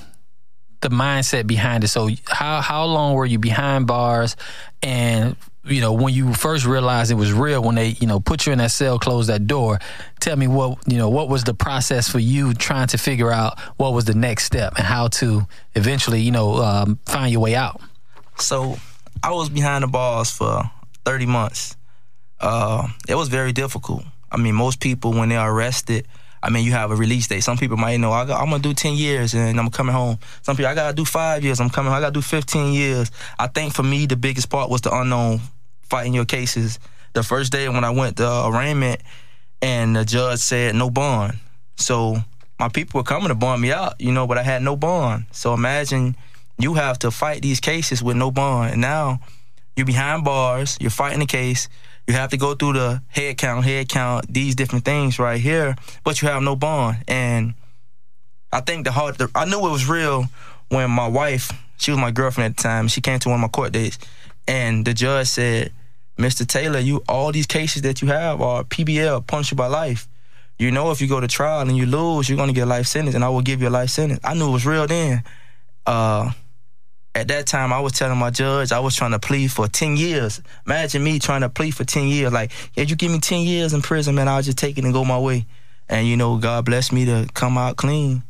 the 0.80 0.88
mindset 0.88 1.47
behind 1.47 1.85
it. 1.85 1.88
So 1.88 2.09
how 2.26 2.61
how 2.61 2.85
long 2.85 3.14
were 3.14 3.26
you 3.26 3.38
behind 3.38 3.87
bars, 3.87 4.37
and 4.83 5.37
you 5.64 5.80
know 5.80 5.92
when 5.92 6.12
you 6.12 6.35
first 6.35 6.66
realized 6.66 7.11
it 7.11 7.14
was 7.14 7.33
real 7.33 7.62
when 7.62 7.76
they 7.76 7.88
you 8.00 8.07
know 8.07 8.19
put 8.19 8.47
you 8.47 8.52
in 8.52 8.59
that 8.59 8.71
cell, 8.71 8.99
closed 8.99 9.28
that 9.28 9.47
door. 9.47 9.78
Tell 10.21 10.37
me 10.37 10.49
what 10.49 10.78
you 10.88 10.99
know 10.99 11.11
what 11.11 11.28
was 11.28 11.45
the 11.45 11.54
process 11.54 12.09
for 12.09 12.19
you 12.19 12.54
trying 12.54 12.88
to 12.88 12.99
figure 12.99 13.30
out 13.30 13.59
what 13.76 13.92
was 13.92 14.04
the 14.04 14.14
next 14.14 14.45
step 14.45 14.75
and 14.76 14.87
how 14.87 15.09
to 15.09 15.47
eventually 15.75 16.21
you 16.21 16.33
know 16.33 16.57
um, 16.57 16.99
find 17.07 17.30
your 17.30 17.40
way 17.40 17.54
out. 17.54 17.80
So 18.38 18.78
I 19.23 19.30
was 19.33 19.49
behind 19.49 19.85
the 19.85 19.88
bars 19.88 20.30
for 20.30 20.62
30 21.04 21.26
months. 21.26 21.76
Uh, 22.40 22.88
it 23.09 23.14
was 23.14 23.28
very 23.28 23.52
difficult. 23.52 24.02
I 24.30 24.37
mean, 24.37 24.54
most 24.54 24.80
people 24.80 25.12
when 25.12 25.28
they're 25.28 25.50
arrested, 25.50 26.06
I 26.42 26.49
mean, 26.49 26.64
you 26.64 26.73
have 26.73 26.90
a 26.90 26.97
release 26.97 27.28
date. 27.28 27.40
Some 27.40 27.59
people 27.59 27.76
might 27.76 27.99
know 27.99 28.12
I 28.12 28.23
I'm 28.23 28.50
gonna 28.50 28.61
do 28.61 28.73
10 28.73 28.94
years 28.94 29.35
and 29.35 29.61
I'm 29.61 29.70
coming 29.70 29.94
home. 29.94 30.18
Some 30.42 30.56
people 30.56 30.70
I 30.70 30.75
gotta 30.75 30.94
do 30.94 31.04
five 31.04 31.44
years. 31.44 31.61
I'm 31.61 31.70
coming. 31.70 31.92
I 31.92 32.00
gotta 32.00 32.12
do 32.12 32.23
15 32.23 32.73
years. 32.73 33.11
I 33.38 33.47
think 33.47 33.75
for 33.75 33.82
me 33.82 34.06
the 34.06 34.16
biggest 34.16 34.49
part 34.49 34.70
was 34.70 34.80
the 34.80 34.94
unknown, 34.94 35.40
fighting 35.82 36.14
your 36.14 36.25
cases. 36.25 36.78
The 37.12 37.23
first 37.23 37.52
day 37.52 37.68
when 37.68 37.85
I 37.85 37.90
went 37.90 38.16
to 38.18 38.47
arraignment, 38.47 39.00
and 39.62 39.94
the 39.94 40.04
judge 40.04 40.38
said 40.38 40.75
no 40.75 40.90
bond. 40.90 41.38
So 41.76 42.16
my 42.59 42.68
people 42.68 42.99
were 42.99 43.04
coming 43.04 43.28
to 43.28 43.35
bond 43.35 43.62
me 43.62 43.73
out, 43.73 44.00
you 44.00 44.12
know, 44.12 44.26
but 44.26 44.38
I 44.38 44.42
had 44.42 44.62
no 44.62 44.76
bond. 44.76 45.26
So 45.32 45.54
imagine 45.54 46.16
you 46.59 46.75
have 46.75 46.99
to 47.00 47.11
fight 47.11 47.42
these 47.42 47.61
cases 47.61 48.02
with 48.02 48.16
no 48.16 48.30
bond. 48.30 48.73
And 48.73 48.80
now 48.80 49.20
you're 49.76 49.87
behind 49.87 50.25
bars, 50.25 50.76
you're 50.80 50.90
fighting 50.90 51.20
the 51.20 51.26
case, 51.26 51.68
you 52.11 52.17
have 52.17 52.31
to 52.31 52.37
go 52.37 52.55
through 52.57 52.73
the 52.73 53.00
head 53.07 53.38
count, 53.38 53.64
head 53.64 53.88
count, 53.88 54.26
these 54.29 54.57
different 54.57 54.85
things 54.85 55.21
right 55.21 55.40
here, 55.40 55.76
but 56.02 56.20
you 56.20 56.27
have 56.27 56.42
no 56.42 56.57
bond. 56.57 56.96
And 57.07 57.55
I 58.53 58.61
think 58.62 58.85
the 58.85 58.90
hard, 58.90 59.16
the, 59.16 59.31
I 59.33 59.44
knew 59.44 59.64
it 59.64 59.70
was 59.70 59.88
real 59.88 60.25
when 60.70 60.90
my 60.90 61.07
wife, 61.07 61.53
she 61.77 61.92
was 61.92 62.01
my 62.01 62.11
girlfriend 62.11 62.51
at 62.51 62.57
the 62.57 62.62
time, 62.64 62.88
she 62.88 63.01
came 63.01 63.20
to 63.20 63.29
one 63.29 63.37
of 63.37 63.42
my 63.42 63.49
court 63.49 63.70
dates, 63.70 63.96
and 64.49 64.85
the 64.85 64.92
judge 64.92 65.29
said, 65.29 65.73
Mr. 66.18 66.44
Taylor, 66.44 66.81
you 66.81 67.05
all 67.09 67.31
these 67.31 67.46
cases 67.46 67.83
that 67.83 68.03
you 68.03 68.09
have 68.09 68.40
are 68.40 68.64
PBL, 68.64 69.25
punishable 69.29 69.64
by 69.64 69.68
life. 69.68 70.09
You 70.59 70.73
know, 70.73 70.90
if 70.90 71.01
you 71.01 71.07
go 71.07 71.20
to 71.20 71.29
trial 71.29 71.61
and 71.61 71.77
you 71.77 71.87
lose, 71.87 72.29
you're 72.29 72.37
gonna 72.37 72.53
get 72.53 72.64
a 72.64 72.66
life 72.66 72.88
sentence, 72.88 73.14
and 73.14 73.25
I 73.25 73.29
will 73.29 73.40
give 73.40 73.62
you 73.62 73.68
a 73.68 73.70
life 73.70 73.90
sentence. 73.90 74.18
I 74.25 74.35
knew 74.35 74.49
it 74.49 74.53
was 74.53 74.66
real 74.66 74.88
then. 74.88 75.23
Uh, 75.87 76.33
at 77.14 77.29
that 77.29 77.46
time, 77.46 77.73
I 77.73 77.81
was 77.81 77.92
telling 77.92 78.18
my 78.18 78.31
judge 78.31 78.73
I 78.73 78.81
was 78.81 78.94
trying 78.94 79.11
to 79.12 79.18
plead 79.18 79.51
for 79.51 79.68
10 79.68 79.96
years. 79.96 80.40
Imagine 80.66 81.03
me 81.03 81.18
trying 81.18 81.40
to 81.42 81.49
plead 81.49 81.73
for 81.73 81.85
10 81.85 82.09
years. 82.09 82.33
Like, 82.33 82.53
yeah, 82.75 82.85
you 82.85 82.96
give 82.96 83.11
me 83.11 83.18
10 83.18 83.40
years 83.40 83.73
in 83.73 83.83
prison, 83.83 84.14
man, 84.14 84.29
I'll 84.29 84.42
just 84.42 84.59
take 84.59 84.79
it 84.79 84.85
and 84.85 84.92
go 84.92 85.05
my 85.05 85.18
way. 85.18 85.46
And, 85.88 86.07
you 86.07 86.16
know, 86.16 86.37
God 86.37 86.64
blessed 86.64 86.92
me 86.92 87.05
to 87.07 87.29
come 87.35 87.59
out 87.59 87.77
clean. 87.77 88.23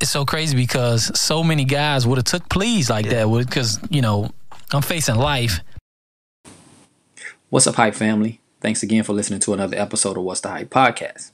It's 0.00 0.10
so 0.10 0.24
crazy 0.24 0.56
because 0.56 1.18
so 1.18 1.42
many 1.42 1.64
guys 1.64 2.06
would 2.06 2.18
have 2.18 2.24
took 2.24 2.48
pleas 2.48 2.88
like 2.88 3.08
that 3.08 3.26
because 3.26 3.80
you 3.90 4.00
know 4.00 4.30
I'm 4.72 4.82
facing 4.82 5.16
life 5.16 5.60
What's 7.50 7.66
up, 7.66 7.76
Hype 7.76 7.94
family? 7.94 8.42
Thanks 8.60 8.82
again 8.82 9.04
for 9.04 9.14
listening 9.14 9.40
to 9.40 9.54
another 9.54 9.78
episode 9.78 10.18
of 10.18 10.22
What's 10.22 10.42
the 10.42 10.50
Hype 10.50 10.68
podcast. 10.68 11.30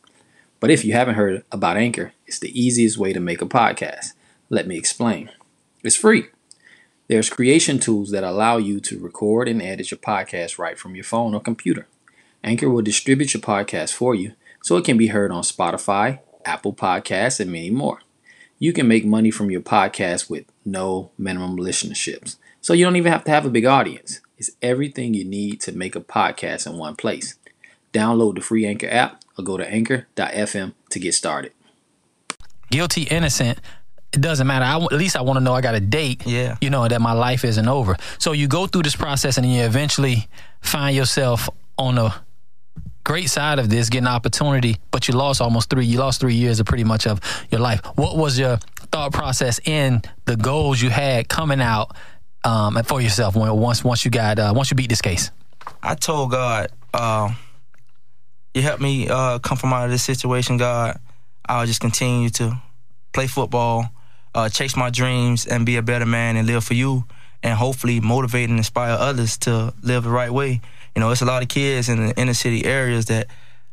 But 0.61 0.71
if 0.71 0.85
you 0.85 0.93
haven't 0.93 1.17
heard 1.17 1.43
about 1.51 1.77
Anchor, 1.77 2.13
it's 2.25 2.39
the 2.39 2.57
easiest 2.57 2.97
way 2.97 3.13
to 3.13 3.19
make 3.19 3.43
a 3.43 3.47
podcast. 3.47 4.13
Let 4.49 4.69
me 4.69 4.79
explain. 4.79 5.33
It's 5.83 5.97
free. 5.97 6.27
There's 7.07 7.29
creation 7.29 7.79
tools 7.79 8.11
that 8.13 8.25
allow 8.25 8.57
you 8.57 8.81
to 8.81 8.99
record 8.99 9.47
and 9.47 9.61
edit 9.61 9.91
your 9.91 9.99
podcast 9.99 10.59
right 10.59 10.79
from 10.79 10.95
your 10.95 11.05
phone 11.05 11.35
or 11.35 11.41
computer. 11.41 11.87
Anchor 12.43 12.71
will 12.71 12.83
distribute 12.83 13.35
your 13.35 13.43
podcast 13.43 13.93
for 13.93 14.15
you 14.15 14.33
so 14.63 14.77
it 14.77 14.87
can 14.87 14.97
be 14.97 15.09
heard 15.09 15.31
on 15.31 15.43
Spotify, 15.43 16.21
Apple 16.47 16.73
Podcasts, 16.73 17.41
and 17.41 17.53
many 17.53 17.69
more. 17.69 18.01
You 18.59 18.73
can 18.73 18.89
make 18.89 19.05
money 19.05 19.31
from 19.31 19.51
your 19.51 19.61
podcast 19.61 20.31
with 20.31 20.47
no 20.65 21.11
minimum 21.19 21.57
listenerships. 21.59 22.37
So 22.63 22.73
you 22.73 22.87
don't 22.87 22.97
even 22.97 23.13
have 23.13 23.25
to 23.25 23.31
have 23.31 23.45
a 23.45 23.51
big 23.51 23.67
audience. 23.67 24.23
It's 24.39 24.53
everything 24.63 25.13
you 25.13 25.25
need 25.25 25.61
to 25.63 25.73
make 25.73 25.95
a 25.95 26.01
podcast 26.01 26.67
in 26.67 26.79
one 26.79 26.97
place. 26.97 27.35
Download 27.93 28.35
the 28.35 28.41
free 28.41 28.65
Anchor 28.65 28.89
app 28.89 29.23
or 29.39 29.45
go 29.45 29.59
to 29.59 29.69
anchor.fm 29.69 30.73
to 30.89 30.99
get 30.99 31.15
started. 31.15 31.53
guilty, 32.71 33.03
innocent, 33.03 33.61
it 34.15 34.21
doesn't 34.21 34.47
matter. 34.47 34.65
I, 34.65 34.77
at 34.77 34.93
least 34.93 35.17
I 35.17 35.23
want 35.23 35.39
to 35.39 35.41
know 35.41 35.53
I 35.53 35.61
got 35.61 35.75
a 35.75 35.81
date. 35.81 36.27
Yeah. 36.27 36.57
You 36.61 36.71
know 36.71 36.87
that 36.87 37.01
my 37.01 37.13
life 37.13 37.45
isn't 37.45 37.69
over. 37.69 37.97
So 38.19 38.33
you 38.33 38.49
go 38.49 38.67
through 38.67 38.83
this 38.83 38.97
process 38.97 39.37
and 39.37 39.45
then 39.45 39.53
you 39.53 39.65
eventually 39.65 40.29
find 40.61 40.97
yourself 40.97 41.49
on 41.77 41.99
a 41.99 42.15
great 43.05 43.29
side 43.29 43.59
of 43.59 43.69
this, 43.69 43.91
getting 43.91 44.07
opportunity, 44.07 44.77
but 44.91 45.09
you 45.09 45.15
lost 45.15 45.41
almost 45.41 45.69
three. 45.69 45.85
You 45.85 45.99
lost 45.99 46.21
three 46.21 46.35
years 46.35 46.59
of 46.61 46.67
pretty 46.67 46.85
much 46.85 47.07
of 47.07 47.21
your 47.51 47.61
life. 47.61 47.81
What 47.97 48.17
was 48.17 48.39
your 48.39 48.57
thought 48.93 49.13
process 49.13 49.61
in 49.65 50.03
the 50.25 50.37
goals 50.37 50.81
you 50.81 50.91
had 50.91 51.29
coming 51.29 51.61
out 51.61 51.97
um, 52.45 52.81
for 52.85 53.01
yourself 53.01 53.37
when 53.37 53.55
once 53.55 53.85
once 53.85 54.05
you 54.05 54.11
got 54.11 54.39
uh, 54.39 54.53
once 54.55 54.71
you 54.71 54.77
beat 54.77 54.89
this 54.89 55.03
case? 55.03 55.31
I 55.83 55.95
told 55.95 56.31
God, 56.31 56.71
uh, 56.93 57.33
you 58.55 58.63
help 58.63 58.81
me 58.81 59.09
uh, 59.09 59.39
come 59.39 59.59
from 59.59 59.73
out 59.73 59.85
of 59.85 59.91
this 59.91 60.03
situation, 60.03 60.57
God. 60.57 60.99
I'll 61.47 61.67
just 61.67 61.81
continue 61.81 62.31
to 62.31 62.61
play 63.13 63.27
football, 63.27 63.91
uh, 64.35 64.49
chase 64.49 64.77
my 64.77 64.91
dreams, 64.91 65.47
and 65.47 65.65
be 65.67 65.77
a 65.77 65.83
better 65.83 66.07
man 66.07 66.37
and 66.37 66.47
live 66.47 66.65
for 66.65 66.75
you, 66.75 67.05
and 67.43 67.55
hopefully 67.57 68.01
motivate 68.01 68.49
and 68.49 68.59
inspire 68.59 68.97
others 68.99 69.37
to 69.39 69.73
live 69.83 70.05
the 70.05 70.11
right 70.11 70.31
way. 70.33 70.61
You 70.95 71.01
know, 71.01 71.11
it's 71.11 71.23
a 71.23 71.27
lot 71.27 71.43
of 71.43 71.49
kids 71.49 71.89
in 71.89 72.07
the 72.09 72.15
inner 72.21 72.35
city 72.35 72.65
areas 72.65 73.07
that 73.07 73.27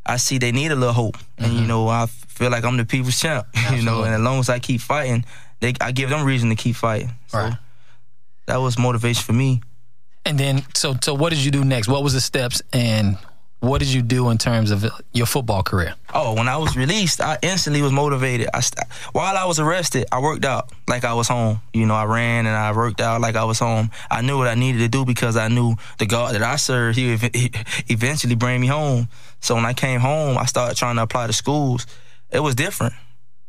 I 0.05 0.17
see 0.17 0.37
they 0.39 0.51
need 0.51 0.71
a 0.71 0.75
little 0.75 0.93
hope, 0.93 1.17
and 1.37 1.53
you 1.53 1.65
know, 1.67 1.87
I 1.87 2.05
feel 2.07 2.49
like 2.49 2.63
I'm 2.63 2.77
the 2.77 2.85
people's 2.85 3.19
champ. 3.19 3.47
You 3.75 3.83
know, 3.83 4.03
and 4.03 4.13
as 4.13 4.19
long 4.21 4.39
as 4.39 4.49
I 4.49 4.59
keep 4.59 4.81
fighting, 4.81 5.23
they 5.59 5.73
I 5.79 5.91
give 5.91 6.09
them 6.09 6.25
reason 6.25 6.49
to 6.49 6.55
keep 6.55 6.75
fighting. 6.75 7.11
So 7.27 7.37
Right. 7.37 7.57
that 8.47 8.57
was 8.57 8.77
motivation 8.77 9.23
for 9.23 9.33
me. 9.33 9.61
And 10.25 10.37
then, 10.39 10.63
so 10.75 10.95
so 11.01 11.13
what 11.13 11.29
did 11.31 11.39
you 11.43 11.51
do 11.51 11.63
next? 11.63 11.87
What 11.87 12.03
was 12.03 12.13
the 12.13 12.21
steps 12.21 12.61
and 12.73 13.17
what 13.61 13.77
did 13.77 13.93
you 13.93 14.01
do 14.01 14.31
in 14.31 14.39
terms 14.39 14.71
of 14.71 14.83
your 15.13 15.27
football 15.27 15.61
career? 15.61 15.93
Oh, 16.15 16.33
when 16.33 16.47
I 16.47 16.57
was 16.57 16.75
released, 16.75 17.21
I 17.21 17.37
instantly 17.43 17.83
was 17.83 17.91
motivated. 17.91 18.49
I 18.53 18.59
st- 18.59 18.87
while 19.11 19.37
I 19.37 19.45
was 19.45 19.59
arrested, 19.59 20.07
I 20.11 20.19
worked 20.19 20.45
out 20.45 20.71
like 20.87 21.05
I 21.05 21.13
was 21.13 21.27
home. 21.27 21.61
You 21.71 21.85
know, 21.85 21.93
I 21.93 22.05
ran 22.05 22.47
and 22.47 22.55
I 22.55 22.75
worked 22.75 22.99
out 22.99 23.21
like 23.21 23.35
I 23.35 23.43
was 23.43 23.59
home. 23.59 23.91
I 24.09 24.21
knew 24.21 24.39
what 24.39 24.47
I 24.47 24.55
needed 24.55 24.79
to 24.79 24.87
do 24.87 25.05
because 25.05 25.37
I 25.37 25.47
knew 25.47 25.75
the 25.99 26.07
God 26.07 26.33
that 26.33 26.41
I 26.41 26.55
served. 26.55 26.97
He, 26.97 27.11
would 27.11 27.23
ev- 27.23 27.83
eventually 27.87 28.33
bring 28.33 28.59
me 28.59 28.67
home. 28.67 29.07
So 29.41 29.53
when 29.53 29.65
I 29.65 29.73
came 29.73 29.99
home, 29.99 30.39
I 30.39 30.45
started 30.45 30.75
trying 30.75 30.95
to 30.95 31.03
apply 31.03 31.27
to 31.27 31.33
schools. 31.33 31.85
It 32.31 32.39
was 32.39 32.55
different. 32.55 32.95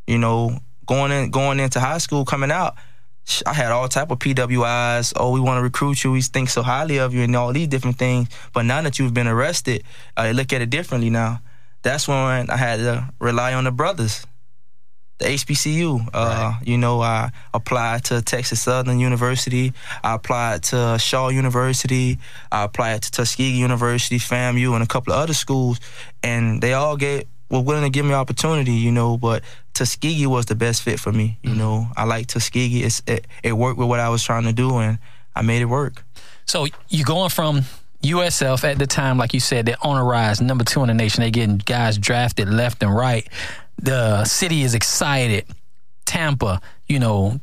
You 0.07 0.19
know, 0.19 0.59
going 0.85 1.11
in, 1.11 1.31
going 1.31 1.59
into 1.59 1.81
high 1.81 1.99
school, 1.99 2.27
coming 2.27 2.51
out. 2.51 2.75
I 3.47 3.53
had 3.55 3.71
all 3.73 3.89
type 3.89 4.11
of 4.11 4.19
PWIs. 4.19 5.13
Oh, 5.17 5.31
we 5.33 5.41
want 5.41 5.59
to 5.59 5.63
recruit 5.63 6.03
you. 6.05 6.13
We 6.13 6.23
think 6.23 6.49
so 6.51 6.63
highly 6.63 6.99
of 6.99 7.15
you, 7.15 7.23
and 7.23 7.35
all 7.37 7.53
these 7.53 7.69
different 7.69 7.97
things. 7.99 8.29
But 8.53 8.65
now 8.65 8.83
that 8.83 8.99
you've 8.99 9.15
been 9.15 9.29
arrested, 9.29 9.85
uh, 10.17 10.25
they 10.25 10.33
look 10.33 10.53
at 10.53 10.61
it 10.61 10.71
differently 10.71 11.11
now. 11.11 11.41
That's 11.83 12.07
when 12.09 12.51
I 12.51 12.57
had 12.57 12.79
to 12.81 13.09
rely 13.21 13.55
on 13.55 13.65
the 13.65 13.71
brothers. 13.73 14.27
the 15.19 15.27
HBCU. 15.29 16.09
Uh, 16.13 16.55
You 16.63 16.79
know, 16.79 17.01
I 17.01 17.31
applied 17.55 18.05
to 18.07 18.23
Texas 18.23 18.63
Southern 18.63 18.99
University. 18.99 19.73
I 20.03 20.15
applied 20.15 20.65
to 20.65 20.99
Shaw 20.99 21.29
University. 21.29 22.19
I 22.51 22.65
applied 22.65 23.03
to 23.03 23.11
Tuskegee 23.11 23.53
University, 23.57 24.19
FAMU, 24.19 24.75
and 24.75 24.83
a 24.83 24.87
couple 24.87 25.13
of 25.13 25.21
other 25.21 25.35
schools, 25.35 25.79
and 26.25 26.61
they 26.61 26.73
all 26.73 26.97
get 26.97 27.29
were 27.51 27.61
willing 27.61 27.85
to 27.85 27.91
give 27.91 28.05
me 28.07 28.15
opportunity. 28.15 28.73
You 28.73 28.91
know, 28.91 29.17
but 29.17 29.43
Tuskegee 29.75 30.27
was 30.27 30.47
the 30.47 30.55
best 30.55 30.83
fit 30.83 31.01
for 31.01 31.13
me. 31.13 31.39
You 31.43 31.51
mm-hmm. 31.51 31.59
know, 31.59 31.87
I 31.97 32.05
like 32.05 32.27
Tuskegee. 32.27 32.83
It's, 32.83 33.03
it 33.07 33.27
it 33.43 33.53
worked 33.53 33.79
with 33.79 33.89
what 33.89 34.01
I 34.01 34.09
was 34.09 34.23
trying 34.23 34.45
to 34.45 34.53
do, 34.53 34.79
and 34.79 34.99
I 35.35 35.43
made 35.43 35.63
it 35.63 35.67
work. 35.67 36.05
So 36.45 36.67
you're 36.89 37.07
going 37.07 37.31
from 37.31 37.63
USF 38.03 38.65
at 38.65 38.79
the 38.79 38.87
time, 38.87 39.17
like 39.17 39.33
you 39.33 39.41
said, 39.41 39.67
they're 39.67 39.77
on 39.81 39.97
a 39.97 40.05
rise, 40.05 40.41
number 40.41 40.65
two 40.65 40.83
in 40.83 40.89
the 40.89 40.95
nation. 40.95 41.23
They're 41.23 41.31
getting 41.31 41.59
guys 41.59 41.99
drafted 41.99 42.49
left 42.49 42.83
and 42.83 42.95
right. 42.95 43.29
The 43.79 44.25
city 44.25 44.63
is 44.63 44.75
excited. 44.75 45.47
Tampa, 46.05 46.61
you 46.87 46.99
know, 46.99 47.41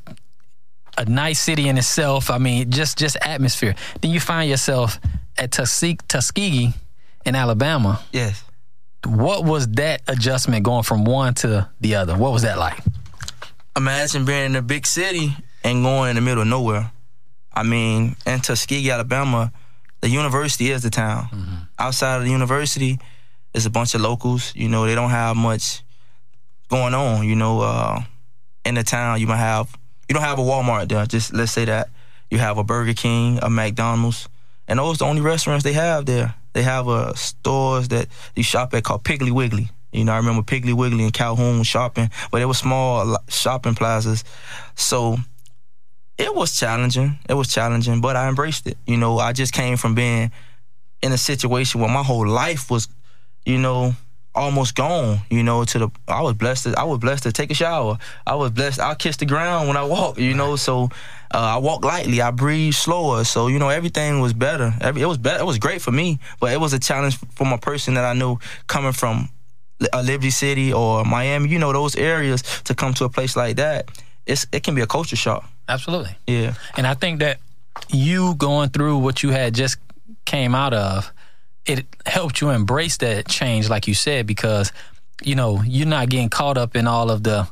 a 0.97 1.05
nice 1.05 1.39
city 1.39 1.69
in 1.69 1.77
itself. 1.77 2.29
I 2.29 2.37
mean, 2.37 2.71
just 2.71 2.97
just 2.97 3.17
atmosphere. 3.21 3.75
Then 4.01 4.11
you 4.11 4.19
find 4.19 4.49
yourself 4.49 4.99
at 5.37 5.51
Tuskegee, 5.51 5.99
Tuskegee 6.07 6.73
in 7.25 7.35
Alabama. 7.35 8.01
Yes. 8.11 8.43
What 9.05 9.45
was 9.45 9.67
that 9.69 10.01
adjustment 10.07 10.63
going 10.63 10.83
from 10.83 11.05
one 11.05 11.33
to 11.35 11.69
the 11.79 11.95
other? 11.95 12.17
What 12.17 12.31
was 12.33 12.41
that 12.41 12.57
like? 12.57 12.79
Imagine 13.77 14.25
being 14.25 14.45
in 14.45 14.55
a 14.55 14.61
big 14.61 14.85
city 14.85 15.35
and 15.63 15.83
going 15.83 16.11
in 16.11 16.15
the 16.15 16.21
middle 16.21 16.41
of 16.41 16.47
nowhere. 16.47 16.91
I 17.53 17.63
mean, 17.63 18.15
in 18.25 18.39
Tuskegee, 18.41 18.91
Alabama, 18.91 19.51
the 20.01 20.09
university 20.09 20.71
is 20.71 20.83
the 20.83 20.89
town. 20.89 21.67
Outside 21.77 22.17
of 22.17 22.23
the 22.23 22.29
university, 22.29 22.99
there's 23.53 23.65
a 23.65 23.69
bunch 23.69 23.95
of 23.95 24.01
locals. 24.01 24.53
You 24.55 24.69
know, 24.69 24.85
they 24.85 24.95
don't 24.95 25.09
have 25.09 25.35
much 25.35 25.81
going 26.69 26.93
on. 26.93 27.25
You 27.25 27.35
know, 27.35 27.61
uh, 27.61 28.01
in 28.65 28.75
the 28.75 28.83
town, 28.83 29.19
you 29.19 29.27
might 29.27 29.37
have 29.37 29.75
you 30.07 30.13
don't 30.13 30.23
have 30.23 30.39
a 30.39 30.43
Walmart 30.43 30.89
there. 30.89 31.05
Just 31.05 31.33
let's 31.33 31.51
say 31.51 31.65
that 31.65 31.89
you 32.29 32.37
have 32.37 32.57
a 32.57 32.63
Burger 32.63 32.93
King, 32.93 33.39
a 33.41 33.49
McDonald's, 33.49 34.27
and 34.67 34.79
those 34.79 34.95
are 34.95 34.99
the 34.99 35.05
only 35.05 35.21
restaurants 35.21 35.63
they 35.63 35.73
have 35.73 36.05
there. 36.05 36.35
They 36.53 36.63
have 36.63 36.87
uh, 36.87 37.13
stores 37.13 37.89
that 37.89 38.07
you 38.35 38.43
shop 38.43 38.73
at 38.73 38.83
called 38.83 39.03
Piggly 39.03 39.31
Wiggly. 39.31 39.69
You 39.91 40.05
know, 40.05 40.13
I 40.13 40.17
remember 40.17 40.43
Piggly 40.43 40.73
Wiggly 40.73 41.03
and 41.03 41.13
Calhoun 41.13 41.63
shopping, 41.63 42.09
but 42.31 42.41
it 42.41 42.45
was 42.45 42.57
small 42.59 43.17
shopping 43.27 43.75
plazas. 43.75 44.23
So 44.75 45.17
it 46.17 46.33
was 46.35 46.57
challenging. 46.57 47.17
It 47.27 47.33
was 47.33 47.47
challenging, 47.47 48.01
but 48.01 48.15
I 48.15 48.27
embraced 48.27 48.67
it. 48.67 48.77
You 48.85 48.97
know, 48.97 49.17
I 49.17 49.33
just 49.33 49.53
came 49.53 49.77
from 49.77 49.95
being 49.95 50.31
in 51.01 51.11
a 51.11 51.17
situation 51.17 51.81
where 51.81 51.89
my 51.89 52.03
whole 52.03 52.27
life 52.27 52.69
was, 52.69 52.87
you 53.45 53.57
know, 53.57 53.95
almost 54.39 54.75
gone. 54.75 55.19
You 55.29 55.43
know, 55.43 55.63
to 55.65 55.79
the 55.79 55.89
I 56.07 56.21
was 56.21 56.33
blessed. 56.33 56.63
To, 56.63 56.79
I 56.79 56.83
was 56.83 56.99
blessed 56.99 57.23
to 57.23 57.31
take 57.31 57.51
a 57.51 57.53
shower. 57.53 57.97
I 58.25 58.35
was 58.35 58.51
blessed. 58.51 58.79
I 58.79 58.95
kiss 58.95 59.17
the 59.17 59.25
ground 59.25 59.67
when 59.67 59.77
I 59.77 59.83
walk. 59.83 60.17
You 60.17 60.33
know, 60.33 60.55
so 60.55 60.89
uh, 61.33 61.37
I 61.55 61.57
walk 61.57 61.83
lightly. 61.83 62.21
I 62.21 62.31
breathe 62.31 62.73
slower. 62.73 63.23
So 63.23 63.47
you 63.47 63.59
know, 63.59 63.69
everything 63.69 64.19
was 64.19 64.33
better. 64.33 64.73
Every, 64.81 65.01
it 65.01 65.05
was 65.05 65.17
better. 65.17 65.39
It 65.39 65.45
was 65.45 65.59
great 65.59 65.81
for 65.81 65.91
me, 65.91 66.19
but 66.39 66.51
it 66.51 66.59
was 66.59 66.73
a 66.73 66.79
challenge 66.79 67.17
for 67.35 67.45
my 67.45 67.57
person 67.57 67.93
that 67.95 68.05
I 68.05 68.13
knew 68.13 68.37
coming 68.67 68.93
from 68.93 69.29
uh, 69.93 70.01
Liberty 70.01 70.31
City 70.31 70.73
or 70.73 71.05
Miami. 71.05 71.49
You 71.49 71.59
know, 71.59 71.73
those 71.73 71.95
areas 71.95 72.41
to 72.63 72.73
come 72.73 72.93
to 72.95 73.05
a 73.05 73.09
place 73.09 73.35
like 73.35 73.57
that. 73.57 73.89
It's 74.25 74.45
it 74.51 74.63
can 74.63 74.75
be 74.75 74.81
a 74.81 74.87
culture 74.87 75.15
shock. 75.15 75.49
Absolutely. 75.67 76.15
Yeah. 76.25 76.55
And 76.77 76.87
I 76.87 76.95
think 76.95 77.19
that 77.19 77.39
you 77.89 78.35
going 78.35 78.69
through 78.69 78.97
what 78.97 79.23
you 79.23 79.29
had 79.29 79.53
just 79.53 79.77
came 80.25 80.55
out 80.55 80.73
of, 80.73 81.11
it 81.69 81.85
helped 82.05 82.41
you 82.41 82.49
embrace 82.49 82.97
that 82.97 83.27
change, 83.27 83.69
like 83.69 83.87
you 83.87 83.93
said, 83.93 84.25
because 84.25 84.71
you 85.23 85.35
know 85.35 85.61
you're 85.61 85.87
not 85.87 86.09
getting 86.09 86.29
caught 86.29 86.57
up 86.57 86.75
in 86.75 86.87
all 86.87 87.11
of 87.11 87.23
the. 87.23 87.47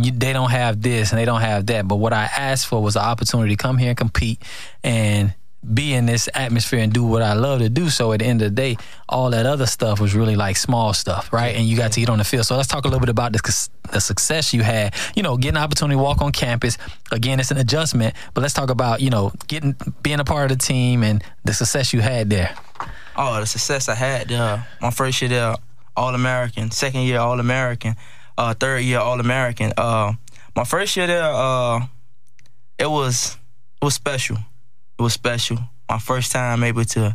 You, 0.00 0.10
they 0.10 0.32
don't 0.32 0.50
have 0.50 0.82
this 0.82 1.12
and 1.12 1.18
they 1.20 1.24
don't 1.24 1.40
have 1.40 1.66
that. 1.66 1.86
But 1.86 1.96
what 1.96 2.12
I 2.12 2.24
asked 2.24 2.66
for 2.66 2.82
was 2.82 2.94
the 2.94 3.02
opportunity 3.02 3.56
to 3.56 3.62
come 3.62 3.78
here 3.78 3.90
and 3.90 3.96
compete 3.96 4.42
and 4.82 5.32
be 5.72 5.94
in 5.94 6.04
this 6.04 6.28
atmosphere 6.34 6.80
and 6.80 6.92
do 6.92 7.04
what 7.04 7.22
I 7.22 7.34
love 7.34 7.60
to 7.60 7.68
do. 7.68 7.88
So 7.88 8.12
at 8.12 8.18
the 8.18 8.26
end 8.26 8.42
of 8.42 8.50
the 8.50 8.54
day, 8.54 8.76
all 9.08 9.30
that 9.30 9.46
other 9.46 9.66
stuff 9.66 10.00
was 10.00 10.14
really 10.14 10.36
like 10.36 10.56
small 10.56 10.92
stuff, 10.92 11.32
right? 11.32 11.54
And 11.54 11.64
you 11.64 11.76
got 11.76 11.92
to 11.92 12.00
get 12.00 12.10
on 12.10 12.18
the 12.18 12.24
field. 12.24 12.44
So 12.44 12.56
let's 12.56 12.68
talk 12.68 12.84
a 12.84 12.88
little 12.88 13.00
bit 13.00 13.08
about 13.08 13.32
the, 13.32 13.68
the 13.92 14.00
success 14.00 14.52
you 14.52 14.62
had. 14.62 14.94
You 15.14 15.22
know, 15.22 15.36
getting 15.36 15.56
opportunity 15.56 15.96
to 15.96 16.02
walk 16.02 16.20
on 16.20 16.32
campus. 16.32 16.76
Again, 17.12 17.40
it's 17.40 17.50
an 17.50 17.56
adjustment, 17.56 18.14
but 18.34 18.42
let's 18.42 18.54
talk 18.54 18.68
about 18.68 19.00
you 19.00 19.10
know 19.10 19.32
getting 19.46 19.76
being 20.02 20.20
a 20.20 20.24
part 20.24 20.50
of 20.50 20.58
the 20.58 20.62
team 20.62 21.02
and 21.02 21.22
the 21.44 21.54
success 21.54 21.92
you 21.92 22.00
had 22.00 22.30
there. 22.30 22.54
Oh, 23.16 23.40
the 23.40 23.46
success 23.46 23.88
I 23.88 23.94
had 23.94 24.28
there. 24.28 24.66
My 24.80 24.90
first 24.90 25.22
year 25.22 25.28
there, 25.28 25.54
All 25.96 26.14
American. 26.14 26.70
Second 26.70 27.02
year, 27.02 27.20
All 27.20 27.38
American. 27.38 27.94
Uh, 28.36 28.54
third 28.54 28.82
year, 28.82 28.98
All 28.98 29.20
American. 29.20 29.72
Uh, 29.76 30.14
my 30.56 30.64
first 30.64 30.96
year 30.96 31.06
there, 31.06 31.22
uh, 31.22 31.86
it 32.78 32.90
was 32.90 33.36
it 33.80 33.84
was 33.84 33.94
special. 33.94 34.36
It 34.98 35.02
was 35.02 35.12
special. 35.12 35.58
My 35.88 35.98
first 35.98 36.32
time 36.32 36.64
able 36.64 36.84
to 36.84 37.14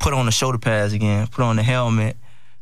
put 0.00 0.12
on 0.12 0.26
the 0.26 0.32
shoulder 0.32 0.58
pads 0.58 0.92
again, 0.92 1.26
put 1.28 1.42
on 1.44 1.56
the 1.56 1.62
helmet. 1.62 2.16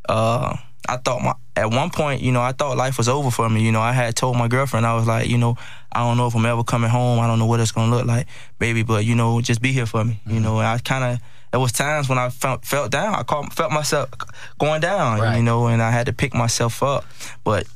Uh, 0.09 0.57
I 0.89 0.99
thought 0.99 1.23
my 1.23 1.33
at 1.57 1.71
one 1.71 1.89
point, 1.89 2.21
you 2.21 2.33
know, 2.33 2.43
I 2.43 2.53
thought 2.53 2.77
life 2.77 2.99
was 2.99 3.09
over 3.09 3.31
for 3.31 3.49
me. 3.49 3.63
You 3.65 3.73
know, 3.73 3.81
I 3.81 3.93
had 3.93 4.15
told 4.15 4.37
my 4.37 4.49
girlfriend, 4.49 4.85
I 4.85 4.95
was 4.95 5.07
like, 5.07 5.29
you 5.29 5.39
know, 5.39 5.57
I 5.91 6.01
don't 6.01 6.19
know 6.19 6.27
if 6.27 6.35
I'm 6.35 6.45
ever 6.45 6.63
coming 6.63 6.91
home. 6.91 7.21
I 7.21 7.27
don't 7.27 7.39
know 7.39 7.47
what 7.47 7.61
it's 7.61 7.73
gonna 7.73 7.95
look 7.95 8.07
like, 8.07 8.27
baby, 8.59 8.83
but 8.83 9.07
you 9.07 9.15
know, 9.15 9.41
just 9.41 9.63
be 9.63 9.73
here 9.73 9.87
for 9.87 10.05
me. 10.05 10.21
You 10.27 10.41
know, 10.41 10.59
and 10.59 10.67
I 10.67 10.79
kind 10.79 11.05
of 11.05 11.21
there 11.51 11.61
was 11.61 11.73
times 11.73 12.09
when 12.09 12.19
I 12.19 12.29
felt 12.31 12.65
felt 12.65 12.91
down. 12.91 13.15
I 13.15 13.23
caught, 13.23 13.53
felt 13.53 13.73
myself 13.73 14.11
going 14.59 14.81
down, 14.81 15.21
Right. 15.21 15.37
you 15.37 15.43
know, 15.43 15.67
and 15.69 15.81
I 15.83 15.91
had 15.91 16.07
to 16.07 16.13
pick 16.13 16.35
myself 16.35 16.83
up. 16.83 17.05
But 17.45 17.67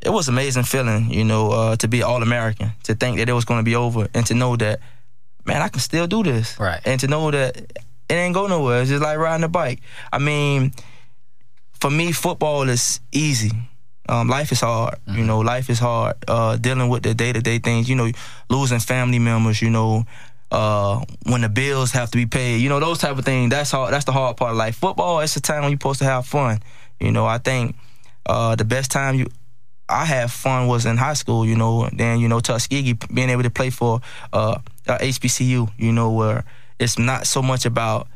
it 0.00 0.10
was 0.10 0.28
amazing 0.28 0.64
feeling, 0.64 1.10
you 1.10 1.24
know, 1.24 1.50
uh, 1.50 1.76
to 1.76 1.88
be 1.88 2.02
all 2.02 2.22
American, 2.22 2.72
to 2.84 2.94
think 2.94 3.18
that 3.18 3.28
it 3.28 3.32
was 3.32 3.44
going 3.44 3.60
to 3.60 3.64
be 3.64 3.74
over, 3.76 4.08
and 4.14 4.24
to 4.26 4.34
know 4.34 4.56
that, 4.56 4.80
man, 5.44 5.62
I 5.62 5.68
can 5.68 5.80
still 5.80 6.06
do 6.06 6.22
this, 6.22 6.58
Right. 6.60 6.80
And 6.84 7.00
to 7.00 7.08
know 7.08 7.30
that 7.30 7.56
it 8.08 8.14
ain't 8.14 8.34
go 8.34 8.46
nowhere. 8.46 8.80
It's 8.82 8.90
just 8.90 9.02
like 9.02 9.18
riding 9.18 9.42
a 9.44 9.48
bike. 9.48 9.80
I 10.12 10.18
mean, 10.18 10.72
for 11.80 11.90
me, 11.90 12.12
football 12.12 12.68
is 12.68 13.00
easy. 13.12 13.50
Um, 14.08 14.28
life 14.28 14.52
is 14.52 14.60
hard. 14.60 14.94
You 15.08 15.24
know, 15.24 15.40
life 15.40 15.68
is 15.68 15.80
hard. 15.80 16.14
Uh, 16.28 16.56
dealing 16.56 16.88
with 16.88 17.02
the 17.02 17.12
day 17.14 17.32
to 17.32 17.40
day 17.40 17.58
things. 17.58 17.88
You 17.88 17.96
know, 17.96 18.08
losing 18.48 18.78
family 18.78 19.18
members. 19.18 19.60
You 19.60 19.70
know, 19.70 20.04
uh, 20.50 21.04
when 21.24 21.40
the 21.40 21.48
bills 21.48 21.92
have 21.92 22.10
to 22.10 22.16
be 22.16 22.26
paid. 22.26 22.60
You 22.60 22.68
know, 22.68 22.80
those 22.80 22.98
type 22.98 23.18
of 23.18 23.24
things. 23.24 23.50
That's 23.50 23.70
hard. 23.70 23.92
That's 23.92 24.04
the 24.04 24.12
hard 24.12 24.36
part 24.36 24.52
of 24.52 24.56
life. 24.56 24.76
Football, 24.76 25.20
it's 25.20 25.34
the 25.34 25.40
time 25.40 25.62
when 25.62 25.72
you're 25.72 25.78
supposed 25.78 25.98
to 26.00 26.04
have 26.04 26.26
fun. 26.26 26.60
You 27.00 27.12
know, 27.12 27.26
I 27.26 27.38
think 27.38 27.76
uh, 28.24 28.56
the 28.56 28.64
best 28.64 28.90
time 28.90 29.16
you 29.16 29.26
I 29.88 30.04
had 30.04 30.30
fun 30.30 30.66
was 30.66 30.84
in 30.84 30.96
high 30.96 31.14
school, 31.14 31.46
you 31.46 31.56
know. 31.56 31.84
and 31.84 31.98
Then 31.98 32.18
you 32.20 32.28
know 32.28 32.40
Tuskegee 32.40 32.94
being 33.12 33.30
able 33.30 33.42
to 33.44 33.50
play 33.50 33.70
for 33.70 34.00
uh, 34.32 34.58
uh, 34.86 34.98
HBCU, 34.98 35.70
you 35.78 35.92
know, 35.92 36.10
where 36.10 36.44
it's 36.78 36.98
not 36.98 37.26
so 37.26 37.40
much 37.42 37.66
about 37.66 38.08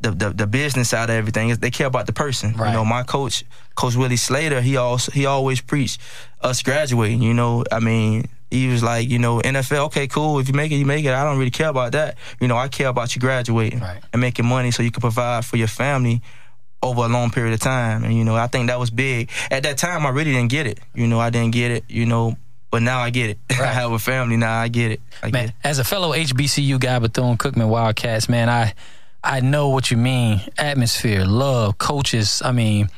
the, 0.00 0.10
the 0.10 0.30
the 0.30 0.46
business 0.46 0.90
side 0.90 1.10
of 1.10 1.16
everything. 1.16 1.54
They 1.54 1.70
care 1.70 1.86
about 1.86 2.06
the 2.06 2.12
person. 2.12 2.54
Right. 2.54 2.68
You 2.68 2.74
know, 2.74 2.84
my 2.84 3.02
coach, 3.02 3.44
Coach 3.76 3.96
Willie 3.96 4.16
Slater, 4.16 4.60
he 4.60 4.76
also 4.76 5.10
he 5.12 5.24
always 5.26 5.60
preached 5.60 6.00
us 6.40 6.62
graduating. 6.62 7.22
You 7.22 7.34
know, 7.34 7.64
I 7.72 7.80
mean. 7.80 8.28
He 8.50 8.68
was 8.68 8.82
like, 8.82 9.08
you 9.10 9.18
know, 9.18 9.40
NFL, 9.40 9.86
okay, 9.86 10.06
cool. 10.06 10.38
If 10.38 10.48
you 10.48 10.54
make 10.54 10.72
it, 10.72 10.76
you 10.76 10.86
make 10.86 11.04
it. 11.04 11.12
I 11.12 11.22
don't 11.24 11.38
really 11.38 11.50
care 11.50 11.68
about 11.68 11.92
that. 11.92 12.16
You 12.40 12.48
know, 12.48 12.56
I 12.56 12.68
care 12.68 12.88
about 12.88 13.14
you 13.14 13.20
graduating 13.20 13.80
Right. 13.80 14.00
and 14.12 14.20
making 14.20 14.46
money 14.46 14.70
so 14.70 14.82
you 14.82 14.90
can 14.90 15.00
provide 15.02 15.44
for 15.44 15.56
your 15.58 15.68
family 15.68 16.22
over 16.82 17.02
a 17.02 17.08
long 17.08 17.30
period 17.30 17.52
of 17.52 17.60
time. 17.60 18.04
And 18.04 18.14
you 18.16 18.24
know, 18.24 18.36
I 18.36 18.46
think 18.46 18.68
that 18.68 18.78
was 18.78 18.90
big. 18.90 19.30
At 19.50 19.64
that 19.64 19.76
time, 19.78 20.06
I 20.06 20.10
really 20.10 20.32
didn't 20.32 20.50
get 20.50 20.66
it. 20.66 20.78
You 20.94 21.06
know, 21.08 21.18
I 21.20 21.30
didn't 21.30 21.52
get 21.52 21.70
it. 21.72 21.84
You 21.88 22.06
know, 22.06 22.36
but 22.70 22.82
now 22.82 23.00
I 23.00 23.10
get 23.10 23.30
it. 23.30 23.38
I 23.50 23.66
have 23.66 23.92
a 23.92 23.98
family 23.98 24.36
now. 24.36 24.58
I 24.58 24.68
get 24.68 24.92
it. 24.92 25.00
I 25.22 25.26
get 25.26 25.32
man, 25.32 25.48
it. 25.48 25.54
as 25.64 25.78
a 25.78 25.84
fellow 25.84 26.12
HBCU 26.14 26.78
guy, 26.80 26.98
Bethune 27.00 27.36
Cookman 27.36 27.68
Wildcats, 27.68 28.28
man, 28.28 28.48
I 28.48 28.74
I 29.24 29.40
know 29.40 29.68
what 29.70 29.90
you 29.90 29.96
mean. 29.96 30.40
Atmosphere, 30.56 31.24
love, 31.26 31.76
coaches. 31.78 32.40
I 32.44 32.52
mean, 32.52 32.88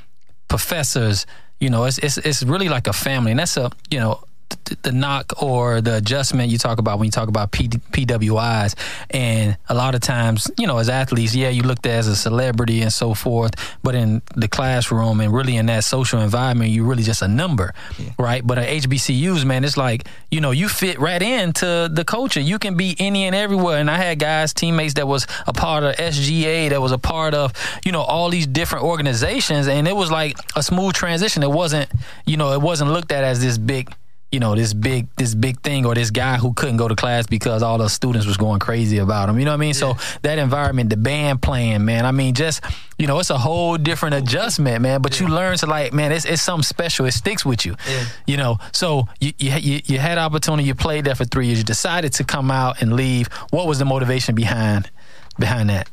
professors. 0.49 1.27
You 1.59 1.71
know, 1.71 1.85
it's 1.85 1.99
it's 1.99 2.19
it's 2.19 2.43
really 2.43 2.69
like 2.69 2.87
a 2.87 2.93
family, 2.93 3.33
and 3.33 3.41
that's 3.41 3.57
a 3.57 3.71
you 3.91 3.99
know. 3.99 4.23
Th- 4.65 4.79
The 4.83 4.93
knock 4.93 5.43
or 5.43 5.81
the 5.81 5.97
adjustment 5.97 6.51
you 6.51 6.59
talk 6.59 6.79
about 6.79 6.99
when 6.99 7.07
you 7.07 7.11
talk 7.13 7.29
about 7.29 7.51
P, 7.53 7.69
PWIs, 7.69 8.75
and 9.11 9.57
a 9.69 9.75
lot 9.75 9.95
of 9.95 10.01
times, 10.01 10.51
you 10.59 10.67
know, 10.67 10.79
as 10.79 10.89
athletes, 10.89 11.35
yeah, 11.35 11.49
you 11.49 11.63
looked 11.63 11.87
at 11.87 11.93
as 11.93 12.07
a 12.09 12.17
celebrity 12.17 12.81
and 12.83 12.93
so 12.93 13.15
forth, 13.15 13.55
but 13.83 13.95
in 13.95 14.23
the 14.37 14.49
classroom 14.49 15.21
and 15.21 15.33
really 15.33 15.57
in 15.57 15.67
that 15.67 15.85
social 15.85 16.21
environment, 16.21 16.71
you're 16.71 16.85
really 16.85 17.03
just 17.03 17.23
a 17.23 17.29
number, 17.29 17.75
right? 18.19 18.47
But 18.47 18.59
at 18.59 18.69
HBCUs, 18.69 19.45
man, 19.45 19.65
it's 19.65 19.77
like 19.77 20.07
you 20.31 20.41
know 20.41 20.51
you 20.51 20.69
fit 20.69 20.99
right 21.01 21.23
into 21.23 21.89
the 21.93 22.05
culture. 22.05 22.41
You 22.41 22.59
can 22.59 22.77
be 22.77 22.97
any 22.99 23.25
and 23.25 23.35
everywhere. 23.35 23.79
And 23.79 23.91
I 23.91 23.97
had 23.97 24.19
guys, 24.19 24.53
teammates 24.55 24.95
that 24.95 25.07
was 25.09 25.27
a 25.47 25.53
part 25.53 25.83
of 25.85 25.95
SGA, 25.97 26.71
that 26.71 26.81
was 26.81 26.93
a 26.93 26.99
part 26.99 27.35
of 27.35 27.53
you 27.85 27.93
know 27.93 28.03
all 28.03 28.31
these 28.31 28.47
different 28.47 28.85
organizations, 28.85 29.67
and 29.69 29.87
it 29.89 29.97
was 29.97 30.11
like 30.11 30.37
a 30.57 30.63
smooth 30.63 30.95
transition. 30.95 31.43
It 31.43 31.51
wasn't 31.51 31.89
you 32.27 32.37
know 32.37 32.53
it 32.53 32.61
wasn't 32.61 32.91
looked 32.93 33.13
at 33.13 33.25
as 33.25 33.41
this 33.41 33.59
big 33.59 33.93
you 34.33 34.38
know 34.38 34.55
this 34.55 34.73
big 34.73 35.09
this 35.16 35.35
big 35.35 35.61
thing 35.61 35.85
or 35.85 35.95
this 35.95 36.11
guy 36.11 36.37
who 36.37 36.53
couldn't 36.53 36.77
go 36.77 36.87
to 36.87 36.95
class 36.95 37.27
because 37.27 37.62
all 37.62 37.79
the 37.79 37.88
students 37.88 38.27
was 38.27 38.37
going 38.37 38.61
crazy 38.61 38.99
about 38.99 39.29
him. 39.29 39.38
You 39.38 39.45
know 39.45 39.51
what 39.51 39.57
I 39.57 39.61
mean? 39.61 39.75
So 39.75 39.97
that 40.23 40.38
environment, 40.38 40.90
the 40.90 40.97
band 40.97 41.43
playing, 41.43 41.85
man. 41.85 42.07
I 42.07 42.12
mean, 42.12 42.35
just 42.35 42.62
you 42.99 43.07
know, 43.07 43.19
it's 43.19 43.31
a 43.31 43.38
whole 43.38 43.77
different 43.77 44.14
adjustment, 44.14 44.83
man. 44.83 45.03
But 45.03 45.19
you 45.19 45.27
learn 45.27 45.57
to 45.59 45.66
like, 45.66 45.93
man, 45.93 46.12
it's 46.12 46.25
it's 46.25 46.43
something 46.43 46.62
special. 46.62 47.07
It 47.07 47.12
sticks 47.12 47.45
with 47.45 47.66
you. 47.66 47.75
Yeah. 47.88 48.05
You 48.27 48.37
know, 48.37 48.59
so 48.73 49.09
you, 49.21 49.33
you 49.38 49.53
you 49.57 49.81
you 49.85 49.99
had 49.99 50.19
opportunity. 50.19 50.64
You 50.64 50.75
played 50.75 51.05
there 51.07 51.14
for 51.16 51.25
three 51.25 51.47
years. 51.47 51.59
You 51.59 51.64
decided 51.64 52.12
to 52.14 52.25
come 52.25 52.51
out 52.51 52.83
and 52.83 52.93
leave. 52.93 53.27
What 53.51 53.66
was 53.66 53.79
the 53.79 53.85
motivation 53.85 54.35
behind 54.35 54.90
behind 55.38 55.71
that? 55.71 55.90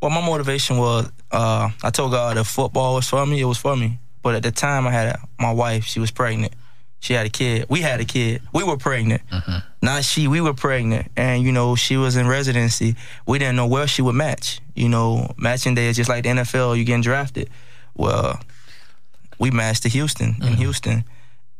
Well, 0.00 0.10
my 0.10 0.24
motivation 0.24 0.78
was 0.78 1.10
uh, 1.32 1.70
I 1.82 1.90
told 1.90 2.12
God 2.12 2.36
if 2.36 2.46
football 2.46 2.94
was 2.94 3.08
for 3.08 3.26
me, 3.26 3.40
it 3.40 3.44
was 3.44 3.58
for 3.58 3.76
me. 3.76 3.98
But 4.22 4.34
at 4.34 4.42
the 4.42 4.52
time, 4.52 4.86
I 4.86 4.92
had 4.92 5.18
my 5.38 5.50
wife. 5.52 5.84
She 5.84 5.98
was 5.98 6.10
pregnant. 6.10 6.52
She 7.00 7.14
had 7.14 7.26
a 7.26 7.30
kid. 7.30 7.66
We 7.70 7.80
had 7.80 8.00
a 8.00 8.04
kid. 8.04 8.42
We 8.52 8.62
were 8.62 8.76
pregnant. 8.76 9.22
Not 9.82 10.04
she. 10.04 10.28
We 10.28 10.40
were 10.42 10.52
pregnant, 10.54 11.10
and 11.16 11.42
you 11.42 11.50
know 11.50 11.74
she 11.74 11.96
was 11.96 12.14
in 12.16 12.28
residency. 12.28 12.94
We 13.26 13.38
didn't 13.38 13.56
know 13.56 13.66
where 13.66 13.86
she 13.86 14.02
would 14.02 14.14
match. 14.14 14.60
You 14.74 14.88
know, 14.90 15.32
matching 15.38 15.74
day 15.74 15.86
is 15.88 15.96
just 15.96 16.10
like 16.10 16.24
the 16.24 16.28
NFL. 16.30 16.76
You 16.76 16.84
getting 16.84 17.02
drafted. 17.02 17.48
Well, 17.96 18.38
we 19.38 19.50
matched 19.50 19.82
to 19.84 19.88
Houston 19.88 20.36
in 20.42 20.54
Houston, 20.54 21.04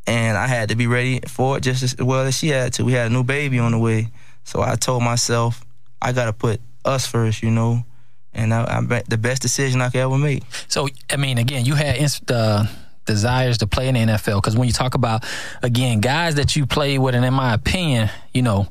and 0.06 0.36
I 0.36 0.46
had 0.46 0.68
to 0.68 0.76
be 0.76 0.86
ready 0.86 1.20
for 1.26 1.56
it 1.56 1.62
just 1.62 1.82
as 1.82 1.96
well 1.96 2.26
as 2.26 2.36
she 2.36 2.48
had 2.48 2.74
to. 2.74 2.84
We 2.84 2.92
had 2.92 3.10
a 3.10 3.14
new 3.14 3.24
baby 3.24 3.58
on 3.58 3.72
the 3.72 3.78
way, 3.78 4.08
so 4.44 4.60
I 4.60 4.76
told 4.76 5.02
myself 5.02 5.64
I 6.02 6.12
got 6.12 6.26
to 6.26 6.34
put 6.34 6.60
us 6.84 7.06
first. 7.06 7.42
You 7.42 7.50
know, 7.50 7.82
and 8.34 8.52
I, 8.52 8.64
I 8.64 9.02
the 9.08 9.16
best 9.16 9.40
decision 9.40 9.80
I 9.80 9.88
could 9.88 10.00
ever 10.00 10.18
make. 10.18 10.42
So, 10.68 10.88
I 11.10 11.16
mean, 11.16 11.38
again, 11.38 11.64
you 11.64 11.74
had 11.74 11.96
inst- 11.96 12.30
uh, 12.30 12.64
desires 13.10 13.58
to 13.58 13.66
play 13.66 13.88
in 13.88 13.94
the 13.94 14.00
NFL 14.00 14.36
because 14.36 14.56
when 14.56 14.66
you 14.66 14.72
talk 14.72 14.94
about, 14.94 15.24
again, 15.62 16.00
guys 16.00 16.36
that 16.36 16.56
you 16.56 16.66
played 16.66 16.98
with, 16.98 17.14
and 17.14 17.24
in 17.24 17.34
my 17.34 17.54
opinion, 17.54 18.10
you 18.32 18.42
know, 18.42 18.68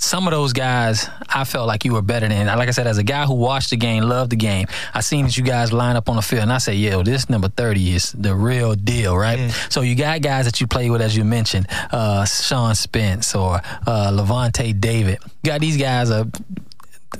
some 0.00 0.28
of 0.28 0.30
those 0.30 0.52
guys, 0.52 1.08
I 1.28 1.42
felt 1.44 1.66
like 1.66 1.84
you 1.84 1.92
were 1.92 2.02
better 2.02 2.28
than. 2.28 2.46
Like 2.46 2.68
I 2.68 2.70
said, 2.70 2.86
as 2.86 2.98
a 2.98 3.02
guy 3.02 3.24
who 3.26 3.34
watched 3.34 3.70
the 3.70 3.76
game, 3.76 4.04
loved 4.04 4.30
the 4.30 4.36
game, 4.36 4.66
I 4.94 5.00
seen 5.00 5.24
that 5.24 5.36
you 5.36 5.42
guys 5.42 5.72
line 5.72 5.96
up 5.96 6.08
on 6.08 6.14
the 6.14 6.22
field, 6.22 6.42
and 6.42 6.52
I 6.52 6.58
say, 6.58 6.74
"Yo, 6.76 7.02
this 7.02 7.28
number 7.28 7.48
thirty 7.48 7.94
is 7.94 8.12
the 8.12 8.32
real 8.34 8.76
deal, 8.76 9.16
right?" 9.16 9.50
So 9.70 9.80
you 9.80 9.96
got 9.96 10.22
guys 10.22 10.44
that 10.44 10.60
you 10.60 10.68
played 10.68 10.92
with, 10.92 11.02
as 11.02 11.16
you 11.16 11.24
mentioned, 11.24 11.66
uh, 11.90 12.24
Sean 12.26 12.76
Spence 12.76 13.34
or 13.34 13.56
uh, 13.86 14.12
Lavonte 14.12 14.80
David. 14.80 15.18
You 15.42 15.50
got 15.50 15.60
these 15.60 15.76
guys 15.76 16.12
are 16.12 16.26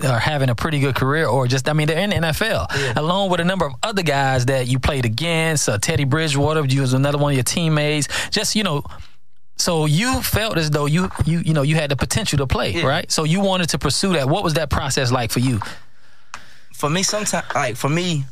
are 0.05 0.19
having 0.19 0.51
a 0.51 0.55
pretty 0.55 0.81
good 0.81 0.95
career, 0.95 1.27
or 1.27 1.47
just 1.47 1.69
I 1.69 1.73
mean 1.73 1.87
they're 1.87 1.99
in 1.99 2.11
the 2.11 2.17
NFL, 2.17 2.97
along 2.97 3.31
with 3.31 3.41
a 3.41 3.45
number 3.45 3.67
of 3.67 3.73
other 3.83 4.03
guys 4.03 4.47
that 4.47 4.69
you 4.69 4.79
played 4.79 5.05
against. 5.05 5.69
Uh, 5.69 5.79
Teddy 5.79 6.05
Bridgewater, 6.05 6.65
you 6.67 6.81
was 6.83 6.93
another 6.93 7.19
one 7.19 7.33
of 7.33 7.37
your 7.37 7.45
teammates. 7.45 8.09
Just 8.31 8.55
you 8.55 8.63
know. 8.63 8.85
So 9.57 9.87
you 9.87 10.23
felt 10.23 10.57
as 10.57 10.71
though 10.71 10.87
you 10.87 11.11
you 11.25 11.41
you 11.41 11.53
know 11.53 11.63
you 11.63 11.75
had 11.75 11.91
the 11.91 11.97
potential 11.97 12.39
to 12.39 12.47
play, 12.47 12.81
right? 12.83 13.11
So 13.11 13.25
you 13.25 13.41
wanted 13.41 13.71
to 13.71 13.79
pursue 13.79 14.13
that. 14.13 14.29
What 14.29 14.45
was 14.45 14.55
that 14.55 14.71
process 14.71 15.11
like 15.11 15.33
for 15.33 15.41
you? 15.41 15.61
for 16.79 16.89
me, 16.89 17.03
sometimes 17.03 17.45
like 17.57 17.75
for 17.77 17.89
me, 17.89 18.25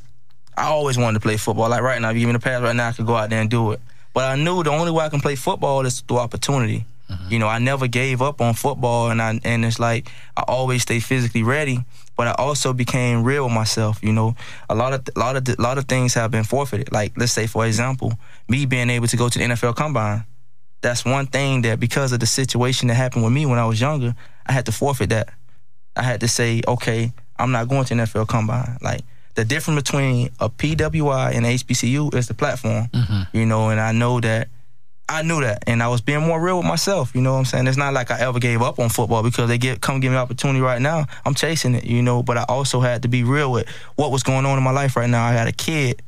I 0.56 0.66
always 0.66 0.96
wanted 0.96 1.14
to 1.14 1.20
play 1.20 1.36
football. 1.36 1.68
Like 1.68 1.82
right 1.82 2.00
now, 2.00 2.10
if 2.10 2.14
you 2.14 2.20
give 2.20 2.28
me 2.28 2.34
the 2.34 2.38
pass 2.38 2.62
right 2.62 2.76
now, 2.76 2.88
I 2.88 2.92
could 2.92 3.04
go 3.04 3.16
out 3.16 3.28
there 3.28 3.40
and 3.40 3.50
do 3.50 3.72
it. 3.72 3.80
But 4.14 4.30
I 4.30 4.36
knew 4.36 4.62
the 4.62 4.70
only 4.70 4.92
way 4.92 5.04
I 5.04 5.08
can 5.08 5.20
play 5.20 5.34
football 5.34 5.84
is 5.84 6.00
through 6.00 6.18
opportunity. 6.18 6.86
Mm-hmm. 7.10 7.32
You 7.32 7.38
know, 7.38 7.48
I 7.48 7.58
never 7.58 7.86
gave 7.86 8.20
up 8.20 8.40
on 8.40 8.54
football, 8.54 9.10
and 9.10 9.22
I 9.22 9.40
and 9.44 9.64
it's 9.64 9.78
like 9.78 10.10
I 10.36 10.44
always 10.48 10.82
stay 10.82 11.00
physically 11.00 11.42
ready. 11.42 11.84
But 12.16 12.28
I 12.28 12.34
also 12.38 12.72
became 12.72 13.22
real 13.22 13.44
with 13.44 13.52
myself. 13.52 14.02
You 14.02 14.12
know, 14.12 14.34
a 14.68 14.74
lot 14.74 14.92
of 14.92 15.06
a 15.14 15.18
lot 15.18 15.36
of 15.36 15.48
a 15.48 15.60
lot 15.60 15.78
of 15.78 15.84
things 15.84 16.14
have 16.14 16.30
been 16.30 16.44
forfeited. 16.44 16.92
Like 16.92 17.12
let's 17.16 17.32
say, 17.32 17.46
for 17.46 17.66
example, 17.66 18.18
me 18.48 18.66
being 18.66 18.90
able 18.90 19.06
to 19.06 19.16
go 19.16 19.28
to 19.28 19.38
the 19.38 19.44
NFL 19.44 19.76
Combine. 19.76 20.24
That's 20.82 21.04
one 21.04 21.26
thing 21.26 21.62
that 21.62 21.80
because 21.80 22.12
of 22.12 22.20
the 22.20 22.26
situation 22.26 22.88
that 22.88 22.94
happened 22.94 23.24
with 23.24 23.32
me 23.32 23.46
when 23.46 23.58
I 23.58 23.66
was 23.66 23.80
younger, 23.80 24.14
I 24.46 24.52
had 24.52 24.66
to 24.66 24.72
forfeit 24.72 25.08
that. 25.10 25.30
I 25.96 26.02
had 26.02 26.20
to 26.20 26.28
say, 26.28 26.60
okay, 26.68 27.12
I'm 27.38 27.50
not 27.50 27.68
going 27.68 27.84
to 27.86 27.94
NFL 27.94 28.28
Combine. 28.28 28.76
Like 28.82 29.00
the 29.34 29.44
difference 29.44 29.82
between 29.82 30.30
a 30.40 30.48
PWI 30.48 31.34
and 31.34 31.46
HBCU 31.46 32.14
is 32.14 32.28
the 32.28 32.34
platform, 32.34 32.88
mm-hmm. 32.92 33.36
you 33.36 33.46
know, 33.46 33.68
and 33.68 33.80
I 33.80 33.92
know 33.92 34.20
that. 34.20 34.48
I 35.08 35.22
knew 35.22 35.40
that, 35.40 35.62
and 35.68 35.82
I 35.82 35.88
was 35.88 36.00
being 36.00 36.20
more 36.20 36.40
real 36.40 36.58
with 36.58 36.66
myself. 36.66 37.14
You 37.14 37.20
know 37.20 37.32
what 37.34 37.38
I'm 37.38 37.44
saying? 37.44 37.66
It's 37.68 37.76
not 37.76 37.92
like 37.94 38.10
I 38.10 38.20
ever 38.20 38.40
gave 38.40 38.60
up 38.60 38.78
on 38.80 38.88
football 38.88 39.22
because 39.22 39.48
they 39.48 39.56
get 39.58 39.80
come 39.80 40.00
give 40.00 40.10
me 40.10 40.18
opportunity 40.18 40.60
right 40.60 40.82
now. 40.82 41.06
I'm 41.24 41.34
chasing 41.34 41.74
it, 41.74 41.84
you 41.84 42.02
know. 42.02 42.22
But 42.24 42.36
I 42.38 42.44
also 42.48 42.80
had 42.80 43.02
to 43.02 43.08
be 43.08 43.22
real 43.22 43.52
with 43.52 43.68
what 43.94 44.10
was 44.10 44.22
going 44.24 44.44
on 44.46 44.58
in 44.58 44.64
my 44.64 44.72
life 44.72 44.96
right 44.96 45.08
now. 45.08 45.24
I 45.24 45.32
had 45.32 45.46
a 45.46 45.52
kid; 45.52 46.02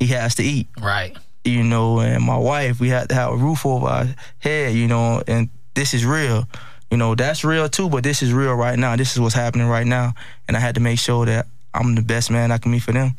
he 0.00 0.06
has 0.08 0.34
to 0.36 0.42
eat 0.42 0.68
Right. 0.80 1.16
you 1.44 1.62
know, 1.62 2.00
and 2.00 2.24
my 2.24 2.38
wife, 2.38 2.80
we 2.80 2.88
had 2.88 3.08
to 3.10 3.14
have 3.14 3.32
a 3.32 3.36
roof 3.36 3.66
over 3.66 3.86
our 3.86 4.06
head, 4.38 4.74
you 4.74 4.88
know, 4.88 5.22
and 5.26 5.48
this 5.74 5.92
is 5.92 6.04
real. 6.06 6.48
You 6.90 6.96
know, 6.96 7.14
that's 7.14 7.44
real 7.44 7.68
too, 7.68 7.88
but 7.90 8.02
this 8.02 8.22
is 8.22 8.32
real 8.32 8.54
right 8.54 8.78
now. 8.78 8.96
This 8.96 9.12
is 9.12 9.20
what's 9.20 9.34
happening 9.34 9.66
right 9.68 9.86
now. 9.86 10.14
And 10.48 10.56
I 10.56 10.60
had 10.60 10.74
to 10.76 10.80
make 10.80 10.98
sure 10.98 11.26
that 11.26 11.46
I'm 11.74 11.94
the 11.94 12.02
best 12.02 12.30
man 12.30 12.50
I 12.50 12.58
can 12.58 12.72
be 12.72 12.78
for 12.78 12.92
them. 12.92 13.16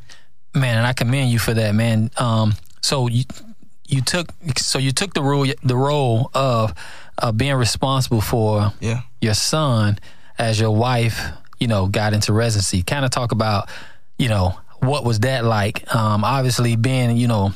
Man, 0.55 0.77
and 0.77 0.88
I 0.88 0.93
commend 0.93 1.29
you 1.29 1.38
for 1.38 1.53
that, 1.53 1.75
man. 1.75 2.10
Um, 2.17 2.55
so 2.81 3.07
you 3.07 3.25
you 3.88 4.02
took 4.02 4.28
so 4.58 4.80
you 4.80 4.91
took 4.91 5.13
the 5.13 5.21
role 5.23 5.47
the 5.63 5.76
role 5.76 6.30
of 6.34 6.73
uh, 7.17 7.32
being 7.32 7.56
responsible 7.56 8.21
for 8.21 8.73
Yeah. 8.80 9.02
your 9.21 9.34
son 9.34 9.97
as 10.38 10.60
your 10.60 10.76
wife, 10.76 11.19
you 11.60 11.67
know, 11.67 11.88
got 11.88 12.13
into 12.13 12.32
residency. 12.34 12.84
Kind 12.84 13.06
of 13.06 13.12
talk 13.12 13.32
about, 13.32 13.69
you 14.19 14.30
know, 14.30 14.56
what 14.80 15.04
was 15.04 15.21
that 15.21 15.43
like? 15.45 15.93
Um, 15.95 16.23
obviously, 16.23 16.76
being 16.76 17.17
you 17.17 17.28
know, 17.28 17.54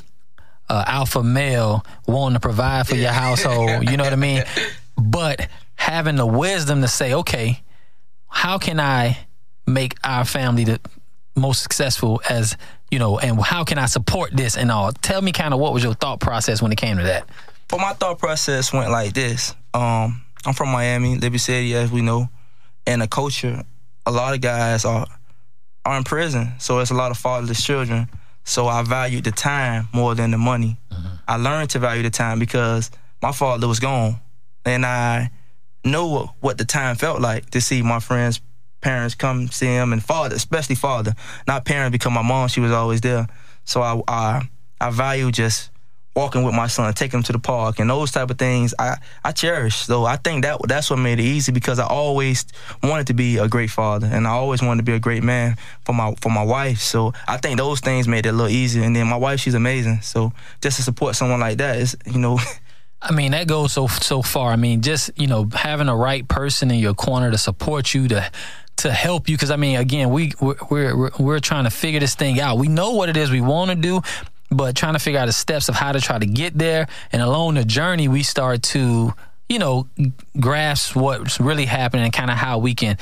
uh, 0.70 0.84
alpha 0.88 1.22
male, 1.22 1.86
wanting 2.08 2.36
to 2.36 2.40
provide 2.40 2.88
for 2.88 2.96
your 2.96 3.12
household. 3.12 3.90
You 3.90 3.98
know 3.98 4.04
what 4.04 4.14
I 4.14 4.18
mean? 4.18 4.44
But 4.98 5.48
having 5.76 6.16
the 6.16 6.26
wisdom 6.28 6.82
to 6.82 6.88
say, 6.88 7.14
okay, 7.14 7.62
how 8.28 8.58
can 8.60 8.80
I 8.80 9.18
make 9.66 9.96
our 10.04 10.26
family 10.26 10.64
the 10.66 10.80
most 11.36 11.64
successful 11.64 12.22
as 12.30 12.56
you 12.92 13.00
know, 13.00 13.18
and 13.18 13.42
how 13.42 13.64
can 13.64 13.78
I 13.78 13.86
support 13.86 14.32
this 14.36 14.58
and 14.58 14.70
all? 14.70 14.92
Tell 14.92 15.22
me 15.22 15.32
kind 15.32 15.54
of 15.54 15.60
what 15.60 15.74
was 15.74 15.84
your 15.84 15.94
thought 15.94 16.20
process 16.20 16.62
when 16.62 16.72
it 16.72 16.78
came 16.78 16.98
to 16.98 17.04
that. 17.04 17.28
But 17.70 17.80
my 17.80 17.94
thought 17.94 18.20
process 18.20 18.74
went 18.74 18.92
like 18.92 19.14
this. 19.14 19.56
Um, 19.74 20.22
I'm 20.46 20.54
from 20.54 20.70
Miami, 20.70 21.16
Liberty 21.16 21.38
City, 21.38 21.74
as 21.74 21.90
we 21.90 22.02
know, 22.02 22.28
and 22.86 23.02
the 23.02 23.08
culture. 23.08 23.64
A 24.06 24.12
lot 24.12 24.34
of 24.34 24.42
guys 24.42 24.84
are 24.86 25.08
are 25.86 25.98
in 25.98 26.04
prison, 26.04 26.52
so 26.60 26.80
it's 26.80 26.92
a 26.92 26.94
lot 26.94 27.10
of 27.12 27.18
fatherless 27.18 27.64
children. 27.64 28.08
So 28.44 28.68
I 28.68 28.84
valued 28.84 29.24
the 29.24 29.32
time 29.32 29.88
more 29.94 30.14
than 30.14 30.32
the 30.32 30.38
money. 30.38 30.78
I 31.28 31.38
learned 31.38 31.70
to 31.72 31.80
value 31.80 32.04
the 32.04 32.10
time 32.10 32.40
because 32.40 32.92
my 33.22 33.32
father 33.32 33.68
was 33.68 33.80
gone, 33.80 34.20
and 34.66 34.86
I 34.86 35.32
know 35.86 36.34
what 36.42 36.58
the 36.58 36.66
time 36.66 36.96
felt 36.96 37.22
like 37.22 37.52
to 37.52 37.62
see 37.62 37.82
my 37.82 38.00
friends' 38.00 38.42
parents 38.82 39.16
come 39.16 39.48
see 39.48 39.68
him, 39.68 39.94
and 39.94 40.04
father, 40.04 40.36
especially 40.36 40.76
father, 40.76 41.14
not 41.48 41.66
parents, 41.66 41.92
because 41.92 42.12
my 42.12 42.22
mom 42.22 42.48
she 42.48 42.60
was 42.60 42.72
always 42.72 43.02
there. 43.02 43.28
So 43.64 43.82
I 43.82 44.02
I, 44.08 44.50
I 44.80 44.90
value 44.90 45.32
just 45.32 45.72
walking 46.16 46.44
with 46.44 46.54
my 46.54 46.68
son, 46.68 46.94
taking 46.94 47.20
him 47.20 47.24
to 47.24 47.32
the 47.32 47.40
park, 47.40 47.80
and 47.80 47.90
those 47.90 48.12
type 48.12 48.30
of 48.30 48.38
things 48.38 48.74
I, 48.78 48.98
I 49.24 49.32
cherish. 49.32 49.76
So 49.78 50.06
I 50.06 50.18
think 50.18 50.44
that 50.44 50.60
that's 50.68 50.90
what 50.90 50.98
made 50.98 51.20
it 51.20 51.24
easy 51.24 51.52
because 51.52 51.80
I 51.80 51.88
always 51.88 52.46
wanted 52.84 53.08
to 53.08 53.14
be 53.14 53.38
a 53.38 53.48
great 53.48 53.70
father, 53.70 54.08
and 54.08 54.28
I 54.28 54.32
always 54.32 54.62
wanted 54.62 54.80
to 54.80 54.92
be 54.92 54.96
a 54.96 55.00
great 55.00 55.24
man 55.24 55.58
for 55.86 55.94
my 55.94 56.14
for 56.22 56.30
my 56.30 56.44
wife. 56.44 56.80
So 56.80 57.14
I 57.28 57.38
think 57.38 57.58
those 57.58 57.80
things 57.80 58.08
made 58.08 58.26
it 58.26 58.30
a 58.30 58.34
little 58.34 58.52
easier. 58.52 58.84
And 58.84 58.96
then 58.96 59.08
my 59.08 59.18
wife, 59.18 59.40
she's 59.40 59.54
amazing. 59.54 60.02
So 60.02 60.34
just 60.62 60.78
to 60.78 60.84
support 60.84 61.16
someone 61.16 61.40
like 61.40 61.58
that 61.60 61.78
is, 61.78 61.96
you 62.06 62.20
know, 62.20 62.40
I 63.02 63.14
mean, 63.14 63.32
that 63.32 63.48
goes 63.48 63.74
so 63.74 63.88
so 63.88 64.22
far. 64.22 64.52
I 64.52 64.58
mean, 64.58 64.82
just 64.82 65.10
you 65.16 65.28
know, 65.28 65.50
having 65.54 65.88
the 65.88 65.96
right 65.96 66.28
person 66.28 66.70
in 66.70 66.80
your 66.80 66.94
corner 66.94 67.32
to 67.32 67.38
support 67.38 67.94
you 67.94 68.08
to 68.10 68.30
to 68.78 68.92
help 68.92 69.30
you. 69.30 69.36
Because 69.36 69.52
I 69.52 69.56
mean, 69.58 69.78
again, 69.78 70.10
we 70.12 70.34
we're, 70.42 70.56
we're 70.70 71.10
we're 71.20 71.40
trying 71.40 71.66
to 71.66 71.70
figure 71.70 72.00
this 72.00 72.16
thing 72.16 72.40
out. 72.40 72.58
We 72.58 72.68
know 72.68 72.92
what 72.92 73.10
it 73.10 73.18
is 73.18 73.30
we 73.32 73.42
want 73.42 73.70
to 73.72 73.76
do, 73.76 74.02
but 74.50 74.76
trying 74.76 74.94
to 74.94 75.00
figure 75.00 75.20
out 75.20 75.28
the 75.28 75.34
steps 75.34 75.70
of 75.70 75.76
how 75.76 75.92
to 75.92 76.00
try 76.02 76.18
to 76.20 76.26
get 76.26 76.58
there. 76.58 76.88
And 77.12 77.22
along 77.22 77.56
the 77.56 77.66
journey, 77.66 78.08
we 78.08 78.24
start 78.24 78.64
to 78.64 79.14
you 79.50 79.60
know 79.60 79.88
grasp 80.40 80.96
what's 80.96 81.40
really 81.40 81.66
happening 81.66 82.06
and 82.06 82.14
kind 82.14 82.32
of 82.32 82.38
how 82.38 82.58
we 82.58 82.74
can 82.74 82.98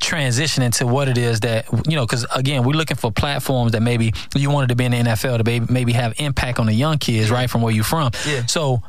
transition 0.00 0.64
into 0.64 0.84
what 0.86 1.06
it 1.06 1.16
is 1.16 1.40
that 1.40 1.64
you 1.86 1.94
know 1.94 2.04
because 2.04 2.26
again 2.34 2.64
we're 2.64 2.72
looking 2.72 2.96
for 2.96 3.12
platforms 3.12 3.70
that 3.72 3.82
maybe 3.82 4.12
you 4.34 4.50
wanted 4.50 4.68
to 4.68 4.74
be 4.74 4.84
in 4.84 4.90
the 4.90 4.98
nfl 4.98 5.38
to 5.38 5.44
maybe, 5.44 5.64
maybe 5.72 5.92
have 5.92 6.12
impact 6.18 6.58
on 6.58 6.66
the 6.66 6.72
young 6.72 6.98
kids 6.98 7.30
right 7.30 7.48
from 7.48 7.62
where 7.62 7.72
you're 7.72 7.84
from 7.84 8.10
Yeah. 8.26 8.44
so 8.46 8.82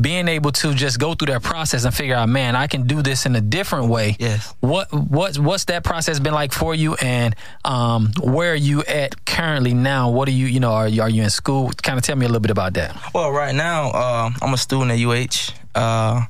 being 0.00 0.28
able 0.28 0.52
to 0.52 0.74
just 0.74 0.98
go 0.98 1.14
through 1.14 1.32
that 1.32 1.42
process 1.42 1.84
and 1.84 1.94
figure 1.94 2.14
out 2.14 2.28
man 2.28 2.54
i 2.54 2.66
can 2.66 2.86
do 2.86 3.00
this 3.00 3.24
in 3.24 3.34
a 3.34 3.40
different 3.40 3.88
way. 3.88 4.16
Yes. 4.18 4.54
what 4.60 4.92
what's 4.92 5.38
what's 5.38 5.64
that 5.66 5.84
process 5.84 6.18
been 6.20 6.34
like 6.34 6.52
for 6.52 6.74
you? 6.74 6.94
And 6.96 7.34
um 7.64 8.12
where 8.20 8.52
are 8.52 8.54
you 8.54 8.82
at 8.84 9.24
currently 9.24 9.74
now? 9.74 10.10
What 10.10 10.28
are 10.28 10.32
you 10.32 10.46
you 10.46 10.60
know 10.60 10.72
are 10.72 10.88
you, 10.88 11.02
are 11.02 11.08
you 11.08 11.22
in 11.22 11.30
school? 11.30 11.70
Kind 11.82 11.98
of 11.98 12.04
tell 12.04 12.16
me 12.16 12.26
a 12.26 12.28
little 12.28 12.40
bit 12.40 12.50
about 12.50 12.74
that. 12.74 12.96
Well, 13.14 13.30
right 13.32 13.54
now, 13.54 13.90
uh, 13.90 14.30
I'm 14.42 14.54
a 14.54 14.58
student 14.58 14.90
at 14.92 14.98
UH. 14.98 15.52
Uh, 15.74 16.24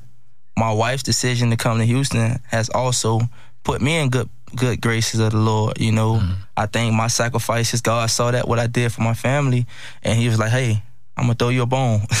my 0.57 0.71
wife's 0.71 1.03
decision 1.03 1.49
to 1.51 1.57
come 1.57 1.77
to 1.77 1.85
Houston 1.85 2.39
has 2.47 2.69
also 2.69 3.21
put 3.63 3.81
me 3.81 3.97
in 3.97 4.09
good 4.09 4.29
good 4.55 4.81
graces 4.81 5.19
of 5.19 5.31
the 5.31 5.37
Lord. 5.37 5.79
You 5.79 5.91
know, 5.91 6.21
I 6.55 6.65
think 6.65 6.93
my 6.93 7.07
sacrifices, 7.07 7.81
God 7.81 8.09
saw 8.09 8.31
that 8.31 8.47
what 8.47 8.59
I 8.59 8.67
did 8.67 8.91
for 8.91 9.01
my 9.01 9.13
family, 9.13 9.65
and 10.03 10.17
He 10.17 10.27
was 10.29 10.39
like, 10.39 10.51
"Hey, 10.51 10.83
I'm 11.17 11.23
gonna 11.23 11.35
throw 11.35 11.49
you 11.49 11.63
a 11.63 11.65
bone. 11.65 12.01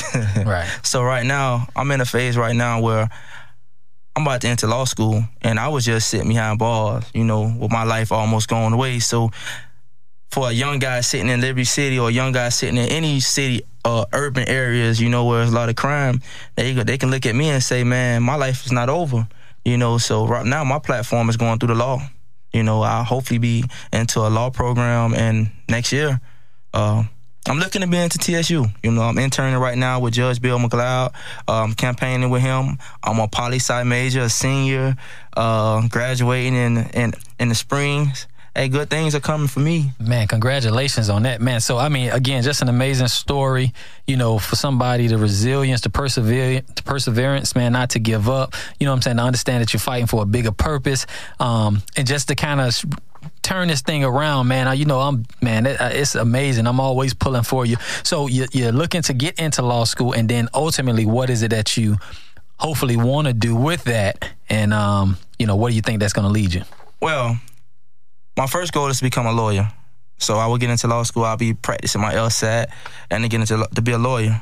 Right. 0.45 0.67
So 0.83 1.03
right 1.03 1.25
now, 1.25 1.67
I'm 1.75 1.91
in 1.91 2.01
a 2.01 2.05
phase 2.05 2.37
right 2.37 2.55
now 2.55 2.81
where 2.81 3.09
I'm 4.15 4.23
about 4.23 4.41
to 4.41 4.47
enter 4.47 4.67
law 4.67 4.85
school, 4.85 5.23
and 5.41 5.59
I 5.59 5.67
was 5.67 5.85
just 5.85 6.09
sitting 6.09 6.29
behind 6.29 6.57
bars, 6.57 7.05
you 7.13 7.23
know, 7.23 7.55
with 7.59 7.71
my 7.71 7.83
life 7.83 8.11
almost 8.11 8.47
going 8.49 8.73
away. 8.73 8.99
So 8.99 9.31
for 10.31 10.49
a 10.49 10.51
young 10.51 10.79
guy 10.79 11.01
sitting 11.01 11.29
in 11.29 11.39
Liberty 11.41 11.65
City 11.65 11.99
or 11.99 12.09
a 12.09 12.11
young 12.11 12.31
guy 12.31 12.49
sitting 12.49 12.77
in 12.77 12.89
any 12.89 13.19
city 13.19 13.63
uh, 13.85 14.05
urban 14.13 14.47
areas, 14.49 14.99
you 14.99 15.09
know, 15.09 15.25
where 15.25 15.39
there's 15.39 15.51
a 15.51 15.55
lot 15.55 15.69
of 15.69 15.75
crime, 15.75 16.21
they 16.55 16.73
they 16.73 16.97
can 16.97 17.11
look 17.11 17.25
at 17.25 17.35
me 17.35 17.49
and 17.49 17.61
say, 17.63 17.83
"Man, 17.83 18.23
my 18.23 18.35
life 18.35 18.65
is 18.65 18.71
not 18.71 18.89
over." 18.89 19.27
You 19.63 19.77
know, 19.77 19.97
so 19.97 20.25
right 20.25 20.45
now 20.45 20.63
my 20.63 20.79
platform 20.79 21.29
is 21.29 21.37
going 21.37 21.59
through 21.59 21.69
the 21.69 21.75
law. 21.75 21.99
You 22.53 22.63
know, 22.63 22.81
I'll 22.81 23.03
hopefully 23.03 23.37
be 23.39 23.65
into 23.93 24.19
a 24.21 24.29
law 24.29 24.49
program, 24.49 25.13
and 25.13 25.51
next 25.69 25.91
year, 25.91 26.19
uh, 26.73 27.03
I'm 27.47 27.59
looking 27.59 27.81
to 27.81 27.87
be 27.87 27.97
into 27.97 28.17
TSU. 28.17 28.65
You 28.83 28.91
know, 28.91 29.03
I'm 29.03 29.17
interning 29.17 29.55
right 29.55 29.77
now 29.77 30.01
with 30.01 30.13
Judge 30.13 30.41
Bill 30.41 30.59
McLeod. 30.59 31.13
I'm 31.47 31.73
campaigning 31.73 32.29
with 32.29 32.41
him. 32.41 32.77
I'm 33.01 33.19
a 33.19 33.27
poli 33.29 33.57
sci 33.57 33.83
major, 33.83 34.21
a 34.21 34.29
senior, 34.29 34.97
uh, 35.35 35.87
graduating 35.87 36.55
in 36.55 36.77
in 36.89 37.13
in 37.39 37.49
the 37.49 37.55
springs 37.55 38.27
hey, 38.57 38.67
good 38.69 38.89
things 38.89 39.13
are 39.13 39.19
coming 39.19 39.47
for 39.47 39.59
me. 39.59 39.91
Man, 39.99 40.27
congratulations 40.27 41.09
on 41.09 41.23
that, 41.23 41.41
man. 41.41 41.61
So, 41.61 41.77
I 41.77 41.89
mean, 41.89 42.09
again, 42.09 42.41
just 42.41 42.63
an 42.63 42.69
amazing 42.69 43.07
story, 43.07 43.73
you 44.07 44.17
know, 44.17 44.39
for 44.39 44.55
somebody, 44.55 45.07
the 45.07 45.17
resilience, 45.17 45.81
the 45.81 45.91
persevere, 45.91 46.61
the 46.75 46.81
perseverance, 46.81 47.55
man, 47.55 47.71
not 47.71 47.91
to 47.91 47.99
give 47.99 48.27
up, 48.27 48.55
you 48.79 48.85
know 48.85 48.91
what 48.91 48.97
I'm 48.97 49.01
saying, 49.03 49.17
to 49.17 49.23
understand 49.23 49.61
that 49.61 49.73
you're 49.73 49.79
fighting 49.79 50.07
for 50.07 50.23
a 50.23 50.25
bigger 50.25 50.51
purpose, 50.51 51.05
um, 51.39 51.83
and 51.95 52.07
just 52.07 52.29
to 52.29 52.35
kind 52.35 52.59
of 52.59 52.83
turn 53.41 53.67
this 53.67 53.81
thing 53.81 54.03
around, 54.03 54.47
man. 54.47 54.77
You 54.77 54.85
know, 54.85 54.99
I'm 54.99 55.25
man, 55.41 55.67
uh, 55.67 55.91
it's 55.93 56.15
amazing. 56.15 56.67
I'm 56.67 56.79
always 56.79 57.13
pulling 57.13 57.43
for 57.43 57.65
you. 57.65 57.77
So 58.03 58.27
you're 58.27 58.71
looking 58.71 59.01
to 59.03 59.13
get 59.13 59.39
into 59.39 59.61
law 59.61 59.83
school, 59.83 60.13
and 60.13 60.29
then 60.29 60.49
ultimately, 60.53 61.05
what 61.05 61.29
is 61.29 61.43
it 61.43 61.51
that 61.51 61.77
you 61.77 61.97
hopefully 62.59 62.97
want 62.97 63.27
to 63.27 63.33
do 63.33 63.55
with 63.55 63.83
that? 63.85 64.29
And 64.49 64.73
um, 64.73 65.17
you 65.39 65.47
know, 65.47 65.55
what 65.55 65.69
do 65.69 65.75
you 65.75 65.81
think 65.81 65.99
that's 65.99 66.13
going 66.13 66.27
to 66.27 66.31
lead 66.31 66.53
you? 66.53 66.63
Well, 67.01 67.39
my 68.35 68.47
first 68.47 68.73
goal 68.73 68.87
is 68.87 68.97
to 68.97 69.03
become 69.03 69.25
a 69.25 69.33
lawyer. 69.33 69.71
So 70.19 70.37
I 70.37 70.47
will 70.47 70.57
get 70.57 70.69
into 70.69 70.87
law 70.87 71.03
school. 71.03 71.25
I'll 71.25 71.37
be 71.37 71.53
practicing 71.53 72.01
my 72.01 72.13
LSAT 72.13 72.67
and 73.09 73.23
then 73.23 73.29
get 73.29 73.39
into 73.41 73.67
to 73.75 73.81
be 73.81 73.91
a 73.91 73.97
lawyer. 73.97 74.41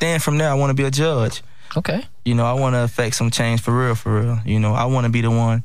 Then 0.00 0.20
from 0.20 0.38
there, 0.38 0.50
I 0.50 0.54
want 0.54 0.70
to 0.70 0.74
be 0.74 0.84
a 0.84 0.90
judge. 0.90 1.42
Okay. 1.76 2.04
You 2.24 2.34
know, 2.34 2.44
I 2.44 2.54
want 2.54 2.74
to 2.74 2.82
affect 2.82 3.14
some 3.14 3.30
change 3.30 3.60
for 3.60 3.76
real, 3.76 3.94
for 3.94 4.20
real. 4.20 4.40
You 4.44 4.58
know, 4.58 4.74
I 4.74 4.86
want 4.86 5.04
to 5.04 5.10
be 5.10 5.20
the 5.20 5.30
one. 5.30 5.62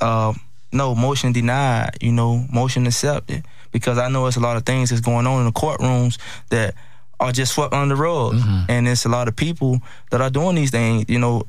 Uh, 0.00 0.34
no 0.74 0.94
motion 0.94 1.32
denied. 1.32 1.98
You 2.00 2.12
know, 2.12 2.44
motion 2.52 2.86
accepted 2.86 3.44
because 3.72 3.98
I 3.98 4.08
know 4.08 4.26
it's 4.26 4.36
a 4.36 4.40
lot 4.40 4.56
of 4.56 4.64
things 4.64 4.90
that's 4.90 5.00
going 5.00 5.26
on 5.26 5.40
in 5.40 5.46
the 5.46 5.52
courtrooms 5.52 6.18
that 6.50 6.74
are 7.20 7.32
just 7.32 7.54
swept 7.54 7.72
under 7.72 7.94
the 7.94 8.00
rug, 8.00 8.34
mm-hmm. 8.34 8.70
and 8.70 8.88
it's 8.88 9.04
a 9.04 9.08
lot 9.08 9.28
of 9.28 9.36
people 9.36 9.80
that 10.10 10.20
are 10.20 10.30
doing 10.30 10.56
these 10.56 10.70
things. 10.70 11.06
You 11.08 11.18
know, 11.18 11.44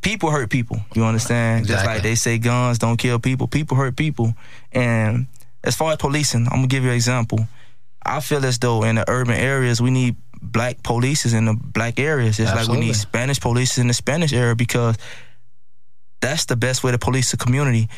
people 0.00 0.30
hurt 0.30 0.50
people. 0.50 0.78
You 0.94 1.04
understand? 1.04 1.62
Exactly. 1.62 1.74
Just 1.74 1.86
like 1.86 2.02
they 2.02 2.14
say 2.14 2.38
guns 2.38 2.78
don't 2.78 2.96
kill 2.96 3.18
people. 3.18 3.46
People 3.46 3.76
hurt 3.76 3.96
people. 3.96 4.34
And 4.72 5.26
as 5.64 5.76
far 5.76 5.92
as 5.92 5.98
policing, 5.98 6.46
I'm 6.46 6.58
gonna 6.58 6.66
give 6.68 6.84
you 6.84 6.90
an 6.90 6.96
example. 6.96 7.40
I 8.04 8.20
feel 8.20 8.44
as 8.44 8.58
though 8.58 8.84
in 8.84 8.94
the 8.94 9.04
urban 9.08 9.34
areas 9.34 9.82
we 9.82 9.90
need 9.90 10.16
black 10.40 10.82
polices 10.82 11.34
in 11.34 11.46
the 11.46 11.54
black 11.54 11.98
areas. 11.98 12.38
It's 12.38 12.50
Absolutely. 12.50 12.74
like 12.74 12.80
we 12.80 12.86
need 12.86 12.96
Spanish 12.96 13.40
police 13.40 13.78
in 13.78 13.88
the 13.88 13.94
Spanish 13.94 14.32
area 14.32 14.54
because 14.54 14.96
that's 16.20 16.46
the 16.46 16.56
best 16.56 16.82
way 16.82 16.92
to 16.92 16.98
police 16.98 17.30
the 17.30 17.36
community 17.36 17.88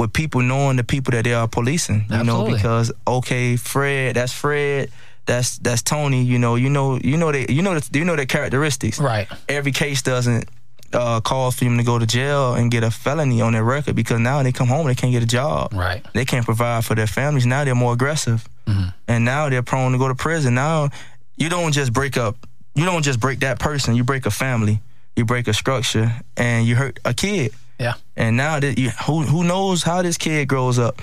with 0.00 0.12
people 0.12 0.40
knowing 0.40 0.76
the 0.76 0.84
people 0.84 1.12
that 1.12 1.24
they 1.24 1.34
are 1.34 1.46
policing. 1.46 2.06
You 2.08 2.16
Absolutely. 2.16 2.50
know, 2.50 2.56
because 2.56 2.92
okay, 3.06 3.56
Fred, 3.56 4.16
that's 4.16 4.32
Fred 4.32 4.90
that's 5.26 5.58
that's 5.58 5.82
Tony. 5.82 6.24
You 6.24 6.38
know, 6.38 6.56
you 6.56 6.70
know, 6.70 6.98
you 6.98 7.16
know 7.16 7.30
they, 7.30 7.46
you 7.48 7.62
know, 7.62 7.78
the, 7.78 7.98
you 7.98 8.04
know 8.04 8.16
their 8.16 8.26
characteristics. 8.26 8.98
Right. 8.98 9.28
Every 9.48 9.72
case 9.72 10.02
doesn't 10.02 10.48
uh, 10.92 11.20
cause 11.20 11.54
for 11.56 11.64
them 11.64 11.78
to 11.78 11.84
go 11.84 11.98
to 11.98 12.06
jail 12.06 12.54
and 12.54 12.70
get 12.70 12.82
a 12.82 12.90
felony 12.90 13.40
on 13.40 13.52
their 13.52 13.62
record 13.62 13.94
because 13.94 14.18
now 14.18 14.42
they 14.42 14.52
come 14.52 14.68
home 14.68 14.86
they 14.86 14.94
can't 14.94 15.12
get 15.12 15.22
a 15.22 15.26
job. 15.26 15.72
Right. 15.72 16.04
They 16.14 16.24
can't 16.24 16.44
provide 16.44 16.84
for 16.84 16.94
their 16.94 17.06
families. 17.06 17.46
Now 17.46 17.64
they're 17.64 17.74
more 17.74 17.92
aggressive. 17.92 18.46
Mm-hmm. 18.66 18.88
And 19.06 19.24
now 19.24 19.48
they're 19.48 19.62
prone 19.62 19.92
to 19.92 19.98
go 19.98 20.08
to 20.08 20.14
prison. 20.14 20.54
Now 20.54 20.90
you 21.36 21.48
don't 21.48 21.72
just 21.72 21.92
break 21.92 22.16
up, 22.16 22.36
you 22.74 22.84
don't 22.84 23.02
just 23.02 23.20
break 23.20 23.40
that 23.40 23.58
person, 23.58 23.94
you 23.94 24.04
break 24.04 24.26
a 24.26 24.30
family, 24.30 24.80
you 25.16 25.24
break 25.24 25.48
a 25.48 25.54
structure, 25.54 26.12
and 26.36 26.66
you 26.66 26.76
hurt 26.76 26.98
a 27.04 27.14
kid. 27.14 27.52
Yeah. 27.80 27.94
And 28.16 28.36
now 28.36 28.60
that 28.60 28.78
you, 28.78 28.90
who 29.06 29.22
who 29.22 29.42
knows 29.42 29.82
how 29.82 30.02
this 30.02 30.18
kid 30.18 30.46
grows 30.48 30.78
up? 30.78 31.00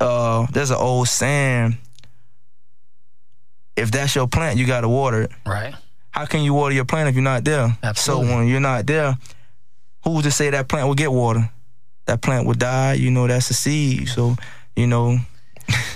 Uh, 0.00 0.46
there's 0.52 0.70
an 0.70 0.78
old 0.78 1.08
saying: 1.08 1.78
if 3.76 3.90
that's 3.90 4.14
your 4.14 4.26
plant, 4.26 4.58
you 4.58 4.66
got 4.66 4.80
to 4.80 4.88
water 4.88 5.22
it. 5.22 5.30
Right 5.46 5.74
how 6.18 6.26
can 6.26 6.42
you 6.42 6.52
water 6.52 6.74
your 6.74 6.84
plant 6.84 7.08
if 7.08 7.14
you're 7.14 7.22
not 7.22 7.44
there? 7.44 7.76
Absolutely. 7.82 8.26
So 8.26 8.36
when 8.36 8.48
you're 8.48 8.60
not 8.60 8.86
there, 8.86 9.16
who's 10.02 10.24
to 10.24 10.32
say 10.32 10.50
that 10.50 10.68
plant 10.68 10.88
will 10.88 10.96
get 10.96 11.12
water? 11.12 11.48
That 12.06 12.22
plant 12.22 12.44
will 12.44 12.54
die. 12.54 12.94
You 12.94 13.12
know, 13.12 13.28
that's 13.28 13.50
a 13.50 13.54
seed. 13.54 14.08
So, 14.08 14.34
you 14.74 14.88
know. 14.88 15.18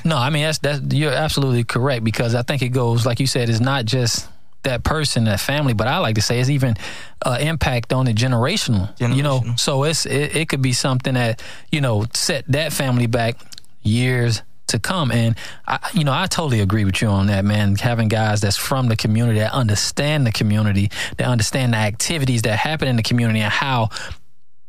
no, 0.05 0.16
I 0.16 0.31
mean 0.31 0.44
that's 0.44 0.59
that's 0.59 0.81
you're 0.90 1.12
absolutely 1.12 1.64
correct 1.64 2.05
because 2.05 2.35
I 2.35 2.42
think 2.42 2.62
it 2.62 2.68
goes 2.68 3.05
like 3.05 3.18
you 3.18 3.27
said. 3.27 3.48
It's 3.48 3.59
not 3.59 3.85
just 3.85 4.29
that 4.62 4.85
person, 4.85 5.25
that 5.25 5.40
family, 5.40 5.75
but 5.75 5.88
I 5.88 5.98
like 5.98 6.14
to 6.16 6.22
say 6.22 6.40
it's 6.40 6.51
even 6.51 6.77
uh, 7.25 7.38
impact 7.40 7.92
on 7.92 8.07
the 8.07 8.12
generational, 8.12 8.96
generational. 8.96 9.16
You 9.16 9.22
know, 9.22 9.42
so 9.57 9.85
it's 9.85 10.07
it, 10.07 10.37
it 10.37 10.48
could 10.48 10.62
be 10.62 10.72
something 10.72 11.14
that 11.14 11.42
you 11.70 11.81
know 11.81 12.05
set 12.14 12.44
that 12.48 12.72
family 12.72 13.07
back 13.07 13.37
years 13.83 14.42
to 14.68 14.79
come. 14.79 15.12
And 15.12 15.37
I, 15.66 15.79
you 15.94 16.05
know, 16.05 16.12
I 16.12 16.27
totally 16.27 16.61
agree 16.61 16.85
with 16.85 17.01
you 17.03 17.09
on 17.09 17.27
that, 17.29 17.44
man. 17.44 17.77
Having 17.77 18.09
guys 18.09 18.40
that's 18.40 18.57
from 18.57 18.88
the 18.88 18.96
community 18.96 19.38
that 19.38 19.53
understand 19.53 20.27
the 20.27 20.33
community, 20.33 20.90
that 21.16 21.27
understand 21.27 21.75
the 21.75 21.79
activities 21.79 22.42
that 22.42 22.59
happen 22.59 22.88
in 22.88 22.96
the 22.96 23.03
community, 23.03 23.40
and 23.40 23.53
how 23.53 23.90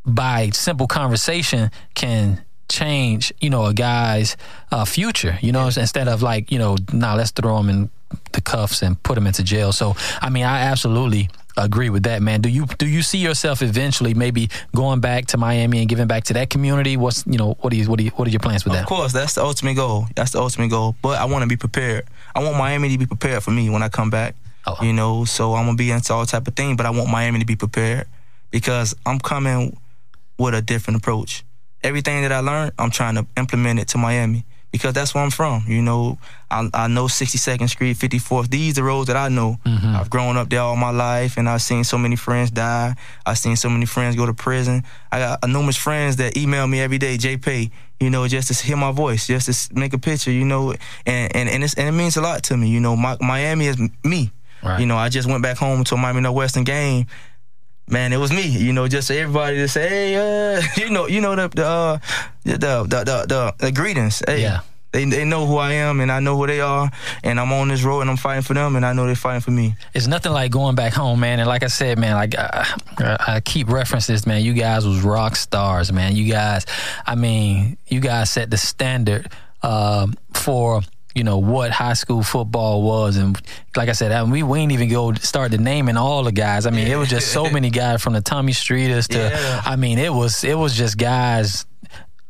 by 0.05 0.49
simple 0.49 0.87
conversation 0.87 1.71
can 1.95 2.43
change, 2.69 3.33
you 3.39 3.49
know, 3.49 3.65
a 3.65 3.73
guy's 3.73 4.37
uh, 4.71 4.85
future. 4.85 5.37
You 5.41 5.51
know, 5.51 5.65
instead 5.65 6.07
of 6.07 6.21
like, 6.21 6.51
you 6.51 6.59
know, 6.59 6.77
nah, 6.91 7.15
let's 7.15 7.31
throw 7.31 7.57
him 7.57 7.69
in 7.69 7.89
the 8.31 8.41
cuffs 8.41 8.81
and 8.81 9.01
put 9.03 9.17
him 9.17 9.27
into 9.27 9.43
jail. 9.43 9.71
So, 9.71 9.95
I 10.21 10.29
mean, 10.29 10.43
I 10.43 10.61
absolutely 10.61 11.29
agree 11.57 11.89
with 11.89 12.03
that, 12.03 12.21
man. 12.21 12.41
Do 12.41 12.49
you 12.49 12.65
do 12.65 12.87
you 12.87 13.01
see 13.01 13.19
yourself 13.19 13.61
eventually 13.61 14.13
maybe 14.13 14.49
going 14.75 14.99
back 14.99 15.27
to 15.27 15.37
Miami 15.37 15.79
and 15.79 15.89
giving 15.89 16.07
back 16.07 16.23
to 16.25 16.33
that 16.33 16.49
community? 16.49 16.97
What's 16.97 17.25
you 17.27 17.37
know 17.37 17.57
what 17.61 17.73
are 17.73 17.75
you, 17.75 17.89
what 17.89 17.99
are 17.99 18.03
you, 18.03 18.09
what 18.11 18.27
are 18.27 18.31
your 18.31 18.39
plans 18.39 18.65
with 18.65 18.73
that? 18.73 18.83
Of 18.83 18.87
course, 18.87 19.13
that's 19.13 19.35
the 19.35 19.43
ultimate 19.43 19.75
goal. 19.75 20.07
That's 20.15 20.31
the 20.31 20.39
ultimate 20.39 20.69
goal. 20.69 20.95
But 21.01 21.19
I 21.19 21.25
want 21.25 21.43
to 21.43 21.47
be 21.47 21.57
prepared. 21.57 22.05
I 22.35 22.43
want 22.43 22.57
Miami 22.57 22.89
to 22.89 22.97
be 22.97 23.05
prepared 23.05 23.43
for 23.43 23.51
me 23.51 23.69
when 23.69 23.83
I 23.83 23.89
come 23.89 24.09
back. 24.09 24.35
Oh. 24.65 24.77
You 24.81 24.93
know, 24.93 25.25
so 25.25 25.55
I'm 25.55 25.65
gonna 25.65 25.77
be 25.77 25.91
into 25.91 26.13
all 26.13 26.25
type 26.25 26.47
of 26.47 26.55
things, 26.55 26.77
but 26.77 26.85
I 26.85 26.89
want 26.89 27.09
Miami 27.09 27.39
to 27.39 27.45
be 27.45 27.55
prepared 27.55 28.07
because 28.49 28.95
I'm 29.05 29.19
coming 29.19 29.77
with 30.37 30.53
a 30.53 30.61
different 30.61 30.97
approach. 30.97 31.43
Everything 31.83 32.21
that 32.21 32.31
I 32.31 32.39
learned, 32.39 32.73
I'm 32.79 32.91
trying 32.91 33.15
to 33.15 33.25
implement 33.37 33.79
it 33.79 33.89
to 33.89 33.97
Miami 33.97 34.45
because 34.73 34.93
that's 34.93 35.13
where 35.13 35.23
I'm 35.23 35.29
from. 35.29 35.63
You 35.67 35.83
know, 35.83 36.17
I, 36.49 36.67
I 36.73 36.87
know 36.87 37.05
62nd 37.05 37.69
Street, 37.69 37.95
54th. 37.95 38.49
These 38.49 38.79
are 38.79 38.83
roads 38.83 39.07
that 39.07 39.15
I 39.15 39.29
know. 39.29 39.59
Mm-hmm. 39.65 39.95
I've 39.95 40.09
grown 40.09 40.35
up 40.35 40.49
there 40.49 40.61
all 40.61 40.75
my 40.75 40.89
life, 40.89 41.37
and 41.37 41.47
I've 41.47 41.61
seen 41.61 41.83
so 41.83 41.97
many 41.97 42.15
friends 42.15 42.49
die. 42.49 42.95
I've 43.25 43.37
seen 43.37 43.55
so 43.55 43.69
many 43.69 43.85
friends 43.85 44.15
go 44.15 44.25
to 44.25 44.33
prison. 44.33 44.83
I 45.11 45.19
got 45.19 45.47
numerous 45.47 45.77
friends 45.77 46.15
that 46.15 46.35
email 46.35 46.65
me 46.65 46.81
every 46.81 46.97
day, 46.97 47.17
JP, 47.17 47.69
you 47.99 48.09
know, 48.09 48.27
just 48.27 48.47
to 48.47 48.65
hear 48.65 48.75
my 48.75 48.91
voice, 48.91 49.27
just 49.27 49.69
to 49.69 49.75
make 49.75 49.93
a 49.93 49.99
picture, 49.99 50.31
you 50.31 50.43
know, 50.43 50.71
and 51.05 51.35
and 51.35 51.49
and, 51.49 51.63
and 51.63 51.87
it 51.87 51.91
means 51.91 52.17
a 52.17 52.21
lot 52.21 52.41
to 52.45 52.57
me. 52.57 52.67
You 52.69 52.79
know, 52.79 52.95
my, 52.95 53.15
Miami 53.21 53.67
is 53.67 53.77
me. 54.03 54.31
Right. 54.63 54.79
You 54.79 54.87
know, 54.87 54.97
I 54.97 55.09
just 55.09 55.27
went 55.27 55.43
back 55.43 55.57
home 55.57 55.83
to 55.83 55.95
a 55.95 55.97
Miami 55.97 56.21
Northwestern 56.21 56.63
game 56.63 57.05
man, 57.93 58.11
it 58.11 58.17
was 58.17 58.33
me. 58.33 58.45
You 58.45 58.73
know, 58.73 58.87
just 58.87 59.09
everybody 59.09 59.57
to 59.57 59.67
say, 59.69 59.87
hey, 59.87 60.15
uh, 60.57 60.61
you 60.77 60.89
know, 60.89 61.07
you 61.07 61.21
know 61.21 61.35
the 61.35 61.47
the 61.47 61.65
uh, 61.65 61.97
the, 62.43 62.57
the, 62.57 62.85
the, 62.87 63.25
the, 63.27 63.55
the 63.59 63.71
greetings. 63.71 64.21
Hey, 64.27 64.41
yeah. 64.41 64.61
They, 64.91 65.05
they 65.05 65.25
know 65.25 65.47
who 65.47 65.57
I 65.57 65.73
am 65.73 66.01
and 66.01 66.11
I 66.11 66.19
know 66.19 66.37
who 66.37 66.45
they 66.45 66.61
are 66.61 66.91
and 67.23 67.39
I'm 67.39 67.51
on 67.51 67.69
this 67.69 67.81
road 67.81 68.01
and 68.01 68.11
I'm 68.11 68.17
fighting 68.17 68.43
for 68.43 68.53
them 68.53 68.75
and 68.75 68.85
I 68.85 68.93
know 68.93 69.07
they're 69.07 69.15
fighting 69.15 69.41
for 69.41 69.49
me. 69.49 69.75
It's 69.95 70.05
nothing 70.05 70.31
like 70.31 70.51
going 70.51 70.75
back 70.75 70.93
home, 70.93 71.19
man. 71.19 71.39
And 71.39 71.47
like 71.47 71.63
I 71.63 71.67
said, 71.67 71.97
man, 71.97 72.13
like 72.13 72.35
I, 72.37 72.67
I 72.99 73.41
keep 73.43 73.65
referencing 73.65 74.05
this, 74.07 74.27
man. 74.27 74.43
You 74.43 74.53
guys 74.53 74.85
was 74.85 75.01
rock 75.01 75.35
stars, 75.35 75.91
man. 75.91 76.15
You 76.15 76.31
guys, 76.31 76.67
I 77.07 77.15
mean, 77.15 77.77
you 77.87 78.01
guys 78.01 78.29
set 78.29 78.51
the 78.51 78.57
standard 78.57 79.31
uh, 79.63 80.05
for 80.35 80.83
you 81.15 81.23
know 81.23 81.37
what 81.37 81.71
high 81.71 81.93
school 81.93 82.23
football 82.23 82.81
was, 82.81 83.17
and 83.17 83.39
like 83.75 83.89
I 83.89 83.93
said, 83.93 84.11
I 84.11 84.21
mean, 84.23 84.31
we 84.31 84.43
we 84.43 84.59
ain't 84.59 84.71
even 84.71 84.89
go 84.89 85.13
start 85.13 85.51
the 85.51 85.57
naming 85.57 85.97
all 85.97 86.23
the 86.23 86.31
guys. 86.31 86.65
I 86.65 86.71
mean, 86.71 86.87
it 86.87 86.95
was 86.95 87.09
just 87.09 87.31
so 87.31 87.49
many 87.49 87.69
guys 87.69 88.01
from 88.01 88.13
the 88.13 88.21
Tommy 88.21 88.53
Streeters 88.53 89.07
to, 89.09 89.17
yeah. 89.17 89.61
I 89.65 89.75
mean, 89.75 89.99
it 89.99 90.13
was 90.13 90.43
it 90.43 90.57
was 90.57 90.75
just 90.75 90.97
guys 90.97 91.65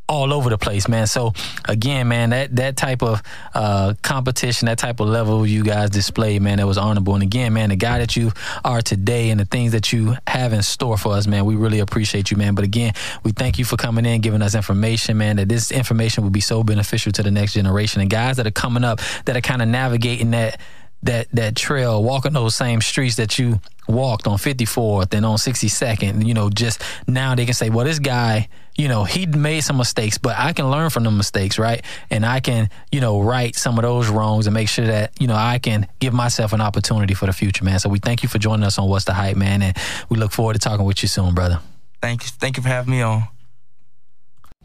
all 0.08 0.34
over 0.34 0.50
the 0.50 0.58
place, 0.58 0.88
man. 0.88 1.08
So 1.08 1.34
again, 1.66 2.08
man, 2.08 2.32
that 2.32 2.56
that 2.58 2.78
type 2.78 3.02
of 3.02 3.22
uh, 3.54 3.94
competition, 4.02 4.66
that 4.66 4.78
type 4.78 5.00
of 5.00 5.08
level 5.08 5.46
you 5.46 5.64
guys 5.64 5.90
displayed, 5.90 6.42
man, 6.42 6.58
that 6.58 6.68
was 6.68 6.78
honorable. 6.78 7.14
And 7.14 7.24
again, 7.24 7.54
man, 7.54 7.70
the 7.70 7.76
guy 7.76 8.00
that 8.00 8.16
you 8.16 8.32
are 8.64 8.82
today 8.82 9.30
and 9.30 9.40
the 9.40 9.46
things 9.46 9.72
that 9.72 9.94
you 9.94 10.16
have 10.28 10.54
in 10.54 10.62
store 10.62 10.98
for 10.98 11.14
us, 11.14 11.26
man, 11.28 11.46
we 11.46 11.56
really 11.56 11.80
appreciate 11.80 12.32
you, 12.32 12.38
man. 12.38 12.56
But 12.56 12.66
again, 12.66 12.94
we 13.24 13.32
thank 13.32 13.58
you 13.58 13.66
for 13.66 13.78
coming 13.78 14.06
in, 14.06 14.22
giving 14.22 14.42
us 14.42 14.56
information, 14.56 15.18
man. 15.18 15.38
That 15.38 15.50
this 15.50 15.72
information 15.72 16.24
will 16.24 16.32
be 16.32 16.42
so 16.42 16.64
beneficial 16.64 17.12
to 17.14 17.24
the 17.24 17.32
next 17.32 17.54
generation 17.54 18.02
and 18.02 18.10
guys 18.10 18.38
that 18.38 18.48
are 18.48 18.52
coming 18.52 18.84
up 18.84 19.00
that 19.26 19.38
are 19.38 19.42
kind 19.42 19.62
of 19.62 19.68
navigating 19.68 20.32
that 20.32 20.60
that 21.04 21.28
that 21.34 21.56
trail, 21.56 22.04
walking 22.04 22.34
those 22.34 22.56
same 22.56 22.82
streets 22.82 23.16
that 23.18 23.38
you 23.38 23.60
walked 23.88 24.28
on 24.28 24.38
54th 24.38 25.14
and 25.14 25.26
on 25.26 25.38
62nd, 25.38 26.26
you 26.26 26.34
know, 26.34 26.50
just 26.50 26.82
now 27.08 27.36
they 27.36 27.46
can 27.46 27.54
say, 27.54 27.70
well, 27.70 27.86
this 27.86 28.00
guy, 28.00 28.48
you 28.76 28.88
know, 28.88 29.04
he 29.04 29.26
made 29.26 29.62
some 29.62 29.78
mistakes, 29.78 30.18
but 30.18 30.38
I 30.38 30.54
can 30.54 30.72
learn 30.72 30.90
from 30.90 31.04
the 31.04 31.12
mistakes, 31.12 31.60
right? 31.60 31.84
And 32.10 32.26
I 32.26 32.40
can, 32.40 32.70
you 32.92 33.02
know, 33.02 33.20
right 33.22 33.56
some 33.56 33.78
of 33.78 33.84
those 33.84 34.10
wrongs 34.10 34.48
and 34.48 34.54
make 34.54 34.70
sure 34.70 34.86
that, 34.86 35.12
you 35.20 35.28
know, 35.28 35.36
I 35.36 35.60
can 35.60 35.88
give 36.00 36.14
myself 36.14 36.54
an 36.54 36.62
opportunity 36.62 37.14
for 37.14 37.26
the 37.26 37.34
future, 37.34 37.64
man. 37.64 37.80
So 37.80 37.90
we 37.90 38.00
thank 38.00 38.24
you 38.24 38.30
for 38.30 38.40
joining 38.40 38.64
us 38.64 38.80
on 38.80 38.90
What's 38.90 39.06
the 39.06 39.14
Hype, 39.14 39.38
man. 39.38 39.62
And 39.62 39.78
we 40.10 40.18
look 40.18 40.32
forward 40.32 40.54
to 40.54 40.60
talking 40.60 40.86
with 40.86 41.04
you 41.04 41.10
soon, 41.10 41.36
brother. 41.36 41.60
Thank 42.02 42.24
you. 42.24 42.30
Thank 42.40 42.58
you 42.58 42.64
for 42.64 42.70
having 42.70 42.92
me 42.92 43.02
on. 43.02 43.28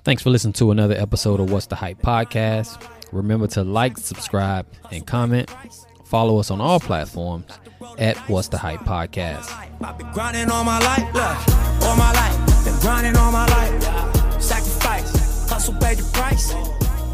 Thanks 0.04 0.22
for 0.22 0.30
listening 0.30 0.54
to 0.54 0.70
another 0.70 0.94
episode 0.94 1.40
of 1.40 1.50
What's 1.52 1.66
the 1.66 1.76
Hype 1.76 2.00
podcast. 2.00 2.82
Remember 3.12 3.46
to 3.48 3.64
like, 3.64 3.98
subscribe, 3.98 4.66
and 4.90 5.06
comment. 5.06 5.50
Follow 6.08 6.38
us 6.38 6.50
on 6.50 6.58
all 6.58 6.80
platforms 6.80 7.44
at 7.98 8.16
What's 8.30 8.48
the 8.48 8.56
Hype 8.56 8.80
podcast. 8.80 9.52
I've 9.82 9.98
been 9.98 10.10
grinding 10.12 10.50
all 10.50 10.64
my 10.64 10.78
life, 10.78 11.04
look, 11.12 11.84
all 11.86 11.96
my 11.96 12.10
life. 12.12 12.64
Been 12.64 12.80
grinding 12.80 13.14
all 13.16 13.30
my 13.30 13.46
life. 13.46 14.40
Sacrifice, 14.40 15.50
hustle, 15.50 15.74
pay 15.74 15.96
the 15.96 16.10
price. 16.14 16.54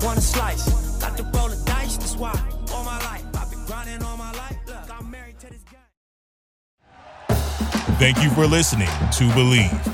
Want 0.01 0.18
a 0.18 0.20
slice, 0.20 0.68
got 1.01 1.16
to 1.16 1.24
roll 1.24 1.49
the 1.49 1.61
dice. 1.66 1.97
That's 1.97 2.14
why 2.14 2.40
all 2.72 2.84
my 2.84 3.01
life 3.01 3.24
I've 3.34 3.51
been 3.51 3.64
grinding 3.66 4.01
all 4.05 4.16
my 4.16 4.30
life. 4.30 4.57
Look, 4.64 4.88
I'm 4.88 5.11
married 5.11 5.40
to 5.40 5.49
this 5.49 5.64
guy. 5.64 7.34
Thank 7.99 8.22
you 8.22 8.30
for 8.30 8.47
listening 8.47 8.86
to 8.86 9.24
Bleav. 9.34 9.93